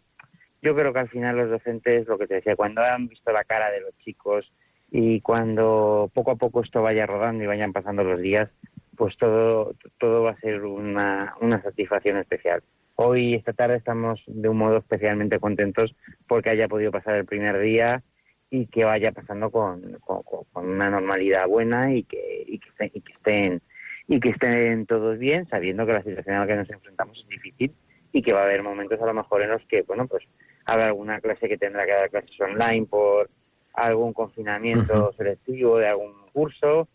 yo 0.62 0.74
creo 0.74 0.92
que 0.92 0.98
al 0.98 1.08
final 1.08 1.36
los 1.36 1.48
docentes 1.48 2.08
lo 2.08 2.18
que 2.18 2.26
te 2.26 2.34
decía 2.34 2.56
cuando 2.56 2.82
han 2.82 3.06
visto 3.06 3.30
la 3.30 3.44
cara 3.44 3.70
de 3.70 3.82
los 3.82 3.96
chicos 3.98 4.50
y 4.90 5.20
cuando 5.20 6.10
poco 6.12 6.32
a 6.32 6.34
poco 6.36 6.60
esto 6.64 6.82
vaya 6.82 7.06
rodando 7.06 7.44
y 7.44 7.46
vayan 7.46 7.72
pasando 7.72 8.02
los 8.02 8.20
días 8.20 8.48
pues 8.96 9.16
todo 9.16 9.76
todo 9.98 10.24
va 10.24 10.32
a 10.32 10.40
ser 10.40 10.64
una, 10.64 11.36
una 11.40 11.62
satisfacción 11.62 12.16
especial. 12.16 12.64
Hoy 12.96 13.34
esta 13.34 13.52
tarde 13.52 13.76
estamos 13.76 14.20
de 14.26 14.48
un 14.48 14.56
modo 14.56 14.78
especialmente 14.78 15.38
contentos 15.38 15.94
porque 16.26 16.50
haya 16.50 16.66
podido 16.66 16.90
pasar 16.90 17.14
el 17.14 17.26
primer 17.26 17.60
día 17.60 18.02
y 18.50 18.66
que 18.66 18.84
vaya 18.84 19.12
pasando 19.12 19.52
con, 19.52 19.98
con, 20.00 20.24
con- 20.24 20.66
una 20.68 20.90
normalidad 20.90 21.46
buena 21.46 21.94
y 21.94 22.02
que, 22.02 22.42
y 22.44 22.58
que 22.58 23.12
estén 23.12 23.62
y 24.08 24.20
que 24.20 24.30
estén 24.30 24.86
todos 24.86 25.18
bien 25.18 25.46
sabiendo 25.48 25.86
que 25.86 25.92
la 25.92 26.02
situación 26.02 26.36
a 26.36 26.40
la 26.40 26.46
que 26.46 26.56
nos 26.56 26.70
enfrentamos 26.70 27.18
es 27.18 27.28
difícil 27.28 27.72
y 28.10 28.22
que 28.22 28.32
va 28.32 28.40
a 28.40 28.44
haber 28.44 28.62
momentos 28.62 29.00
a 29.00 29.06
lo 29.06 29.14
mejor 29.14 29.42
en 29.42 29.50
los 29.50 29.62
que 29.66 29.82
bueno 29.82 30.06
pues 30.06 30.24
habrá 30.64 30.86
alguna 30.86 31.20
clase 31.20 31.48
que 31.48 31.58
tendrá 31.58 31.84
que 31.84 31.92
dar 31.92 32.10
clases 32.10 32.40
online 32.40 32.86
por 32.86 33.28
algún 33.74 34.12
confinamiento 34.12 35.12
selectivo 35.16 35.78
de 35.78 35.88
algún 35.88 36.14
curso 36.32 36.88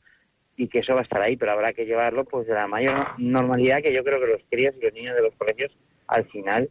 y 0.55 0.67
que 0.67 0.79
eso 0.79 0.93
va 0.93 0.99
a 0.99 1.03
estar 1.03 1.21
ahí, 1.21 1.35
pero 1.35 1.53
habrá 1.53 1.73
que 1.73 1.85
llevarlo 1.85 2.25
pues 2.25 2.45
de 2.45 2.53
la 2.53 2.67
mayor 2.67 2.93
normalidad 3.17 3.81
que 3.81 3.93
yo 3.93 4.03
creo 4.03 4.19
que 4.19 4.27
los 4.27 4.41
críos 4.49 4.75
y 4.77 4.83
los 4.83 4.93
niños 4.93 5.15
de 5.15 5.21
los 5.21 5.33
colegios 5.35 5.71
al 6.07 6.25
final 6.25 6.69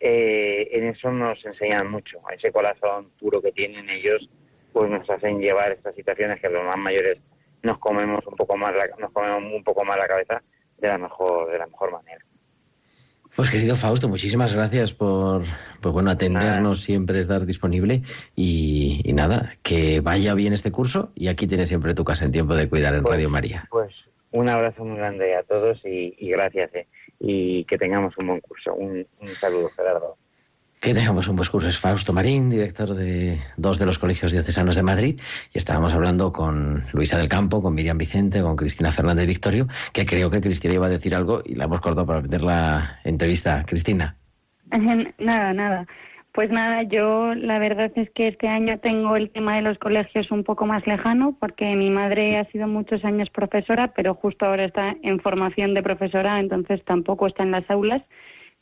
eh, 0.00 0.68
en 0.72 0.88
eso 0.88 1.10
nos 1.10 1.44
enseñan 1.44 1.90
mucho, 1.90 2.20
a 2.28 2.34
ese 2.34 2.52
corazón 2.52 3.10
puro 3.18 3.40
que 3.40 3.52
tienen 3.52 3.88
ellos 3.88 4.28
pues 4.72 4.90
nos 4.90 5.08
hacen 5.08 5.40
llevar 5.40 5.72
estas 5.72 5.94
situaciones 5.94 6.40
que 6.40 6.48
los 6.48 6.64
más 6.64 6.76
mayores 6.76 7.18
nos 7.64 7.78
comemos 7.78 8.24
un 8.26 8.36
poco 8.36 8.56
más 8.56 8.72
la, 8.72 8.86
nos 8.98 9.10
comemos 9.12 9.42
un 9.52 9.64
poco 9.64 9.84
más 9.84 9.96
la 9.96 10.06
cabeza 10.06 10.42
de 10.78 10.88
la 10.88 10.98
mejor 10.98 11.50
de 11.50 11.58
la 11.58 11.66
mejor 11.66 11.90
manera. 11.92 12.24
Pues 13.34 13.50
querido 13.50 13.74
Fausto, 13.74 14.08
muchísimas 14.08 14.54
gracias 14.54 14.92
por, 14.92 15.42
pues 15.80 15.92
bueno, 15.92 16.10
atendernos 16.12 16.82
siempre, 16.82 17.18
estar 17.18 17.44
disponible 17.46 18.02
y, 18.36 19.00
y 19.02 19.12
nada, 19.12 19.54
que 19.64 20.00
vaya 20.00 20.34
bien 20.34 20.52
este 20.52 20.70
curso 20.70 21.10
y 21.16 21.26
aquí 21.26 21.48
tienes 21.48 21.68
siempre 21.68 21.94
tu 21.94 22.04
casa 22.04 22.24
en 22.26 22.30
tiempo 22.32 22.54
de 22.54 22.68
cuidar 22.68 22.94
en 22.94 23.02
Pues- 23.02 23.16
Radio 23.16 23.30
María. 23.30 23.66
Pues 23.70 23.92
un 24.30 24.48
abrazo 24.48 24.84
muy 24.84 24.96
grande 24.98 25.34
a 25.34 25.42
todos 25.42 25.80
y, 25.84 26.14
y 26.16 26.30
gracias 26.30 26.72
eh, 26.76 26.86
y 27.18 27.64
que 27.64 27.76
tengamos 27.76 28.16
un 28.18 28.28
buen 28.28 28.40
curso. 28.40 28.72
Un, 28.74 29.04
un 29.20 29.28
saludo, 29.28 29.68
Gerardo. 29.70 30.16
Que 30.84 30.92
tengamos 30.92 31.26
un 31.28 31.36
buen 31.36 31.48
curso. 31.48 31.66
Es 31.66 31.78
Fausto 31.78 32.12
Marín, 32.12 32.50
director 32.50 32.92
de 32.92 33.38
dos 33.56 33.78
de 33.78 33.86
los 33.86 33.98
colegios 33.98 34.32
diocesanos 34.32 34.76
de 34.76 34.82
Madrid 34.82 35.18
y 35.54 35.56
estábamos 35.56 35.94
hablando 35.94 36.30
con 36.30 36.84
Luisa 36.92 37.16
del 37.16 37.26
Campo, 37.26 37.62
con 37.62 37.74
Miriam 37.74 37.96
Vicente, 37.96 38.42
con 38.42 38.54
Cristina 38.54 38.92
Fernández 38.92 39.26
Victorio, 39.26 39.66
que 39.94 40.04
creo 40.04 40.28
que 40.28 40.42
Cristina 40.42 40.74
iba 40.74 40.84
a 40.84 40.90
decir 40.90 41.14
algo 41.14 41.40
y 41.42 41.54
la 41.54 41.64
hemos 41.64 41.80
cortado 41.80 42.04
para 42.04 42.20
meter 42.20 42.42
la 42.42 43.00
entrevista. 43.02 43.64
Cristina. 43.66 44.14
Nada, 45.18 45.54
nada. 45.54 45.86
Pues 46.34 46.50
nada, 46.50 46.82
yo 46.82 47.34
la 47.34 47.58
verdad 47.58 47.90
es 47.96 48.10
que 48.10 48.28
este 48.28 48.48
año 48.48 48.78
tengo 48.78 49.16
el 49.16 49.30
tema 49.30 49.56
de 49.56 49.62
los 49.62 49.78
colegios 49.78 50.30
un 50.30 50.44
poco 50.44 50.66
más 50.66 50.86
lejano 50.86 51.34
porque 51.40 51.64
mi 51.76 51.88
madre 51.88 52.36
ha 52.36 52.44
sido 52.50 52.66
muchos 52.66 53.06
años 53.06 53.30
profesora, 53.30 53.94
pero 53.96 54.16
justo 54.16 54.44
ahora 54.44 54.66
está 54.66 54.94
en 55.02 55.18
formación 55.20 55.72
de 55.72 55.82
profesora, 55.82 56.40
entonces 56.40 56.84
tampoco 56.84 57.26
está 57.26 57.42
en 57.42 57.52
las 57.52 57.70
aulas. 57.70 58.02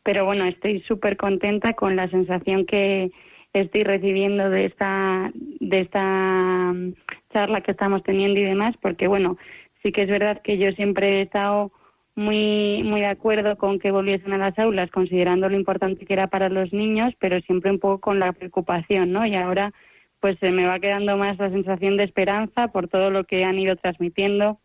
Pero 0.02 0.24
bueno, 0.24 0.44
estoy 0.44 0.80
súper 0.82 1.16
contenta 1.16 1.74
con 1.74 1.96
la 1.96 2.08
sensación 2.08 2.66
que 2.66 3.10
estoy 3.52 3.84
recibiendo 3.84 4.50
de 4.50 4.66
esta, 4.66 5.30
de 5.34 5.80
esta 5.80 6.72
mm, 6.74 6.94
charla 7.32 7.60
que 7.60 7.72
estamos 7.72 8.02
teniendo 8.02 8.40
y 8.40 8.44
demás, 8.44 8.70
porque 8.80 9.06
bueno, 9.06 9.36
sí 9.82 9.92
que 9.92 10.02
es 10.02 10.08
verdad 10.08 10.40
que 10.42 10.58
yo 10.58 10.72
siempre 10.72 11.18
he 11.18 11.22
estado 11.22 11.72
muy 12.14 12.82
muy 12.82 13.00
de 13.00 13.06
acuerdo 13.06 13.56
con 13.56 13.78
que 13.78 13.90
volviesen 13.90 14.32
a 14.34 14.38
las 14.38 14.58
aulas, 14.58 14.90
considerando 14.90 15.48
lo 15.48 15.56
importante 15.56 16.04
que 16.04 16.12
era 16.12 16.26
para 16.26 16.48
los 16.50 16.72
niños, 16.72 17.14
pero 17.18 17.40
siempre 17.40 17.70
un 17.70 17.78
poco 17.78 18.00
con 18.00 18.18
la 18.18 18.32
preocupación, 18.32 19.12
¿no? 19.12 19.26
Y 19.26 19.34
ahora 19.34 19.72
pues 20.20 20.38
se 20.38 20.50
me 20.50 20.66
va 20.66 20.78
quedando 20.78 21.16
más 21.16 21.38
la 21.38 21.50
sensación 21.50 21.96
de 21.96 22.04
esperanza 22.04 22.68
por 22.68 22.88
todo 22.88 23.10
lo 23.10 23.24
que 23.24 23.44
han 23.44 23.58
ido 23.58 23.76
transmitiendo 23.76 24.60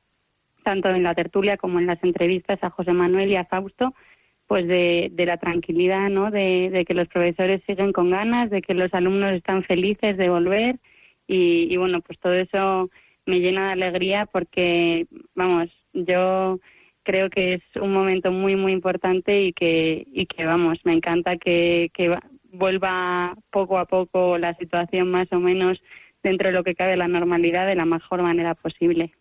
tanto 0.64 0.90
en 0.90 1.02
la 1.02 1.16
tertulia 1.16 1.58
como 1.58 1.80
en 1.80 1.88
las 1.88 2.04
entrevistas 2.04 2.60
a 2.62 2.70
José 2.70 2.92
Manuel 2.92 3.32
y 3.32 3.38
a 3.38 3.46
Fausto, 3.46 3.94
pues 4.48 4.68
de, 4.68 5.10
de 5.12 5.26
la 5.26 5.38
tranquilidad, 5.38 6.10
¿no? 6.10 6.32
De, 6.32 6.70
de, 6.72 6.86
que 6.86 6.94
los 6.94 7.08
profesores 7.10 7.62
siguen 7.68 7.92
con 7.92 8.10
ganas, 8.10 8.50
de 8.50 8.62
que 8.62 8.74
los 8.74 8.94
alumnos 8.94 9.34
están 9.34 9.64
felices 9.64 10.18
de 10.18 10.30
volver 10.30 10.80
y, 11.28 11.72
y 11.72 11.78
bueno, 11.78 12.02
pues 12.02 12.18
todo 12.20 12.34
eso 12.34 12.90
me 13.26 13.40
llena 13.40 13.68
de 13.68 13.74
alegría 13.74 14.26
porque, 14.26 15.06
vamos, 15.36 15.70
yo 15.94 16.60
creo 17.04 17.30
que 17.30 17.56
es 17.56 17.64
un 17.82 17.94
momento 17.94 18.32
muy, 18.32 18.56
muy 18.56 18.72
importante 18.72 19.42
y 19.42 19.54
que, 19.54 20.06
y 20.12 20.26
que 20.26 20.46
vamos, 20.46 20.80
me 20.86 20.94
encanta 20.94 21.38
que, 21.38 21.90
que 21.94 22.10
vuelva 22.52 23.36
poco 23.52 23.78
a 23.78 23.86
poco 23.86 24.38
la 24.38 24.54
situación 24.56 25.10
más 25.12 25.32
o 25.32 25.40
menos 25.40 25.82
dentro 26.24 26.48
de 26.48 26.54
lo 26.54 26.64
que 26.64 26.76
cabe 26.76 26.98
la 26.98 27.08
normalidad 27.08 27.68
de 27.68 27.76
la 27.76 27.86
mejor 27.86 28.22
manera 28.22 28.56
posible. 28.56 29.14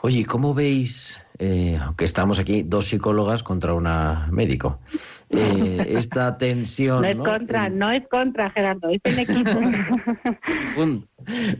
Oye, 0.00 0.24
¿cómo 0.24 0.54
veis, 0.54 1.20
eh, 1.38 1.78
aunque 1.80 2.06
estamos 2.06 2.38
aquí 2.38 2.62
dos 2.62 2.86
psicólogas 2.86 3.42
contra 3.42 3.74
una 3.74 4.28
médico, 4.32 4.80
eh, 5.28 5.84
esta 5.88 6.38
tensión? 6.38 7.02
No 7.02 7.08
es 7.08 7.16
contra, 7.18 7.68
no 7.68 7.92
es 7.92 8.08
contra, 8.08 8.50
Gerardo, 8.50 8.88
es 8.88 9.00
en 9.04 9.18
equipo. 9.18 9.60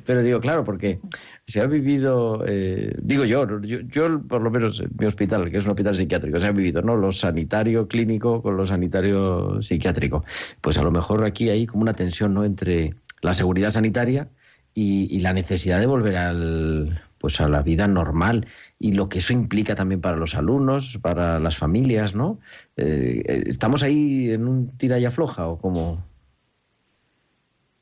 Pero 0.06 0.22
digo, 0.22 0.40
claro, 0.40 0.64
porque 0.64 1.00
se 1.46 1.60
ha 1.60 1.66
vivido, 1.66 2.42
eh, 2.46 2.94
digo 2.98 3.24
yo, 3.24 3.46
yo, 3.60 3.80
yo, 3.80 4.22
por 4.26 4.40
lo 4.40 4.50
menos 4.50 4.80
en 4.80 4.90
mi 4.98 5.06
hospital, 5.06 5.50
que 5.50 5.58
es 5.58 5.64
un 5.64 5.70
hospital 5.70 5.94
psiquiátrico, 5.94 6.40
se 6.40 6.46
ha 6.46 6.52
vivido, 6.52 6.80
¿no? 6.80 6.96
Lo 6.96 7.12
sanitario 7.12 7.88
clínico 7.88 8.42
con 8.42 8.56
lo 8.56 8.66
sanitario 8.66 9.62
psiquiátrico. 9.62 10.24
Pues 10.62 10.78
a 10.78 10.82
lo 10.82 10.90
mejor 10.90 11.24
aquí 11.26 11.50
hay 11.50 11.66
como 11.66 11.82
una 11.82 11.92
tensión, 11.92 12.32
¿no? 12.32 12.44
Entre 12.44 12.94
la 13.20 13.34
seguridad 13.34 13.70
sanitaria 13.70 14.30
y, 14.74 15.14
y 15.14 15.20
la 15.20 15.34
necesidad 15.34 15.78
de 15.78 15.86
volver 15.86 16.16
al 16.16 17.02
pues 17.22 17.40
a 17.40 17.48
la 17.48 17.62
vida 17.62 17.86
normal 17.86 18.48
y 18.80 18.92
lo 18.92 19.08
que 19.08 19.20
eso 19.20 19.32
implica 19.32 19.76
también 19.76 20.00
para 20.00 20.16
los 20.16 20.34
alumnos, 20.34 20.98
para 21.00 21.38
las 21.38 21.56
familias, 21.56 22.16
¿no? 22.16 22.40
Eh, 22.76 23.44
¿Estamos 23.46 23.84
ahí 23.84 24.30
en 24.32 24.48
un 24.48 24.76
tira 24.76 24.98
y 24.98 25.04
afloja 25.04 25.46
o 25.46 25.56
cómo? 25.56 26.04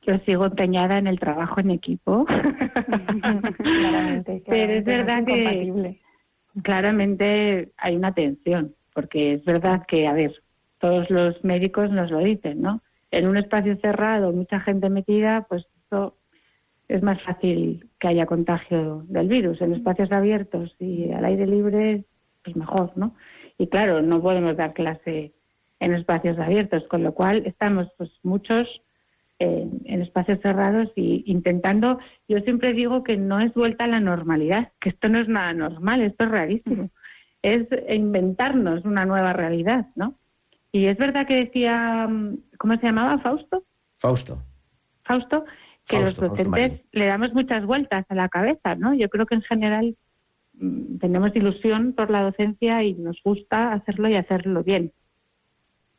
Yo 0.03 0.19
sigo 0.27 0.45
empeñada 0.45 0.99
en 0.99 1.07
el 1.07 1.19
trabajo 1.19 1.59
en 1.61 1.71
equipo. 1.71 2.27
claramente, 3.57 4.43
Pero 4.47 4.73
es 4.75 4.85
verdad 4.85 5.25
que 5.25 5.99
claramente 6.63 7.73
hay 7.79 7.97
una 7.97 8.13
tensión, 8.13 8.75
porque 8.93 9.35
es 9.35 9.45
verdad 9.47 9.87
que, 9.89 10.07
a 10.07 10.13
ver, 10.13 10.35
todos 10.81 11.09
los 11.09 11.43
médicos 11.45 11.91
nos 11.91 12.11
lo 12.11 12.19
dicen, 12.19 12.61
¿no? 12.61 12.83
En 13.11 13.27
un 13.27 13.39
espacio 13.39 13.75
cerrado, 13.81 14.33
mucha 14.33 14.61
gente 14.61 14.91
metida, 14.91 15.47
pues 15.49 15.65
eso 15.87 16.15
es 16.89 17.03
más 17.03 17.23
fácil 17.23 17.90
que 18.01 18.09
haya 18.09 18.27
contagio 18.27 19.05
del 19.09 19.29
virus. 19.29 19.61
En 19.61 19.75
espacios 19.75 20.11
abiertos 20.11 20.75
y 20.81 21.13
al 21.13 21.25
aire 21.27 21.47
libre, 21.47 22.05
pues 22.43 22.57
mejor, 22.57 22.93
¿no? 22.97 23.15
Y 23.59 23.69
claro, 23.69 24.01
no 24.01 24.21
podemos 24.23 24.57
dar 24.57 24.73
clase 24.73 25.33
en 25.79 25.95
espacios 25.95 26.39
abiertos, 26.39 26.83
con 26.89 27.03
lo 27.03 27.13
cual 27.15 27.47
estamos 27.47 27.89
pues 27.97 28.11
muchos 28.23 28.67
en, 29.39 29.83
en 29.85 30.03
espacios 30.03 30.41
cerrados 30.43 30.91
y 30.97 31.25
intentando, 31.27 31.99
yo 32.29 32.41
siempre 32.41 32.73
digo 32.73 33.05
que 33.05 33.17
no 33.17 33.41
es 33.41 33.53
vuelta 33.55 33.85
a 33.85 33.89
la 33.89 34.01
normalidad, 34.01 34.73
que 34.81 34.91
esto 34.91 35.09
no 35.09 35.19
es 35.19 35.29
nada 35.29 35.53
normal, 35.53 36.03
esto 36.03 36.25
es 36.25 36.31
rarísimo, 36.31 36.91
es 37.43 37.67
inventarnos 37.89 38.85
una 38.85 39.05
nueva 39.05 39.33
realidad, 39.33 39.87
¿no? 39.95 40.15
Y 40.73 40.87
es 40.87 40.97
verdad 40.99 41.27
que 41.27 41.37
decía, 41.37 42.09
¿cómo 42.59 42.77
se 42.77 42.87
llamaba? 42.87 43.19
Fausto. 43.19 43.65
Fausto. 43.97 44.43
Fausto, 45.05 45.45
que 45.87 45.99
Fausto, 45.99 46.23
los 46.23 46.31
docentes 46.31 46.81
le 46.93 47.07
damos 47.07 47.33
muchas 47.35 47.65
vueltas 47.65 48.07
a 48.09 48.15
la 48.15 48.29
cabeza, 48.29 48.75
¿no? 48.75 48.95
Yo 48.95 49.09
creo 49.09 49.27
que 49.27 49.35
en 49.35 49.43
general 49.43 49.97
mmm, 50.55 50.99
tenemos 50.99 51.35
ilusión 51.35 51.93
por 51.93 52.11
la 52.11 52.23
docencia 52.23 52.83
y 52.85 52.95
nos 52.95 53.21
gusta 53.23 53.73
hacerlo 53.73 54.09
y 54.09 54.15
hacerlo 54.15 54.63
bien. 54.63 54.93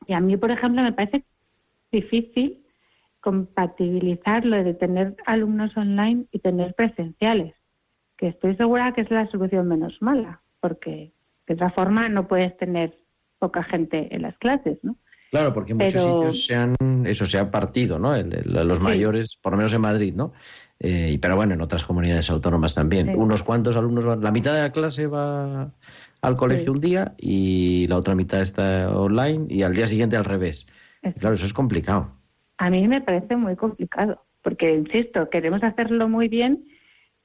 Y 0.07 0.13
a 0.13 0.19
mí, 0.19 0.37
por 0.37 0.51
ejemplo, 0.51 0.81
me 0.81 0.93
parece 0.93 1.23
difícil 1.91 2.61
compatibilizar 3.19 4.45
lo 4.45 4.63
de 4.63 4.73
tener 4.73 5.15
alumnos 5.25 5.75
online 5.77 6.25
y 6.31 6.39
tener 6.39 6.73
presenciales, 6.73 7.53
que 8.17 8.27
estoy 8.29 8.55
segura 8.55 8.93
que 8.93 9.01
es 9.01 9.11
la 9.11 9.27
solución 9.27 9.67
menos 9.67 10.01
mala, 10.01 10.41
porque 10.59 11.13
de 11.47 11.53
otra 11.53 11.69
forma 11.71 12.09
no 12.09 12.27
puedes 12.27 12.57
tener 12.57 12.97
poca 13.39 13.63
gente 13.63 14.13
en 14.13 14.23
las 14.23 14.37
clases, 14.37 14.79
¿no? 14.83 14.95
Claro, 15.31 15.53
porque 15.53 15.71
en 15.71 15.77
muchos 15.77 15.93
Pero... 15.93 16.17
sitios 16.17 16.45
se 16.45 16.55
han, 16.55 16.75
eso 17.05 17.25
se 17.25 17.39
ha 17.39 17.49
partido, 17.49 17.97
¿no? 17.97 18.13
El, 18.13 18.33
el, 18.33 18.67
los 18.67 18.81
mayores, 18.81 19.37
por 19.41 19.53
lo 19.53 19.57
menos 19.57 19.73
en 19.73 19.81
Madrid, 19.81 20.13
¿no? 20.13 20.33
Eh, 20.77 21.17
pero 21.21 21.37
bueno, 21.37 21.53
en 21.53 21.61
otras 21.61 21.85
comunidades 21.85 22.29
autónomas 22.29 22.73
también. 22.73 23.07
Sí. 23.07 23.13
Unos 23.15 23.41
cuantos 23.41 23.77
alumnos 23.77 24.03
van, 24.03 24.21
la 24.21 24.31
mitad 24.31 24.53
de 24.53 24.61
la 24.61 24.71
clase 24.73 25.07
va 25.07 25.71
al 26.21 26.35
colegio 26.35 26.65
sí. 26.65 26.69
un 26.71 26.81
día 26.81 27.13
y 27.17 27.87
la 27.87 27.97
otra 27.97 28.13
mitad 28.13 28.41
está 28.41 28.93
online 28.93 29.45
y 29.47 29.63
al 29.63 29.73
día 29.73 29.87
siguiente 29.87 30.17
al 30.17 30.25
revés. 30.25 30.67
Claro, 31.19 31.35
eso 31.35 31.45
es 31.45 31.53
complicado. 31.53 32.11
A 32.57 32.69
mí 32.69 32.87
me 32.87 32.99
parece 32.99 33.37
muy 33.37 33.55
complicado, 33.55 34.25
porque, 34.41 34.75
insisto, 34.75 35.29
queremos 35.29 35.63
hacerlo 35.63 36.09
muy 36.09 36.27
bien 36.27 36.65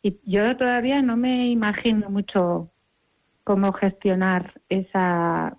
y 0.00 0.16
yo 0.24 0.56
todavía 0.56 1.02
no 1.02 1.16
me 1.16 1.50
imagino 1.50 2.08
mucho 2.08 2.70
cómo 3.42 3.72
gestionar 3.72 4.60
esa 4.68 5.56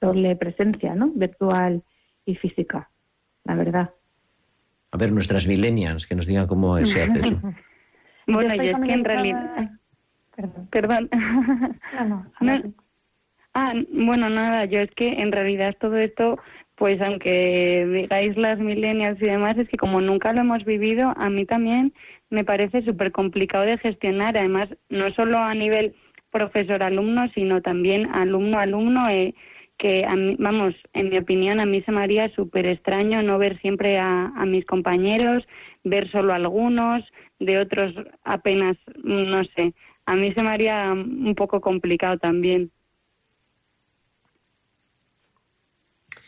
doble 0.00 0.36
presencia, 0.36 0.94
¿no? 0.94 1.10
Virtual 1.14 1.82
y 2.24 2.34
física, 2.36 2.90
la 3.44 3.54
verdad. 3.54 3.90
A 4.90 4.96
ver, 4.96 5.12
nuestras 5.12 5.46
millennials, 5.46 6.06
que 6.06 6.14
nos 6.14 6.26
digan 6.26 6.46
cómo 6.46 6.76
se 6.84 7.02
hace 7.02 7.20
eso. 7.20 7.40
bueno, 8.26 8.54
yo, 8.56 8.62
yo 8.62 8.70
es 8.70 8.86
que 8.86 8.94
en 8.94 9.04
realidad... 9.04 9.70
Perdón. 10.34 10.68
Perdón. 10.70 11.10
No, 12.08 12.26
no, 12.40 12.58
no. 12.58 12.72
Ah, 13.54 13.72
bueno, 13.92 14.28
nada, 14.28 14.66
yo 14.66 14.78
es 14.78 14.90
que 14.94 15.08
en 15.08 15.32
realidad 15.32 15.74
todo 15.80 15.96
esto, 15.96 16.38
pues 16.76 17.00
aunque 17.00 17.86
digáis 17.92 18.36
las 18.36 18.58
millennials 18.60 19.20
y 19.20 19.24
demás, 19.24 19.58
es 19.58 19.68
que 19.68 19.76
como 19.76 20.00
nunca 20.00 20.32
lo 20.32 20.42
hemos 20.42 20.64
vivido, 20.64 21.12
a 21.16 21.28
mí 21.28 21.44
también 21.44 21.92
me 22.30 22.44
parece 22.44 22.82
súper 22.82 23.10
complicado 23.10 23.64
de 23.64 23.78
gestionar. 23.78 24.36
Además, 24.36 24.68
no 24.88 25.10
solo 25.14 25.38
a 25.38 25.54
nivel 25.54 25.96
profesor-alumno, 26.30 27.28
sino 27.34 27.62
también 27.62 28.08
alumno-alumno. 28.14 29.08
Eh, 29.08 29.34
que, 29.78 30.04
a 30.04 30.14
mí, 30.14 30.36
vamos, 30.38 30.74
en 30.92 31.10
mi 31.10 31.18
opinión, 31.18 31.60
a 31.60 31.66
mí 31.66 31.80
se 31.82 31.92
me 31.92 32.02
haría 32.02 32.28
súper 32.34 32.66
extraño 32.66 33.22
no 33.22 33.38
ver 33.38 33.58
siempre 33.60 33.98
a, 33.98 34.32
a, 34.36 34.44
mis 34.44 34.66
compañeros, 34.66 35.46
ver 35.84 36.10
solo 36.10 36.34
algunos, 36.34 37.04
de 37.38 37.58
otros 37.58 37.94
apenas, 38.24 38.76
no 39.02 39.44
sé. 39.44 39.72
A 40.06 40.14
mí 40.14 40.32
se 40.34 40.42
me 40.42 40.50
haría 40.50 40.92
un 40.92 41.34
poco 41.36 41.60
complicado 41.60 42.18
también. 42.18 42.70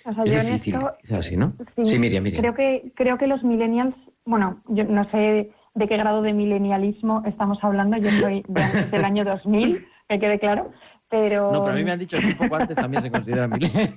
O 0.04 0.14
sea, 0.14 0.24
es 0.24 0.32
yo 0.32 0.40
difícil, 0.40 0.74
esto, 0.74 0.92
quizás, 1.00 1.32
¿no? 1.32 1.52
Sí, 1.76 1.86
sí 1.86 1.98
Miriam, 1.98 2.22
Miriam. 2.22 2.42
Creo 2.42 2.54
que, 2.54 2.92
creo 2.94 3.18
que 3.18 3.26
los 3.26 3.42
millennials, 3.42 3.94
bueno, 4.24 4.62
yo 4.68 4.84
no 4.84 5.04
sé 5.04 5.50
de 5.74 5.88
qué 5.88 5.96
grado 5.96 6.22
de 6.22 6.32
milenialismo 6.32 7.22
estamos 7.26 7.62
hablando, 7.62 7.96
yo 7.98 8.10
soy 8.10 8.44
de, 8.48 8.62
del 8.90 9.04
año 9.04 9.24
2000, 9.24 9.86
que 10.08 10.18
quede 10.18 10.38
claro, 10.38 10.72
pero... 11.10 11.52
No, 11.52 11.64
pero 11.64 11.72
a 11.72 11.76
mí 11.76 11.84
me 11.84 11.90
han 11.90 11.98
dicho 11.98 12.18
que 12.18 12.28
un 12.28 12.36
poco 12.36 12.54
antes 12.54 12.76
también 12.76 13.02
se 13.02 13.10
considera 13.10 13.48
milenio. 13.48 13.72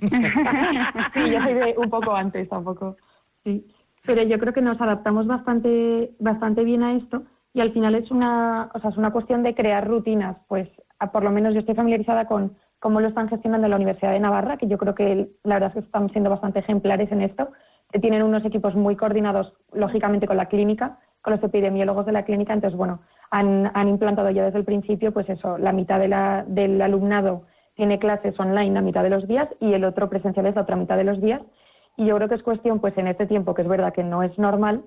sí, 1.14 1.30
yo 1.30 1.40
soy 1.42 1.54
de 1.54 1.74
un 1.76 1.88
poco 1.88 2.14
antes 2.14 2.48
tampoco. 2.48 2.96
Sí. 3.44 3.66
Pero 4.04 4.22
yo 4.22 4.38
creo 4.38 4.52
que 4.52 4.60
nos 4.60 4.80
adaptamos 4.80 5.26
bastante, 5.26 6.12
bastante 6.18 6.64
bien 6.64 6.82
a 6.82 6.94
esto 6.96 7.22
y 7.54 7.60
al 7.60 7.72
final 7.72 7.94
es 7.94 8.10
una, 8.10 8.68
o 8.74 8.80
sea, 8.80 8.90
es 8.90 8.96
una 8.96 9.12
cuestión 9.12 9.42
de 9.42 9.54
crear 9.54 9.86
rutinas. 9.86 10.36
Pues 10.48 10.68
a, 10.98 11.12
por 11.12 11.22
lo 11.22 11.30
menos 11.30 11.54
yo 11.54 11.60
estoy 11.60 11.76
familiarizada 11.76 12.26
con 12.26 12.56
cómo 12.80 13.00
lo 13.00 13.08
están 13.08 13.28
gestionando 13.28 13.66
en 13.66 13.70
la 13.70 13.76
Universidad 13.76 14.10
de 14.10 14.20
Navarra, 14.20 14.58
que 14.58 14.66
yo 14.66 14.76
creo 14.76 14.94
que 14.94 15.30
la 15.44 15.54
verdad 15.54 15.68
es 15.68 15.74
que 15.74 15.86
están 15.86 16.10
siendo 16.10 16.30
bastante 16.30 16.58
ejemplares 16.58 17.10
en 17.12 17.22
esto. 17.22 17.50
Tienen 18.00 18.24
unos 18.24 18.44
equipos 18.44 18.74
muy 18.74 18.96
coordinados, 18.96 19.54
lógicamente, 19.72 20.26
con 20.26 20.36
la 20.36 20.46
clínica, 20.46 20.98
con 21.22 21.32
los 21.32 21.42
epidemiólogos 21.44 22.06
de 22.06 22.12
la 22.12 22.24
clínica. 22.24 22.52
Entonces, 22.52 22.76
bueno, 22.76 23.00
han, 23.34 23.68
han, 23.74 23.88
implantado 23.88 24.30
ya 24.30 24.44
desde 24.44 24.58
el 24.58 24.64
principio, 24.64 25.12
pues 25.12 25.28
eso, 25.28 25.58
la 25.58 25.72
mitad 25.72 25.98
del 25.98 26.80
alumnado 26.80 27.46
tiene 27.74 27.98
clases 27.98 28.38
online 28.38 28.74
la 28.74 28.80
mitad 28.80 29.02
de 29.02 29.10
los 29.10 29.26
días 29.26 29.48
y 29.58 29.72
el 29.72 29.84
otro 29.84 30.08
presenciales 30.08 30.54
la 30.54 30.62
otra 30.62 30.76
mitad 30.76 30.96
de 30.96 31.02
los 31.02 31.20
días. 31.20 31.42
Y 31.96 32.06
yo 32.06 32.14
creo 32.16 32.28
que 32.28 32.36
es 32.36 32.44
cuestión, 32.44 32.78
pues 32.78 32.96
en 32.96 33.08
este 33.08 33.26
tiempo, 33.26 33.52
que 33.52 33.62
es 33.62 33.68
verdad 33.68 33.92
que 33.92 34.04
no 34.04 34.22
es 34.22 34.38
normal, 34.38 34.84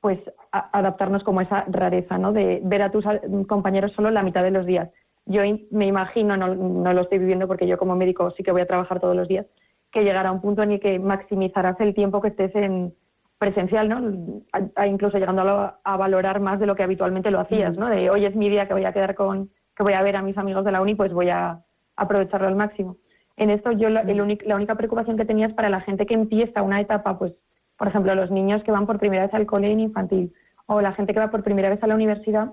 pues 0.00 0.18
adaptarnos 0.50 1.22
como 1.22 1.40
esa 1.40 1.66
rareza, 1.68 2.18
¿no? 2.18 2.32
De 2.32 2.60
ver 2.64 2.82
a 2.82 2.90
tus 2.90 3.04
compañeros 3.46 3.92
solo 3.92 4.10
la 4.10 4.24
mitad 4.24 4.42
de 4.42 4.50
los 4.50 4.66
días. 4.66 4.90
Yo 5.26 5.42
me 5.70 5.86
imagino, 5.86 6.36
no, 6.36 6.52
no 6.56 6.92
lo 6.92 7.02
estoy 7.02 7.18
viviendo 7.18 7.46
porque 7.46 7.68
yo 7.68 7.78
como 7.78 7.94
médico 7.94 8.32
sí 8.32 8.42
que 8.42 8.50
voy 8.50 8.62
a 8.62 8.66
trabajar 8.66 8.98
todos 8.98 9.14
los 9.14 9.28
días, 9.28 9.46
que 9.92 10.02
llegará 10.02 10.32
un 10.32 10.40
punto 10.40 10.64
en 10.64 10.72
el 10.72 10.80
que 10.80 10.98
maximizarás 10.98 11.78
el 11.80 11.94
tiempo 11.94 12.20
que 12.20 12.28
estés 12.28 12.54
en, 12.56 12.92
presencial, 13.38 13.88
¿no? 13.88 14.42
A, 14.52 14.82
a 14.82 14.86
incluso 14.86 15.18
llegando 15.18 15.42
a, 15.42 15.78
a, 15.82 15.96
valorar 15.96 16.40
más 16.40 16.58
de 16.58 16.66
lo 16.66 16.74
que 16.74 16.82
habitualmente 16.82 17.30
lo 17.30 17.40
hacías, 17.40 17.76
¿no? 17.76 17.88
De 17.88 18.10
hoy 18.10 18.24
es 18.24 18.34
mi 18.34 18.48
día 18.48 18.66
que 18.66 18.74
voy 18.74 18.84
a 18.84 18.92
quedar 18.92 19.14
con, 19.14 19.50
que 19.76 19.84
voy 19.84 19.94
a 19.94 20.02
ver 20.02 20.16
a 20.16 20.22
mis 20.22 20.36
amigos 20.36 20.64
de 20.64 20.72
la 20.72 20.82
uni, 20.82 20.94
pues 20.94 21.12
voy 21.12 21.28
a 21.28 21.60
aprovecharlo 21.96 22.48
al 22.48 22.56
máximo. 22.56 22.96
En 23.36 23.50
esto 23.50 23.70
yo 23.72 23.88
la, 23.88 24.00
el 24.00 24.20
único, 24.20 24.44
la 24.46 24.56
única 24.56 24.74
preocupación 24.74 25.16
que 25.16 25.24
tenía 25.24 25.46
es 25.46 25.54
para 25.54 25.70
la 25.70 25.80
gente 25.80 26.06
que 26.06 26.14
empieza 26.14 26.62
una 26.62 26.80
etapa, 26.80 27.18
pues, 27.18 27.32
por 27.76 27.86
ejemplo, 27.86 28.14
los 28.14 28.30
niños 28.30 28.62
que 28.64 28.72
van 28.72 28.86
por 28.86 28.98
primera 28.98 29.24
vez 29.24 29.34
al 29.34 29.46
colegio 29.46 29.78
infantil 29.78 30.32
o 30.66 30.80
la 30.80 30.92
gente 30.92 31.14
que 31.14 31.20
va 31.20 31.30
por 31.30 31.44
primera 31.44 31.70
vez 31.70 31.82
a 31.82 31.86
la 31.86 31.94
universidad, 31.94 32.52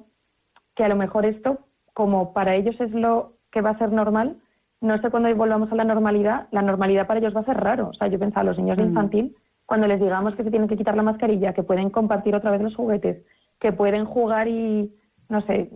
que 0.76 0.84
a 0.84 0.88
lo 0.88 0.96
mejor 0.96 1.26
esto 1.26 1.60
como 1.94 2.34
para 2.34 2.56
ellos 2.56 2.80
es 2.80 2.92
lo 2.92 3.34
que 3.52 3.62
va 3.62 3.72
a 3.72 3.78
ser 3.78 3.92
normal, 3.92 4.38
no 4.82 5.02
sé 5.02 5.10
cuándo 5.10 5.34
volvamos 5.36 5.72
a 5.72 5.76
la 5.76 5.84
normalidad, 5.84 6.48
la 6.52 6.62
normalidad 6.62 7.08
para 7.08 7.20
ellos 7.20 7.36
va 7.36 7.42
a 7.42 7.46
ser 7.46 7.58
raro. 7.58 7.90
O 7.90 7.94
sea, 7.94 8.08
yo 8.08 8.20
pensaba, 8.20 8.44
los 8.44 8.58
niños 8.58 8.78
de 8.78 8.84
infantil, 8.84 9.36
cuando 9.66 9.88
les 9.88 10.00
digamos 10.00 10.36
que 10.36 10.44
se 10.44 10.52
tienen 10.52 10.68
que 10.68 10.78
quitar 10.78 10.96
la 10.96 11.04
mascarilla, 11.04 11.54
que 11.54 11.64
pueden 11.64 11.90
compartir 11.90 12.36
otra 12.36 12.52
vez 12.52 12.62
los 12.62 12.76
juguetes, 12.76 13.24
que 13.60 13.72
pueden 13.72 14.06
jugar 14.06 14.48
y, 14.48 14.94
no 15.30 15.42
sé, 15.42 15.70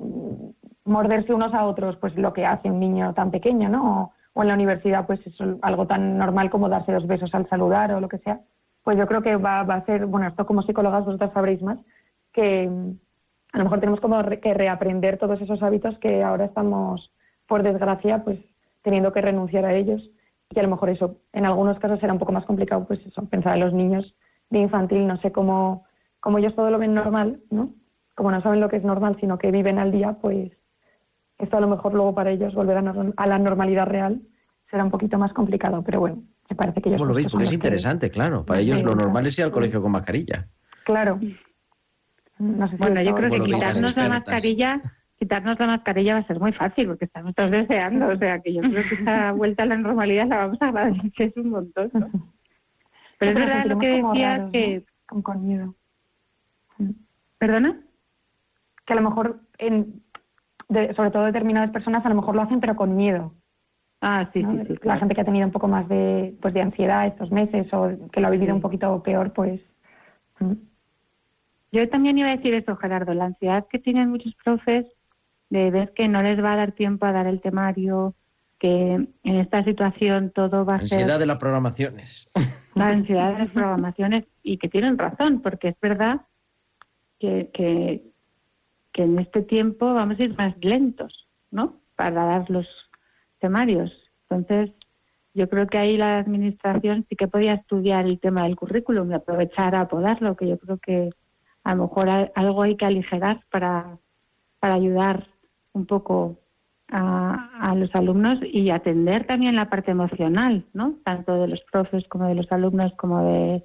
morderse 0.85 1.33
unos 1.33 1.53
a 1.53 1.65
otros, 1.65 1.95
pues 1.97 2.15
lo 2.15 2.33
que 2.33 2.45
hace 2.45 2.69
un 2.69 2.79
niño 2.79 3.13
tan 3.13 3.31
pequeño, 3.31 3.69
¿no? 3.69 4.13
O, 4.33 4.41
en 4.41 4.47
la 4.47 4.53
universidad, 4.53 5.05
pues 5.05 5.19
es 5.27 5.35
algo 5.61 5.85
tan 5.85 6.17
normal 6.17 6.49
como 6.49 6.69
darse 6.69 6.93
dos 6.93 7.05
besos 7.07 7.33
al 7.33 7.49
saludar 7.49 7.91
o 7.91 7.99
lo 7.99 8.07
que 8.07 8.19
sea. 8.19 8.39
Pues 8.83 8.95
yo 8.95 9.05
creo 9.05 9.21
que 9.21 9.35
va, 9.35 9.63
va 9.63 9.75
a 9.75 9.85
ser, 9.85 10.05
bueno, 10.05 10.27
esto 10.27 10.45
como 10.45 10.61
psicólogas 10.61 11.03
vosotras 11.03 11.33
sabréis 11.33 11.61
más, 11.61 11.77
que 12.31 12.69
a 13.51 13.57
lo 13.57 13.63
mejor 13.63 13.79
tenemos 13.79 13.99
como 13.99 14.23
que 14.23 14.53
reaprender 14.53 15.17
todos 15.17 15.41
esos 15.41 15.61
hábitos 15.61 15.97
que 15.99 16.23
ahora 16.23 16.45
estamos, 16.45 17.11
por 17.47 17.63
desgracia, 17.63 18.23
pues 18.23 18.39
teniendo 18.81 19.11
que 19.11 19.21
renunciar 19.21 19.65
a 19.65 19.75
ellos. 19.75 20.09
Y 20.51 20.59
a 20.59 20.63
lo 20.63 20.69
mejor 20.69 20.89
eso, 20.89 21.17
en 21.33 21.45
algunos 21.45 21.77
casos 21.79 21.99
será 21.99 22.13
un 22.13 22.19
poco 22.19 22.31
más 22.31 22.45
complicado, 22.45 22.85
pues 22.87 22.99
eso, 23.05 23.23
pensar 23.25 23.53
en 23.55 23.59
los 23.61 23.73
niños 23.73 24.15
de 24.49 24.59
infantil, 24.59 25.05
no 25.05 25.17
sé 25.21 25.31
cómo, 25.31 25.85
como 26.19 26.39
ellos 26.39 26.55
todo 26.55 26.71
lo 26.71 26.79
ven 26.79 26.95
normal, 26.95 27.39
¿no? 27.51 27.73
Como 28.15 28.31
no 28.31 28.41
saben 28.41 28.59
lo 28.59 28.67
que 28.67 28.77
es 28.77 28.83
normal, 28.83 29.15
sino 29.19 29.37
que 29.37 29.51
viven 29.51 29.77
al 29.77 29.91
día, 29.91 30.13
pues 30.21 30.51
esto 31.37 31.57
a 31.57 31.61
lo 31.61 31.67
mejor 31.67 31.93
luego 31.93 32.15
para 32.15 32.31
ellos 32.31 32.53
volver 32.55 32.77
a, 32.77 32.93
a 33.15 33.27
la 33.27 33.37
normalidad 33.39 33.85
real 33.85 34.21
será 34.71 34.83
un 34.83 34.89
poquito 34.91 35.17
más 35.19 35.31
complicado, 35.33 35.83
pero 35.83 35.99
bueno, 35.99 36.23
me 36.49 36.55
parece 36.55 36.81
que 36.81 36.89
ellos... 36.89 36.97
¿Cómo 36.99 37.09
lo 37.09 37.13
veis? 37.13 37.25
justo 37.27 37.37
son 37.37 37.39
Porque 37.39 37.43
es 37.45 37.51
los 37.53 37.61
que- 37.61 37.67
interesante, 37.67 38.09
claro. 38.09 38.43
Para 38.43 38.59
ellos 38.59 38.81
lo 38.81 38.89
claro. 38.93 39.01
normal 39.05 39.27
es 39.27 39.37
ir 39.37 39.45
al 39.45 39.51
colegio 39.51 39.81
con 39.83 39.91
mascarilla. 39.91 40.47
Claro. 40.83 41.19
No 42.39 42.67
sé 42.69 42.75
si 42.75 42.81
Bueno, 42.81 43.01
yo 43.03 43.13
creo 43.15 43.29
que 43.31 43.39
quitarnos 43.41 43.95
la 43.95 44.09
mascarilla, 44.09 44.81
quitarnos 45.19 45.59
la 45.59 45.67
mascarilla 45.67 46.13
va 46.13 46.19
a 46.21 46.27
ser 46.27 46.39
muy 46.39 46.53
fácil 46.53 46.87
porque 46.87 47.05
estamos 47.05 47.35
todos 47.35 47.51
deseando, 47.51 48.07
o 48.07 48.17
sea 48.17 48.39
que 48.39 48.53
yo 48.53 48.61
creo 48.61 48.87
que 48.87 48.95
esa 48.95 49.31
vuelta 49.33 49.63
a 49.63 49.65
la 49.67 49.77
normalidad 49.77 50.27
la 50.27 50.37
vamos 50.37 50.61
a 50.61 50.69
agradecer 50.69 51.33
un 51.35 51.49
montón. 51.49 51.89
¿no? 51.93 52.09
Pero 53.17 53.31
es 53.31 53.37
verdad 53.39 53.65
lo 53.65 53.77
que 53.79 53.87
decías 53.87 54.51
que, 54.51 54.85
Con, 55.05 55.21
con 55.21 55.45
miedo. 55.45 55.75
¿perdona? 57.37 57.81
Que 58.85 58.93
a 58.93 58.95
lo 58.95 59.01
mejor, 59.09 59.41
en, 59.57 60.01
de- 60.69 60.93
sobre 60.93 61.11
todo 61.11 61.25
determinadas 61.25 61.71
personas, 61.71 62.05
a 62.05 62.09
lo 62.09 62.15
mejor 62.15 62.35
lo 62.35 62.41
hacen, 62.43 62.59
pero 62.61 62.75
con 62.75 62.95
miedo. 62.95 63.33
Ah, 64.01 64.29
sí, 64.31 64.41
¿no? 64.41 64.53
sí, 64.63 64.67
sí. 64.67 64.79
La 64.83 64.97
gente 64.97 65.13
que 65.13 65.21
ha 65.21 65.25
tenido 65.25 65.45
un 65.45 65.51
poco 65.51 65.67
más 65.67 65.87
de, 65.89 66.33
pues, 66.41 66.53
de 66.53 66.61
ansiedad 66.61 67.05
estos 67.07 67.29
meses 67.31 67.67
o 67.73 68.09
que 68.11 68.21
lo 68.21 68.27
ha 68.27 68.31
vivido 68.31 68.55
un 68.55 68.61
poquito 68.61 69.03
peor, 69.03 69.33
pues. 69.33 69.59
Yo 71.73 71.89
también 71.89 72.17
iba 72.17 72.29
a 72.29 72.37
decir 72.37 72.53
eso, 72.53 72.77
Gerardo, 72.77 73.13
la 73.13 73.25
ansiedad 73.25 73.67
que 73.69 73.79
tienen 73.79 74.09
muchos 74.09 74.33
profes 74.43 74.85
de 75.49 75.71
ver 75.71 75.93
que 75.93 76.07
no 76.07 76.19
les 76.19 76.43
va 76.43 76.53
a 76.53 76.57
dar 76.57 76.71
tiempo 76.73 77.05
a 77.05 77.11
dar 77.11 77.27
el 77.27 77.41
temario, 77.41 78.13
que 78.59 78.93
en 79.23 79.35
esta 79.35 79.63
situación 79.63 80.31
todo 80.31 80.65
va 80.65 80.75
a 80.75 80.85
ser 80.85 80.99
Ansiedad 80.99 81.19
de 81.19 81.25
las 81.25 81.37
programaciones. 81.37 82.31
la 82.75 82.87
ansiedad 82.87 83.33
de 83.33 83.39
las 83.39 83.51
programaciones 83.51 84.25
y 84.43 84.57
que 84.57 84.69
tienen 84.69 84.97
razón, 84.97 85.41
porque 85.41 85.69
es 85.69 85.79
verdad 85.81 86.21
que, 87.19 87.49
que, 87.53 88.03
que 88.93 89.03
en 89.03 89.19
este 89.19 89.41
tiempo 89.41 89.93
vamos 89.93 90.19
a 90.19 90.23
ir 90.23 90.37
más 90.37 90.55
lentos, 90.61 91.27
¿no? 91.51 91.77
Para 91.95 92.25
dar 92.25 92.49
los 92.49 92.67
temarios. 93.39 93.91
Entonces, 94.29 94.71
yo 95.33 95.49
creo 95.49 95.67
que 95.67 95.77
ahí 95.77 95.97
la 95.97 96.19
administración 96.19 97.05
sí 97.09 97.15
que 97.15 97.27
podía 97.27 97.53
estudiar 97.53 98.05
el 98.05 98.19
tema 98.19 98.43
del 98.43 98.55
currículum 98.55 99.11
y 99.11 99.15
aprovechar 99.15 99.75
a 99.75 99.87
podarlo, 99.87 100.35
que 100.35 100.47
yo 100.47 100.57
creo 100.57 100.77
que 100.77 101.09
a 101.63 101.75
lo 101.75 101.83
mejor 101.83 102.09
algo 102.35 102.63
hay 102.63 102.75
que 102.75 102.85
aligerar 102.85 103.43
para, 103.49 103.97
para 104.59 104.75
ayudar 104.75 105.27
un 105.73 105.85
poco 105.85 106.39
a, 106.87 107.49
a 107.61 107.75
los 107.75 107.93
alumnos 107.95 108.39
y 108.43 108.69
atender 108.69 109.25
también 109.25 109.55
la 109.55 109.69
parte 109.69 109.91
emocional, 109.91 110.65
¿no? 110.73 110.95
Tanto 111.03 111.41
de 111.41 111.47
los 111.47 111.61
profes 111.71 112.07
como 112.07 112.27
de 112.27 112.35
los 112.35 112.51
alumnos 112.51 112.93
como 112.97 113.23
de 113.23 113.63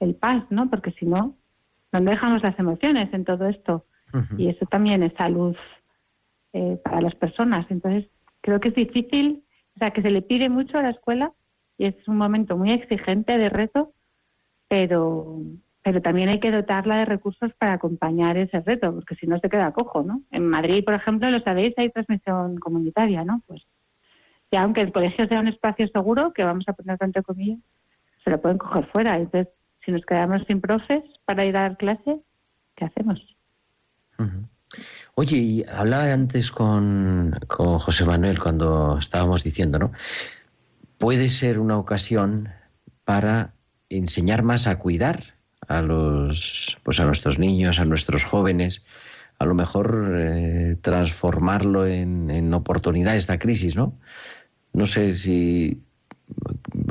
el 0.00 0.14
PAS, 0.14 0.44
¿no? 0.50 0.68
Porque 0.70 0.92
si 0.92 1.06
no, 1.06 1.36
¿dónde 1.92 2.12
dejamos 2.12 2.42
las 2.42 2.58
emociones 2.58 3.12
en 3.12 3.24
todo 3.24 3.48
esto? 3.48 3.84
Y 4.38 4.48
eso 4.48 4.64
también 4.64 5.02
es 5.02 5.12
salud 5.18 5.54
eh, 6.54 6.80
para 6.82 7.02
las 7.02 7.14
personas. 7.14 7.66
Entonces, 7.70 8.06
creo 8.40 8.58
que 8.58 8.68
es 8.68 8.74
difícil, 8.74 9.44
o 9.76 9.78
sea, 9.78 9.90
que 9.90 10.00
se 10.00 10.10
le 10.10 10.22
pide 10.22 10.48
mucho 10.48 10.78
a 10.78 10.82
la 10.82 10.90
escuela 10.90 11.32
y 11.76 11.84
es 11.84 12.08
un 12.08 12.16
momento 12.16 12.56
muy 12.56 12.72
exigente 12.72 13.36
de 13.36 13.50
reto, 13.50 13.92
pero 14.66 15.40
pero 15.88 16.02
también 16.02 16.28
hay 16.28 16.38
que 16.38 16.50
dotarla 16.50 16.98
de 16.98 17.04
recursos 17.06 17.50
para 17.58 17.72
acompañar 17.72 18.36
ese 18.36 18.60
reto, 18.60 18.94
porque 18.94 19.14
si 19.14 19.26
no 19.26 19.38
se 19.38 19.48
queda 19.48 19.72
cojo, 19.72 20.02
¿no? 20.02 20.20
En 20.30 20.46
Madrid, 20.46 20.84
por 20.84 20.94
ejemplo, 20.94 21.30
lo 21.30 21.40
sabéis, 21.40 21.72
hay 21.78 21.88
transmisión 21.88 22.58
comunitaria, 22.58 23.24
¿no? 23.24 23.42
Pues 23.46 23.62
ya 24.52 24.64
aunque 24.64 24.82
el 24.82 24.92
colegio 24.92 25.26
sea 25.26 25.40
un 25.40 25.48
espacio 25.48 25.88
seguro, 25.88 26.34
que 26.34 26.44
vamos 26.44 26.64
a 26.68 26.74
poner 26.74 26.98
entre 27.00 27.22
comillas, 27.22 27.58
se 28.22 28.28
lo 28.28 28.38
pueden 28.38 28.58
coger 28.58 28.86
fuera. 28.92 29.14
Entonces, 29.14 29.48
si 29.82 29.90
nos 29.90 30.04
quedamos 30.04 30.42
sin 30.46 30.60
profes 30.60 31.02
para 31.24 31.46
ir 31.46 31.56
a 31.56 31.62
dar 31.62 31.78
clase, 31.78 32.20
¿qué 32.76 32.84
hacemos? 32.84 33.18
Oye, 35.14 35.36
y 35.36 35.64
hablaba 35.64 36.12
antes 36.12 36.50
con, 36.50 37.34
con 37.46 37.78
José 37.78 38.04
Manuel 38.04 38.38
cuando 38.38 38.98
estábamos 38.98 39.42
diciendo, 39.42 39.78
¿no? 39.78 39.92
Puede 40.98 41.30
ser 41.30 41.58
una 41.58 41.78
ocasión 41.78 42.50
para 43.04 43.54
enseñar 43.88 44.42
más 44.42 44.66
a 44.66 44.78
cuidar 44.78 45.37
a 45.66 45.82
los, 45.82 46.78
pues 46.82 47.00
a 47.00 47.04
nuestros 47.04 47.38
niños, 47.38 47.78
a 47.78 47.84
nuestros 47.84 48.24
jóvenes, 48.24 48.84
a 49.38 49.44
lo 49.44 49.54
mejor 49.54 50.14
eh, 50.16 50.76
transformarlo 50.80 51.86
en, 51.86 52.30
en 52.30 52.52
oportunidad 52.54 53.16
esta 53.16 53.38
crisis, 53.38 53.76
¿no? 53.76 53.94
No 54.72 54.86
sé 54.86 55.14
si 55.14 55.82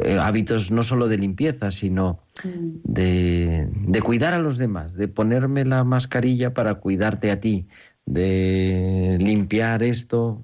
eh, 0.03 0.17
hábitos 0.19 0.71
no 0.71 0.83
solo 0.83 1.07
de 1.07 1.17
limpieza, 1.17 1.71
sino 1.71 2.19
de, 2.43 3.69
de 3.71 4.01
cuidar 4.01 4.33
a 4.33 4.39
los 4.39 4.57
demás, 4.57 4.95
de 4.95 5.07
ponerme 5.07 5.65
la 5.65 5.83
mascarilla 5.83 6.53
para 6.53 6.75
cuidarte 6.75 7.31
a 7.31 7.39
ti, 7.39 7.67
de 8.05 9.17
limpiar 9.19 9.83
esto. 9.83 10.41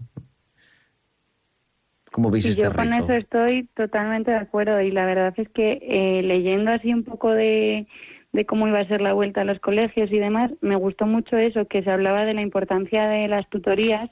¿Cómo 2.11 2.29
veis 2.29 2.43
Sí, 2.43 2.49
este 2.51 2.63
yo 2.63 2.73
con 2.73 2.93
eso 2.93 3.13
estoy 3.13 3.67
totalmente 3.75 4.31
de 4.31 4.37
acuerdo 4.37 4.79
y 4.81 4.91
la 4.91 5.05
verdad 5.05 5.33
es 5.37 5.49
que 5.49 5.79
eh, 5.81 6.21
leyendo 6.23 6.71
así 6.71 6.93
un 6.93 7.03
poco 7.03 7.31
de, 7.31 7.87
de 8.33 8.45
cómo 8.45 8.67
iba 8.67 8.79
a 8.79 8.87
ser 8.87 8.99
la 8.99 9.13
vuelta 9.13 9.41
a 9.41 9.45
los 9.45 9.59
colegios 9.59 10.11
y 10.11 10.17
demás, 10.17 10.51
me 10.61 10.75
gustó 10.75 11.05
mucho 11.05 11.37
eso, 11.37 11.67
que 11.67 11.83
se 11.83 11.91
hablaba 11.91 12.25
de 12.25 12.33
la 12.33 12.41
importancia 12.41 13.07
de 13.07 13.27
las 13.27 13.47
tutorías 13.49 14.09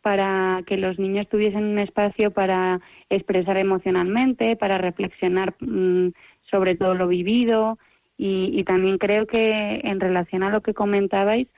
para 0.00 0.62
que 0.66 0.76
los 0.76 0.98
niños 0.98 1.28
tuviesen 1.28 1.64
un 1.64 1.78
espacio 1.78 2.30
para 2.30 2.80
expresar 3.10 3.56
emocionalmente, 3.56 4.54
para 4.54 4.78
reflexionar 4.78 5.54
mm, 5.60 6.10
sobre 6.50 6.76
todo 6.76 6.94
lo 6.94 7.08
vivido. 7.08 7.78
Y, 8.16 8.50
y 8.52 8.62
también 8.64 8.98
creo 8.98 9.26
que 9.26 9.80
en 9.82 9.98
relación 9.98 10.44
a 10.44 10.50
lo 10.50 10.60
que 10.60 10.72
comentabais, 10.72 11.48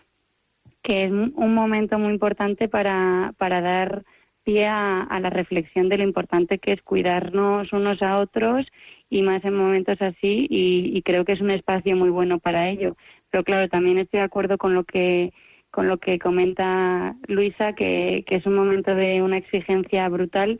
que 0.83 1.05
es 1.05 1.11
un 1.11 1.55
momento 1.55 1.99
muy 1.99 2.13
importante 2.13 2.69
para, 2.69 3.35
para 3.37 3.61
dar 3.61 4.05
pie 4.45 4.67
a, 4.67 5.03
a 5.03 5.21
la 5.21 5.29
reflexión 5.29 5.89
de 5.89 5.99
lo 5.99 6.05
importante 6.05 6.59
que 6.59 6.73
es 6.73 6.83
cuidarnos 6.83 7.73
unos 7.73 8.01
a 8.01 8.19
otros 8.19 8.65
y 9.09 9.23
más 9.23 9.45
en 9.45 9.55
momentos 9.55 10.01
así 10.01 10.47
y, 10.51 11.03
creo 11.03 11.25
que 11.25 11.33
es 11.33 11.41
un 11.41 11.51
espacio 11.51 11.97
muy 11.97 12.11
bueno 12.11 12.39
para 12.39 12.69
ello. 12.69 12.97
Pero 13.31 13.45
claro, 13.45 13.69
también 13.69 13.99
estoy 13.99 14.21
de 14.21 14.27
acuerdo 14.27 14.59
con 14.59 14.75
lo 14.75 14.85
que 14.85 15.33
con 15.71 15.89
lo 15.89 15.99
que 15.99 16.19
comenta 16.19 17.17
Luisa, 17.29 17.75
que, 17.75 18.25
es 18.27 18.47
un 18.47 18.55
momento 18.55 18.95
de 18.95 19.21
una 19.21 19.37
exigencia 19.37 20.09
brutal 20.09 20.59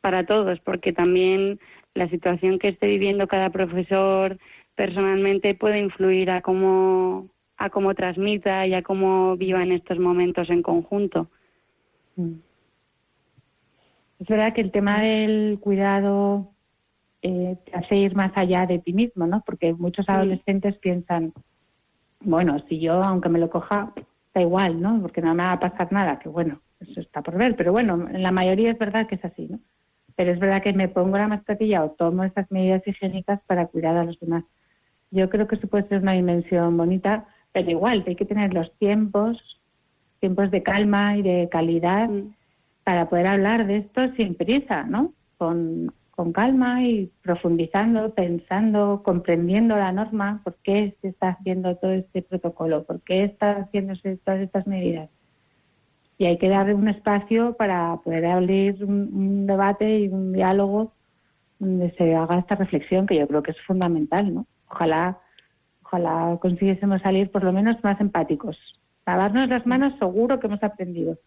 para 0.00 0.24
todos, 0.24 0.60
porque 0.60 0.94
también 0.94 1.60
la 1.94 2.08
situación 2.08 2.58
que 2.58 2.68
esté 2.68 2.86
viviendo 2.86 3.26
cada 3.28 3.50
profesor 3.50 4.38
personalmente 4.74 5.54
puede 5.54 5.78
influir 5.80 6.30
a 6.30 6.40
cómo 6.40 7.28
a 7.58 7.70
cómo 7.70 7.94
transmita 7.94 8.66
y 8.66 8.74
a 8.74 8.82
cómo 8.82 9.36
viva 9.36 9.62
en 9.62 9.72
estos 9.72 9.98
momentos 9.98 10.50
en 10.50 10.62
conjunto. 10.62 11.28
Es 14.18 14.26
verdad 14.28 14.54
que 14.54 14.60
el 14.60 14.70
tema 14.70 15.00
del 15.00 15.58
cuidado 15.60 16.55
eh, 17.26 17.58
te 17.64 17.76
hace 17.76 17.96
ir 17.96 18.14
más 18.14 18.30
allá 18.36 18.66
de 18.66 18.78
ti 18.78 18.92
mismo, 18.92 19.26
¿no? 19.26 19.42
Porque 19.44 19.74
muchos 19.74 20.08
adolescentes 20.08 20.78
piensan, 20.78 21.32
bueno, 22.20 22.56
si 22.68 22.78
yo, 22.78 23.02
aunque 23.02 23.28
me 23.28 23.40
lo 23.40 23.50
coja, 23.50 23.92
da 24.32 24.40
igual, 24.40 24.80
¿no? 24.80 25.00
Porque 25.02 25.20
no 25.20 25.34
me 25.34 25.42
va 25.42 25.52
a 25.52 25.58
pasar 25.58 25.90
nada, 25.90 26.20
que 26.20 26.28
bueno, 26.28 26.60
eso 26.78 27.00
está 27.00 27.22
por 27.22 27.36
ver. 27.36 27.56
Pero 27.56 27.72
bueno, 27.72 28.08
en 28.08 28.22
la 28.22 28.30
mayoría 28.30 28.70
es 28.70 28.78
verdad 28.78 29.08
que 29.08 29.16
es 29.16 29.24
así, 29.24 29.48
¿no? 29.48 29.58
Pero 30.14 30.32
es 30.32 30.38
verdad 30.38 30.62
que 30.62 30.72
me 30.72 30.86
pongo 30.86 31.18
la 31.18 31.26
mascarilla 31.26 31.82
o 31.82 31.90
tomo 31.90 32.22
esas 32.22 32.48
medidas 32.52 32.86
higiénicas 32.86 33.40
para 33.48 33.66
cuidar 33.66 33.96
a 33.96 34.04
los 34.04 34.20
demás. 34.20 34.44
Yo 35.10 35.28
creo 35.28 35.48
que 35.48 35.56
eso 35.56 35.66
puede 35.66 35.88
ser 35.88 36.02
una 36.02 36.12
dimensión 36.12 36.76
bonita, 36.76 37.26
pero 37.50 37.68
igual, 37.70 38.04
hay 38.06 38.14
que 38.14 38.24
tener 38.24 38.54
los 38.54 38.72
tiempos, 38.78 39.36
tiempos 40.20 40.52
de 40.52 40.62
calma 40.62 41.16
y 41.16 41.22
de 41.22 41.48
calidad 41.50 42.08
para 42.84 43.08
poder 43.08 43.26
hablar 43.26 43.66
de 43.66 43.78
esto 43.78 44.14
sin 44.14 44.36
prisa, 44.36 44.84
¿no? 44.84 45.12
Con, 45.38 45.92
con 46.16 46.32
calma 46.32 46.82
y 46.82 47.12
profundizando, 47.22 48.14
pensando, 48.14 49.02
comprendiendo 49.04 49.76
la 49.76 49.92
norma, 49.92 50.40
por 50.42 50.56
qué 50.64 50.96
se 51.02 51.08
está 51.08 51.28
haciendo 51.28 51.76
todo 51.76 51.92
este 51.92 52.22
protocolo, 52.22 52.84
por 52.84 53.02
qué 53.02 53.24
está 53.24 53.52
haciéndose 53.60 54.16
todas 54.24 54.40
estas 54.40 54.66
medidas. 54.66 55.10
y 56.18 56.26
hay 56.26 56.38
que 56.38 56.48
dar 56.48 56.74
un 56.74 56.88
espacio 56.88 57.54
para 57.58 57.96
poder 58.02 58.24
abrir 58.24 58.82
un, 58.82 59.10
un 59.12 59.46
debate 59.46 60.00
y 60.00 60.08
un 60.08 60.32
diálogo 60.32 60.92
donde 61.58 61.90
se 61.92 62.14
haga 62.14 62.38
esta 62.38 62.54
reflexión 62.54 63.06
que 63.06 63.18
yo 63.18 63.28
creo 63.28 63.42
que 63.42 63.50
es 63.50 63.60
fundamental, 63.66 64.34
¿no? 64.34 64.46
Ojalá, 64.70 65.18
ojalá 65.82 66.38
consiguiésemos 66.40 67.02
salir 67.02 67.30
por 67.30 67.44
lo 67.44 67.52
menos 67.52 67.76
más 67.84 68.00
empáticos. 68.00 68.56
Lavarnos 69.06 69.48
las 69.50 69.66
manos 69.66 69.92
seguro 69.98 70.40
que 70.40 70.46
hemos 70.46 70.62
aprendido. 70.62 71.18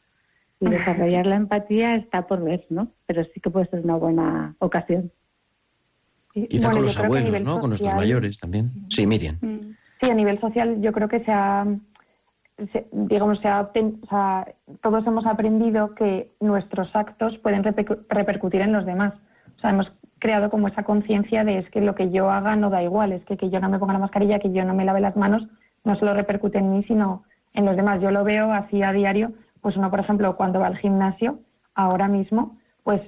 Y 0.61 0.65
desarrollar 0.69 1.25
la 1.25 1.35
empatía 1.35 1.95
está 1.95 2.27
por 2.27 2.43
ver, 2.43 2.65
¿no? 2.69 2.89
Pero 3.05 3.23
sí 3.25 3.39
que 3.39 3.49
puede 3.49 3.67
ser 3.67 3.81
una 3.83 3.95
buena 3.95 4.55
ocasión. 4.59 5.11
Quizá 6.33 6.69
con 6.71 6.83
los 6.83 6.97
abuelos, 6.99 7.41
¿no? 7.43 7.59
Con 7.59 7.69
nuestros 7.71 7.93
mayores 7.95 8.39
también. 8.39 8.71
Sí, 8.89 9.07
Miriam. 9.07 9.37
Sí, 10.01 10.09
a 10.09 10.13
nivel 10.13 10.39
social 10.39 10.79
yo 10.81 10.91
creo 10.93 11.07
que 11.09 11.23
se 11.23 11.31
ha, 11.31 11.65
se- 12.71 12.87
digamos, 12.91 13.39
se 13.39 13.47
ha, 13.47 13.71
pen- 13.71 13.99
o 14.03 14.07
sea, 14.07 14.47
todos 14.81 15.05
hemos 15.07 15.25
aprendido 15.25 15.95
que 15.95 16.31
nuestros 16.39 16.95
actos 16.95 17.37
pueden 17.39 17.63
repercu- 17.63 18.05
repercutir 18.09 18.61
en 18.61 18.71
los 18.73 18.85
demás. 18.85 19.13
O 19.57 19.59
sea, 19.59 19.71
hemos 19.71 19.91
creado 20.19 20.49
como 20.49 20.67
esa 20.67 20.83
conciencia 20.83 21.43
de 21.43 21.57
es 21.59 21.69
que 21.69 21.81
lo 21.81 21.95
que 21.95 22.11
yo 22.11 22.29
haga 22.29 22.55
no 22.55 22.69
da 22.69 22.83
igual, 22.83 23.11
es 23.13 23.23
que 23.25 23.35
que 23.37 23.49
yo 23.49 23.59
no 23.59 23.69
me 23.69 23.79
ponga 23.79 23.93
la 23.93 23.99
mascarilla, 23.99 24.39
que 24.39 24.51
yo 24.51 24.63
no 24.65 24.73
me 24.73 24.85
lave 24.85 25.01
las 25.01 25.15
manos, 25.17 25.47
no 25.83 25.95
solo 25.95 26.13
repercute 26.13 26.57
en 26.59 26.71
mí, 26.71 26.83
sino 26.83 27.23
en 27.53 27.65
los 27.65 27.75
demás. 27.75 28.01
Yo 28.01 28.11
lo 28.11 28.23
veo 28.23 28.51
así 28.53 28.83
a 28.83 28.91
diario, 28.93 29.31
pues 29.61 29.75
uno, 29.77 29.89
por 29.89 29.99
ejemplo, 29.99 30.35
cuando 30.35 30.59
va 30.59 30.67
al 30.67 30.77
gimnasio, 30.77 31.39
ahora 31.75 32.07
mismo, 32.07 32.57
pues, 32.83 33.01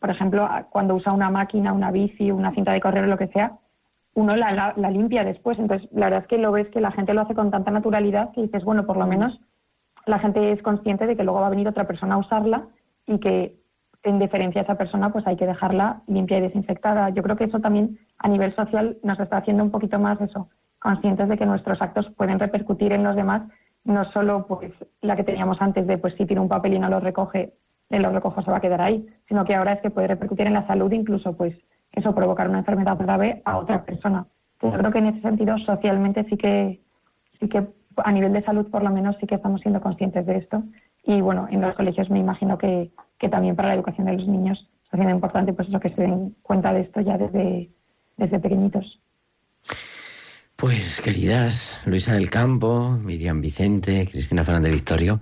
por 0.00 0.10
ejemplo, 0.10 0.48
cuando 0.70 0.94
usa 0.94 1.12
una 1.12 1.30
máquina, 1.30 1.72
una 1.72 1.90
bici, 1.90 2.30
una 2.30 2.52
cinta 2.52 2.72
de 2.72 2.80
correr 2.80 3.04
o 3.04 3.08
lo 3.08 3.16
que 3.18 3.28
sea, 3.28 3.52
uno 4.14 4.36
la, 4.36 4.52
la- 4.52 4.74
la 4.76 4.90
limpia 4.90 5.24
después. 5.24 5.58
Entonces, 5.58 5.88
la 5.92 6.06
verdad 6.06 6.22
es 6.22 6.28
que 6.28 6.38
lo 6.38 6.52
ves 6.52 6.68
que 6.68 6.80
la 6.80 6.92
gente 6.92 7.14
lo 7.14 7.22
hace 7.22 7.34
con 7.34 7.50
tanta 7.50 7.70
naturalidad 7.70 8.30
que 8.32 8.42
dices, 8.42 8.64
bueno, 8.64 8.86
por 8.86 8.96
lo 8.96 9.06
menos 9.06 9.40
la 10.06 10.18
gente 10.18 10.52
es 10.52 10.62
consciente 10.62 11.06
de 11.06 11.16
que 11.16 11.24
luego 11.24 11.40
va 11.40 11.46
a 11.46 11.50
venir 11.50 11.66
otra 11.68 11.86
persona 11.86 12.14
a 12.16 12.18
usarla 12.18 12.66
y 13.06 13.18
que 13.18 13.56
en 14.02 14.18
deferencia 14.18 14.60
a 14.60 14.64
esa 14.64 14.76
persona 14.76 15.10
pues 15.10 15.26
hay 15.26 15.36
que 15.36 15.46
dejarla 15.46 16.02
limpia 16.06 16.38
y 16.38 16.42
desinfectada. 16.42 17.08
Yo 17.10 17.22
creo 17.22 17.36
que 17.36 17.44
eso 17.44 17.60
también 17.60 17.98
a 18.18 18.28
nivel 18.28 18.54
social 18.54 18.98
nos 19.02 19.18
está 19.18 19.38
haciendo 19.38 19.62
un 19.64 19.70
poquito 19.70 19.98
más 19.98 20.20
eso, 20.20 20.48
conscientes 20.78 21.28
de 21.28 21.38
que 21.38 21.46
nuestros 21.46 21.80
actos 21.80 22.10
pueden 22.16 22.38
repercutir 22.38 22.92
en 22.92 23.02
los 23.02 23.16
demás, 23.16 23.42
no 23.84 24.10
solo 24.12 24.46
pues 24.46 24.72
la 25.00 25.16
que 25.16 25.24
teníamos 25.24 25.60
antes 25.60 25.86
de 25.86 25.98
pues 25.98 26.14
si 26.14 26.26
tiene 26.26 26.40
un 26.40 26.48
papel 26.48 26.74
y 26.74 26.78
no 26.78 26.88
lo 26.88 27.00
recoge, 27.00 27.52
de 27.90 27.98
lo 27.98 28.10
recojo 28.10 28.42
se 28.42 28.50
va 28.50 28.58
a 28.58 28.60
quedar 28.60 28.80
ahí, 28.80 29.06
sino 29.28 29.44
que 29.44 29.54
ahora 29.54 29.74
es 29.74 29.80
que 29.80 29.90
puede 29.90 30.08
repercutir 30.08 30.46
en 30.46 30.54
la 30.54 30.66
salud, 30.66 30.90
incluso 30.92 31.36
pues 31.36 31.56
eso 31.92 32.14
provocar 32.14 32.48
una 32.48 32.58
enfermedad 32.58 32.98
grave 32.98 33.42
a 33.44 33.58
otra 33.58 33.84
persona. 33.84 34.26
Entonces, 34.54 34.76
yo 34.76 34.78
creo 34.78 34.92
que 34.92 34.98
en 34.98 35.06
ese 35.06 35.20
sentido 35.20 35.58
socialmente 35.58 36.24
sí 36.24 36.36
que 36.36 36.80
sí 37.38 37.48
que 37.48 37.66
a 37.96 38.12
nivel 38.12 38.32
de 38.32 38.42
salud 38.42 38.70
por 38.70 38.82
lo 38.82 38.90
menos 38.90 39.16
sí 39.20 39.26
que 39.26 39.34
estamos 39.34 39.60
siendo 39.60 39.80
conscientes 39.80 40.26
de 40.26 40.38
esto 40.38 40.62
y 41.04 41.20
bueno 41.20 41.46
en 41.50 41.60
los 41.60 41.74
colegios 41.74 42.10
me 42.10 42.18
imagino 42.18 42.58
que, 42.58 42.90
que 43.18 43.28
también 43.28 43.54
para 43.54 43.68
la 43.68 43.74
educación 43.74 44.06
de 44.06 44.14
los 44.14 44.26
niños 44.26 44.68
está 44.84 44.96
siendo 44.96 45.14
importante 45.14 45.52
pues 45.52 45.68
eso 45.68 45.78
que 45.78 45.90
se 45.90 46.02
den 46.02 46.34
cuenta 46.42 46.72
de 46.72 46.80
esto 46.80 47.00
ya 47.00 47.18
desde 47.18 47.70
desde 48.16 48.40
pequeñitos 48.40 49.00
Pues 50.64 51.02
queridas, 51.02 51.78
Luisa 51.84 52.14
del 52.14 52.30
Campo, 52.30 52.92
Miriam 52.92 53.42
Vicente, 53.42 54.08
Cristina 54.10 54.46
Fernández 54.46 54.72
Victorio, 54.72 55.20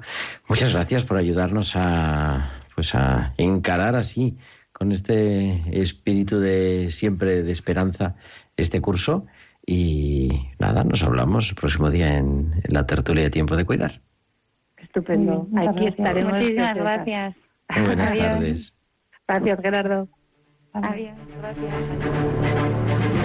muchas 0.49 0.73
gracias 0.73 1.03
por 1.03 1.17
ayudarnos 1.17 1.73
a 1.75 2.49
pues 2.77 2.95
a 2.95 3.35
encarar 3.39 3.97
así 3.97 4.39
con 4.71 4.93
este 4.93 5.65
espíritu 5.73 6.39
de 6.39 6.93
siempre 6.93 7.43
de 7.43 7.51
esperanza 7.51 8.15
este 8.57 8.81
curso 8.81 9.27
y 9.67 10.31
nada, 10.61 10.85
nos 10.85 11.03
hablamos 11.03 11.49
el 11.49 11.57
próximo 11.57 11.91
día 11.91 12.19
en, 12.19 12.53
en 12.63 12.73
la 12.73 12.87
tertulia 12.87 13.25
de 13.25 13.31
tiempo 13.31 13.57
de 13.57 13.65
cuidar. 13.65 14.01
Estupendo. 14.77 15.49
Aquí 15.57 15.67
gracias. 15.67 15.99
estaremos. 15.99 16.35
Muchísimas 16.35 16.77
gracias. 16.77 17.37
Muy 17.69 17.87
buenas 17.87 18.13
Adiós. 18.13 18.27
tardes. 18.27 18.77
Gracias, 19.27 19.61
Gerardo. 19.61 20.09
Adiós. 20.73 21.19
Gracias. 21.41 23.22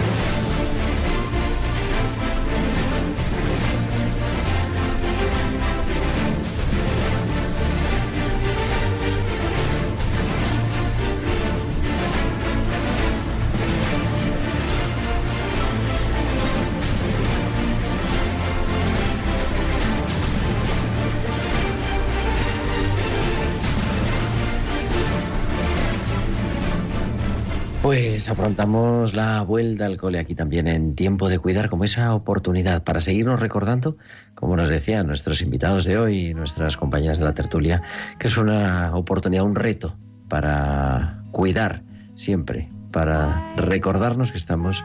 Afrontamos 28.30 29.14
la 29.14 29.42
vuelta 29.42 29.86
al 29.86 29.96
cole 29.96 30.20
aquí 30.20 30.36
también 30.36 30.68
en 30.68 30.96
tiempo 30.96 31.30
de 31.30 31.40
cuidar 31.40 31.70
como 31.70 31.86
esa 31.86 32.14
oportunidad 32.14 32.84
para 32.84 33.00
seguirnos 33.00 33.40
recordando, 33.40 33.98
como 34.36 34.58
nos 34.58 34.68
decían 34.68 35.08
nuestros 35.08 35.42
invitados 35.42 35.86
de 35.86 35.98
hoy, 35.98 36.34
nuestras 36.34 36.76
compañeras 36.76 37.20
de 37.20 37.24
la 37.24 37.34
tertulia, 37.34 37.82
que 38.20 38.28
es 38.28 38.36
una 38.36 38.94
oportunidad, 38.96 39.44
un 39.44 39.56
reto 39.56 39.96
para 40.28 41.24
cuidar 41.32 41.84
siempre, 42.16 42.70
para 42.92 43.56
recordarnos 43.56 44.32
que 44.32 44.38
estamos 44.38 44.84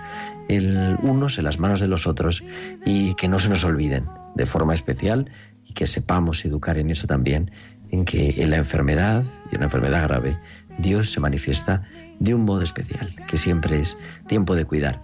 unos 1.03 1.39
en 1.39 1.45
las 1.45 1.59
manos 1.59 1.81
de 1.81 1.89
los 1.89 2.07
otros 2.07 2.45
y 2.85 3.15
que 3.15 3.29
no 3.29 3.41
se 3.41 3.49
nos 3.49 3.65
olviden 3.65 4.07
de 4.37 4.47
forma 4.47 4.75
especial 4.75 5.31
y 5.65 5.73
que 5.73 5.89
sepamos 5.89 6.45
educar 6.45 6.79
en 6.79 6.91
eso 6.91 7.09
también, 7.09 7.51
en 7.91 8.05
que 8.05 8.41
en 8.41 8.51
la 8.51 8.57
enfermedad 8.57 9.25
y 9.51 9.57
en 9.57 9.65
enfermedad 9.65 10.05
grave 10.05 10.39
Dios 10.79 11.11
se 11.11 11.21
manifiesta 11.21 11.83
de 12.23 12.35
un 12.35 12.45
modo 12.45 12.63
especial, 12.63 13.15
que 13.27 13.37
siempre 13.37 13.81
es 13.81 13.99
tiempo 14.29 14.55
de 14.55 14.65
cuidar. 14.65 15.03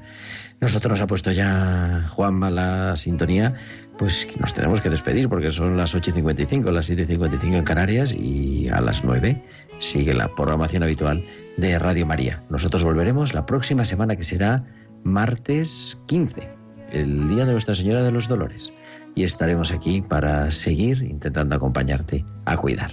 Nosotros 0.61 0.93
nos 0.93 1.01
ha 1.01 1.07
puesto 1.07 1.31
ya 1.33 2.07
Juanma 2.11 2.51
la 2.51 2.97
sintonía, 2.97 3.55
pues 3.97 4.29
nos 4.41 4.55
tenemos 4.55 4.81
que 4.81 4.91
despedir 4.91 5.29
porque 5.29 5.51
son 5.51 5.77
las 5.77 5.95
8.55, 5.95 6.71
las 6.71 6.91
7.55 6.91 7.55
en 7.55 7.65
Canarias 7.65 8.13
y 8.13 8.69
a 8.69 8.81
las 8.81 9.05
9 9.05 9.43
sigue 9.81 10.15
la 10.15 10.35
programación 10.35 10.83
habitual 10.83 11.25
de 11.57 11.79
Radio 11.79 12.07
María. 12.07 12.43
Nosotros 12.51 12.85
volveremos 12.85 13.35
la 13.35 13.47
próxima 13.47 13.85
semana 13.85 14.17
que 14.17 14.25
será 14.25 14.65
martes 15.03 15.99
15, 16.07 16.49
el 16.93 17.29
día 17.29 17.45
de 17.45 17.53
Nuestra 17.53 17.75
Señora 17.75 18.03
de 18.03 18.13
los 18.13 18.29
Dolores. 18.29 18.73
Y 19.15 19.25
estaremos 19.25 19.73
aquí 19.73 20.01
para 20.03 20.51
seguir 20.53 21.03
intentando 21.03 21.57
acompañarte 21.57 22.25
a 22.45 22.57
cuidar. 22.57 22.93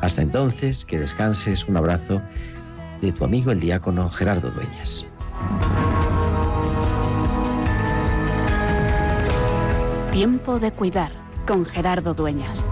Hasta 0.00 0.22
entonces, 0.22 0.84
que 0.84 0.98
descanses, 0.98 1.66
un 1.66 1.76
abrazo 1.76 2.22
de 3.00 3.12
tu 3.12 3.24
amigo 3.24 3.50
el 3.50 3.60
diácono 3.60 4.08
Gerardo 4.08 4.50
Dueñas. 4.50 5.04
Tiempo 10.12 10.58
de 10.58 10.72
cuidar 10.72 11.12
con 11.46 11.64
Gerardo 11.64 12.14
Dueñas. 12.14 12.64